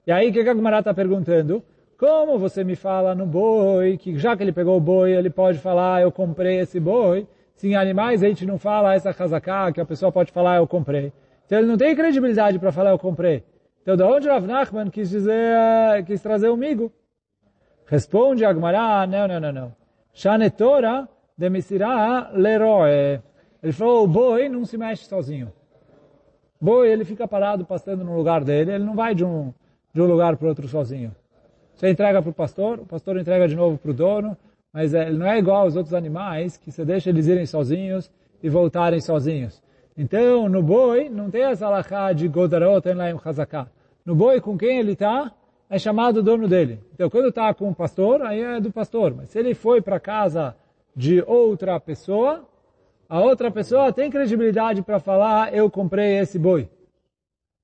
E 0.05 0.11
aí, 0.11 0.29
o 0.29 0.33
que 0.33 0.39
a 0.39 0.43
Gemara 0.43 0.79
está 0.79 0.93
perguntando? 0.93 1.63
Como 1.97 2.38
você 2.38 2.63
me 2.63 2.75
fala 2.75 3.15
no 3.15 3.25
boi, 3.25 3.97
que 3.97 4.17
já 4.17 4.38
que 4.38 4.43
ele 4.43 4.51
pegou 4.51 4.77
o 4.77 4.79
boi, 4.79 5.11
ele 5.11 5.29
pode 5.29 5.57
falar, 5.59 6.01
eu 6.01 6.11
comprei 6.11 6.59
esse 6.59 6.79
boi. 6.79 7.27
Se 7.55 7.67
em 7.67 7.75
animais 7.75 8.23
a 8.23 8.27
gente 8.27 8.45
não 8.45 8.59
fala 8.59 8.93
essa 8.93 9.13
casaca, 9.13 9.71
que 9.73 9.81
a 9.81 9.85
pessoa 9.85 10.11
pode 10.11 10.31
falar, 10.31 10.57
eu 10.57 10.67
comprei. 10.67 11.11
Então 11.45 11.57
ele 11.57 11.67
não 11.67 11.77
tem 11.77 11.95
credibilidade 11.95 12.59
para 12.59 12.71
falar, 12.71 12.91
eu 12.91 12.99
comprei. 12.99 13.43
Então, 13.81 13.95
de 13.95 14.03
onde 14.03 14.27
Rav 14.27 14.45
Nachman 14.45 14.89
quis 14.91 15.09
dizer, 15.09 16.03
quis 16.05 16.21
trazer 16.21 16.49
o 16.49 16.57
migo? 16.57 16.91
Responde 17.85 18.45
a 18.45 18.53
Gemara, 18.53 19.07
não, 19.07 19.27
não, 19.27 19.39
não, 19.39 19.51
não. 19.51 19.75
Shanetora 20.13 21.07
de 21.38 21.49
Misirah 21.49 22.31
leroe. 22.33 23.21
Ele 23.68 23.74
falou, 23.74 24.05
o 24.05 24.07
boi 24.07 24.47
não 24.47 24.63
se 24.63 24.78
mexe 24.78 25.03
sozinho. 25.03 25.51
Boi, 26.59 26.89
ele 26.89 27.03
fica 27.03 27.28
parado, 27.28 27.65
pastando 27.65 28.01
no 28.01 28.15
lugar 28.15 28.41
dele, 28.41 28.72
ele 28.72 28.84
não 28.86 28.95
vai 28.95 29.13
de 29.13 29.26
um, 29.26 29.53
de 29.93 30.01
um 30.01 30.05
lugar 30.05 30.38
para 30.38 30.47
outro 30.47 30.70
sozinho. 30.70 31.13
Você 31.76 31.89
entrega 31.89 32.22
para 32.22 32.32
o 32.32 32.34
pastor, 32.34 32.80
o 32.80 32.86
pastor 32.86 33.18
entrega 33.18 33.45
de 33.45 33.57
novo 33.57 33.78
para 33.78 33.91
o 33.91 33.93
dono, 33.93 34.38
mas 34.72 34.93
ele 34.93 35.18
não 35.18 35.26
é 35.26 35.38
igual 35.38 35.63
aos 35.63 35.76
outros 35.76 35.93
animais, 35.93 36.55
que 36.55 36.72
você 36.72 36.86
deixa 36.86 37.09
eles 37.09 37.28
irem 37.28 37.45
sozinhos 37.45 38.09
e 38.41 38.47
voltarem 38.47 39.01
sozinhos. 39.01 39.61
Então, 39.97 40.47
no 40.47 40.63
boi, 40.63 41.09
não 41.09 41.30
tem 41.30 41.43
essa 41.43 41.65
alahá 41.68 42.13
de 42.13 42.26
Godarot, 42.30 42.88
Enlaim 42.88 43.20
Hazaká. 43.22 43.68
No 44.05 44.15
boi, 44.15 44.39
com 44.39 44.57
quem 44.57 44.80
ele 44.80 44.93
está, 44.93 45.30
é 45.70 45.78
chamado 45.78 46.22
o 46.22 46.24
dono 46.24 46.47
dele. 46.47 46.80
Então, 46.93 47.09
quando 47.09 47.28
está 47.28 47.53
com 47.53 47.68
o 47.68 47.76
pastor, 47.76 48.22
aí 48.22 48.39
é 48.41 48.61
do 48.61 48.72
pastor. 48.72 49.13
Mas 49.13 49.28
se 49.28 49.38
ele 49.38 49.53
foi 49.53 49.82
para 49.82 49.99
casa 49.99 50.55
de 50.95 51.22
outra 51.28 51.78
pessoa, 51.82 52.47
a 53.10 53.22
outra 53.22 53.49
pessoa 53.49 53.93
tem 53.93 54.10
credibilidade 54.10 54.82
para 54.82 54.99
falar, 54.99 55.53
eu 55.53 55.70
comprei 55.70 56.20
esse 56.20 56.38
boi. 56.38 56.70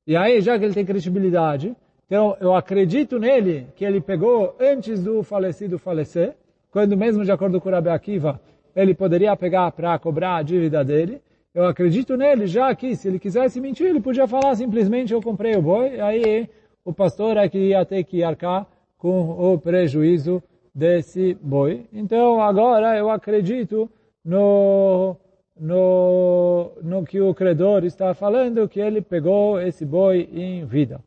E 0.07 0.15
aí, 0.15 0.41
já 0.41 0.57
que 0.57 0.65
ele 0.65 0.73
tem 0.73 0.85
credibilidade, 0.85 1.75
então 2.05 2.37
eu 2.39 2.55
acredito 2.55 3.19
nele 3.19 3.67
que 3.75 3.83
ele 3.85 3.99
pegou 3.99 4.55
antes 4.59 5.03
do 5.03 5.23
falecido 5.23 5.79
falecer, 5.79 6.35
quando 6.71 6.97
mesmo 6.97 7.23
de 7.23 7.31
acordo 7.31 7.59
com 7.59 7.69
o 7.69 7.71
Rabi 7.71 7.89
Akiva, 7.89 8.39
ele 8.75 8.93
poderia 8.93 9.35
pegar 9.35 9.71
para 9.71 9.97
cobrar 9.99 10.37
a 10.37 10.43
dívida 10.43 10.83
dele. 10.83 11.21
Eu 11.53 11.65
acredito 11.65 12.17
nele, 12.17 12.47
já 12.47 12.73
que 12.73 12.95
se 12.95 13.07
ele 13.07 13.19
quisesse 13.19 13.61
mentir, 13.61 13.87
ele 13.87 14.01
podia 14.01 14.27
falar 14.27 14.55
simplesmente 14.55 15.13
eu 15.13 15.21
comprei 15.21 15.55
o 15.55 15.61
boi, 15.61 15.99
aí 15.99 16.49
o 16.83 16.91
pastor 16.91 17.37
é 17.37 17.47
que 17.47 17.69
ia 17.69 17.85
ter 17.85 18.03
que 18.03 18.23
arcar 18.23 18.67
com 18.97 19.53
o 19.53 19.59
prejuízo 19.59 20.41
desse 20.73 21.37
boi. 21.41 21.85
Então 21.93 22.41
agora 22.41 22.97
eu 22.97 23.09
acredito 23.09 23.89
no, 24.25 25.15
no, 25.59 26.71
no 26.81 27.05
que 27.05 27.21
o 27.21 27.33
credor 27.33 27.83
está 27.83 28.13
falando, 28.13 28.67
que 28.67 28.79
ele 28.79 29.01
pegou 29.01 29.59
esse 29.59 29.85
boi 29.85 30.29
em 30.31 30.65
vida. 30.65 31.01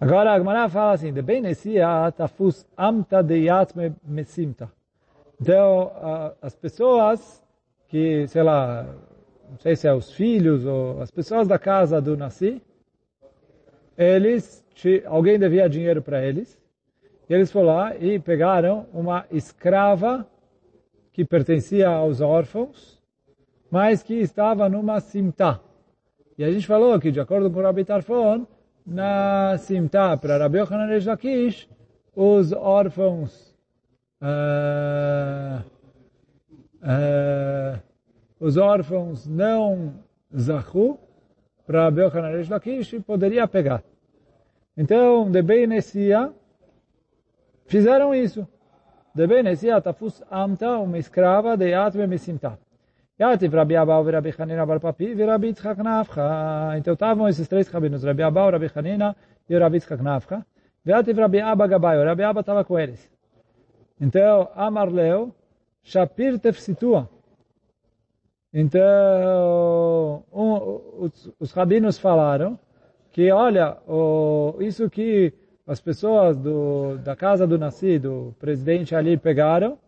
Agora 0.00 0.32
a 0.32 0.38
Gemara 0.38 0.68
fala 0.68 0.92
assim, 0.92 1.12
de 1.12 1.22
bem 1.22 1.42
tafus 2.16 2.66
amta 2.76 3.22
de 3.22 3.36
yatme 3.36 3.94
mesimta. 4.04 4.70
Então, 5.40 5.90
as 6.42 6.54
pessoas 6.54 7.42
que, 7.88 8.26
sei 8.28 8.42
lá, 8.42 8.84
não 9.48 9.58
sei 9.58 9.76
se 9.76 9.86
é 9.86 9.94
os 9.94 10.12
filhos 10.12 10.64
ou 10.64 11.00
as 11.00 11.10
pessoas 11.10 11.46
da 11.46 11.58
casa 11.58 12.00
do 12.00 12.16
Nassi, 12.16 12.62
eles, 13.96 14.64
alguém 15.06 15.38
devia 15.38 15.68
dinheiro 15.68 16.02
para 16.02 16.24
eles, 16.24 16.58
e 17.28 17.34
eles 17.34 17.50
foram 17.50 17.68
lá 17.68 17.96
e 17.96 18.18
pegaram 18.18 18.86
uma 18.92 19.24
escrava 19.30 20.26
que 21.14 21.24
pertencia 21.24 21.88
aos 21.88 22.20
órfãos, 22.20 23.00
mas 23.70 24.02
que 24.02 24.14
estava 24.14 24.68
numa 24.68 24.98
simta. 25.00 25.60
E 26.36 26.42
a 26.42 26.50
gente 26.50 26.66
falou 26.66 26.98
que, 26.98 27.12
de 27.12 27.20
acordo 27.20 27.48
com 27.50 27.60
o 27.60 27.62
Rabbi 27.62 27.84
Tarfon, 27.84 28.44
na 28.84 29.56
Simta 29.58 30.16
para 30.16 30.36
Rabbi 30.36 30.58
Yochanan 30.58 30.86
Reish 30.86 31.06
Lakish, 31.06 31.68
os 32.16 32.52
órfãos 32.52 33.56
uh, 34.20 35.64
uh, 36.82 37.80
os 38.40 38.56
órfãos 38.56 39.26
não 39.26 39.94
zahu 40.36 40.98
para 41.64 41.84
Rabbi 41.84 42.00
Yochanan 42.02 42.30
Reish 42.30 42.48
Lakish 42.48 42.98
poderia 43.06 43.46
pegar. 43.46 43.84
Então, 44.76 45.30
de 45.30 45.40
Benesia 45.40 46.32
fizeram 47.66 48.12
isso. 48.12 48.46
De 49.14 49.28
Benesia 49.28 49.80
tafus 49.80 50.22
amta, 50.28 50.78
uma 50.78 50.98
escrava 50.98 51.56
de 51.56 51.72
Atme 51.72 52.04
Mesimta. 52.06 52.58
Yativ 53.16 53.54
Rabi 53.54 53.76
Abau 53.76 54.08
e 54.08 54.10
Rabi 54.10 54.34
Hanina 54.36 54.66
Bar 54.66 54.80
Papi 54.80 55.04
e 55.04 55.24
Rabi 55.24 55.46
Yitzchak 55.46 55.80
Nafcha. 55.80 56.76
Então 56.76 56.94
estavam 56.94 57.28
esses 57.28 57.46
três 57.46 57.68
rabinos, 57.68 58.02
Rabi 58.02 58.24
Abau, 58.24 58.50
Rabi 58.50 58.68
Hanina 58.74 59.14
e 59.48 59.56
Rabi 59.56 59.76
Yitzchak 59.76 60.02
Nafcha. 60.02 60.44
Yativ 60.84 61.16
Rabi 61.16 61.40
Abba 61.40 61.68
Gabai, 61.68 62.04
Rabi 62.04 62.24
Abba 62.24 62.40
estava 62.40 62.64
com 62.64 62.76
eles. 62.76 63.08
Então, 64.00 64.50
Amar 64.56 64.90
Leo, 64.90 65.32
Shapir 65.84 66.40
Tefsitua. 66.40 67.08
Então, 68.52 70.24
um, 70.32 71.04
os, 71.04 71.32
os 71.38 71.52
rabinos 71.52 71.98
falaram 71.98 72.58
que, 73.12 73.30
olha, 73.30 73.78
o, 73.86 74.56
isso 74.60 74.90
que 74.90 75.32
as 75.66 75.80
pessoas 75.80 76.36
do, 76.36 76.98
da 76.98 77.16
casa 77.16 77.46
do 77.46 77.58
nascido, 77.58 78.28
o 78.28 78.32
presidente 78.38 78.94
ali 78.94 79.16
pegaram, 79.16 79.78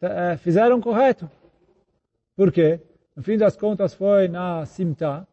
é, 0.00 0.36
fizeram 0.36 0.80
correto. 0.80 1.28
Por 2.36 2.52
quê? 2.52 2.80
No 3.14 3.22
fim 3.22 3.36
das 3.36 3.56
contas 3.56 3.94
foi 3.94 4.28
na 4.28 4.64
Simta, 4.66 5.26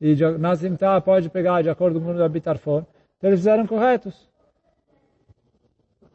e 0.00 0.14
na 0.38 0.54
Simta 0.56 1.00
pode 1.00 1.30
pegar 1.30 1.62
de 1.62 1.70
acordo 1.70 2.00
com 2.00 2.12
o 2.12 2.22
Abitarfor, 2.22 2.84
então 3.16 3.30
eles 3.30 3.40
fizeram 3.40 3.66
corretos. 3.66 4.28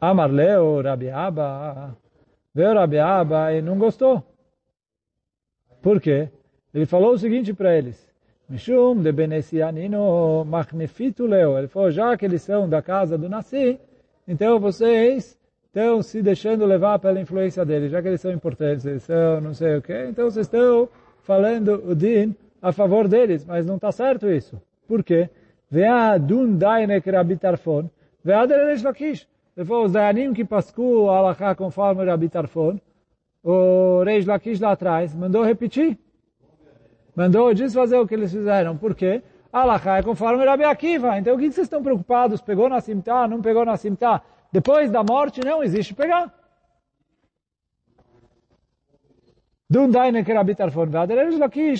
Amarleu, 0.00 0.82
Rabi 0.82 1.10
Abba, 1.10 1.96
veio 2.54 2.74
Rabi 2.74 2.98
Abba 2.98 3.52
e 3.54 3.62
não 3.62 3.78
gostou. 3.78 4.22
Por 5.80 6.00
quê? 6.00 6.28
Ele 6.74 6.84
falou 6.84 7.12
o 7.12 7.18
seguinte 7.18 7.54
para 7.54 7.76
eles, 7.76 8.12
Mishum 8.48 9.02
de 9.02 9.10
Benesianino 9.12 10.44
magnifitu. 10.44 11.26
Ele 11.34 11.68
falou, 11.68 11.90
já 11.90 12.16
que 12.16 12.24
eles 12.24 12.42
são 12.42 12.68
da 12.68 12.80
casa 12.80 13.18
do 13.18 13.28
Nassi, 13.28 13.78
então 14.26 14.60
vocês 14.60 15.36
estão 15.66 16.00
se 16.00 16.22
deixando 16.22 16.64
levar 16.64 16.98
pela 16.98 17.20
influência 17.20 17.64
deles, 17.64 17.90
já 17.90 18.00
que 18.00 18.08
eles 18.08 18.20
são 18.20 18.32
importantes, 18.32 18.86
eles 18.86 19.02
são 19.02 19.40
não 19.40 19.52
sei 19.52 19.76
o 19.76 19.82
quê, 19.82 20.06
então 20.08 20.30
vocês 20.30 20.46
estão 20.46 20.88
falando 21.22 21.90
o 21.90 21.94
din 21.94 22.34
a 22.62 22.72
favor 22.72 23.08
deles, 23.08 23.44
mas 23.44 23.66
não 23.66 23.74
está 23.76 23.90
certo 23.90 24.28
isso. 24.28 24.60
Por 24.86 25.02
quê? 25.02 25.28
Vea 25.70 26.16
dun 26.16 26.56
dainek 26.56 27.10
rabitarfon, 27.10 27.90
vea 28.24 28.46
deresh 28.46 28.82
lakish. 28.82 29.28
Ele 29.56 29.66
falou, 29.66 29.84
os 29.86 29.92
dayanim 29.92 30.32
que 30.32 30.44
pascu 30.44 31.08
a 31.10 31.18
alahá 31.18 31.54
conforme 31.54 32.02
o 32.02 32.06
rabitarfon, 32.06 32.78
o 33.42 34.02
Reish 34.02 34.26
Lakish 34.26 34.60
lá 34.60 34.72
atrás 34.72 35.14
mandou 35.14 35.44
repetir. 35.44 35.96
Mandou 37.16 37.54
desfazer 37.54 37.96
o 37.96 38.06
que 38.06 38.14
eles 38.14 38.30
fizeram. 38.30 38.76
Por 38.76 38.94
quê? 38.94 39.22
Alahá 39.50 39.98
é 39.98 40.02
conforme 40.02 40.44
Rabi 40.44 40.64
Akiva. 40.64 41.18
Então 41.18 41.34
o 41.34 41.38
que 41.38 41.50
vocês 41.50 41.66
estão 41.66 41.82
preocupados? 41.82 42.42
Pegou 42.42 42.68
na 42.68 42.80
Simta, 42.80 43.26
não 43.26 43.40
pegou 43.40 43.64
na 43.64 43.76
Simta? 43.78 44.20
Depois 44.52 44.90
da 44.90 45.02
morte 45.02 45.40
não 45.42 45.62
existe 45.62 45.94
pegar. 45.94 46.30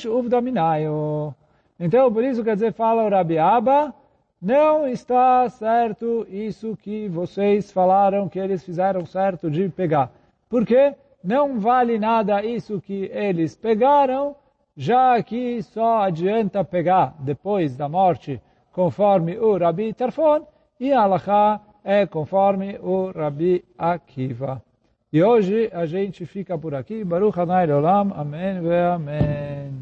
Uvdaminayo. 0.06 1.34
Então, 1.78 2.12
por 2.12 2.24
isso 2.24 2.42
quer 2.42 2.54
dizer, 2.54 2.72
fala 2.72 3.04
o 3.04 3.08
Rabi 3.10 3.38
Abba, 3.38 3.94
não 4.40 4.88
está 4.88 5.48
certo 5.50 6.26
isso 6.28 6.76
que 6.76 7.08
vocês 7.08 7.70
falaram 7.70 8.28
que 8.28 8.38
eles 8.38 8.64
fizeram 8.64 9.04
certo 9.04 9.50
de 9.50 9.68
pegar. 9.68 10.10
Por 10.48 10.64
quê? 10.64 10.94
Não 11.22 11.60
vale 11.60 11.98
nada 11.98 12.44
isso 12.44 12.80
que 12.80 13.10
eles 13.12 13.54
pegaram, 13.54 14.34
já 14.76 15.22
que 15.22 15.62
só 15.62 16.02
adianta 16.02 16.62
pegar 16.62 17.14
depois 17.18 17.76
da 17.76 17.88
morte, 17.88 18.40
conforme 18.72 19.38
o 19.38 19.56
Rabi 19.56 19.94
Tarfon, 19.94 20.46
e 20.78 20.92
Allah 20.92 21.60
é 21.82 22.04
conforme 22.04 22.78
o 22.82 23.10
Rabi 23.10 23.64
Akiva. 23.78 24.62
E 25.12 25.22
hoje 25.22 25.70
a 25.72 25.86
gente 25.86 26.26
fica 26.26 26.58
por 26.58 26.74
aqui. 26.74 27.02
Baruch 27.04 27.38
Hanai 27.38 27.70
Olam. 27.70 28.12
Amém 28.14 28.58
Amém. 28.92 29.76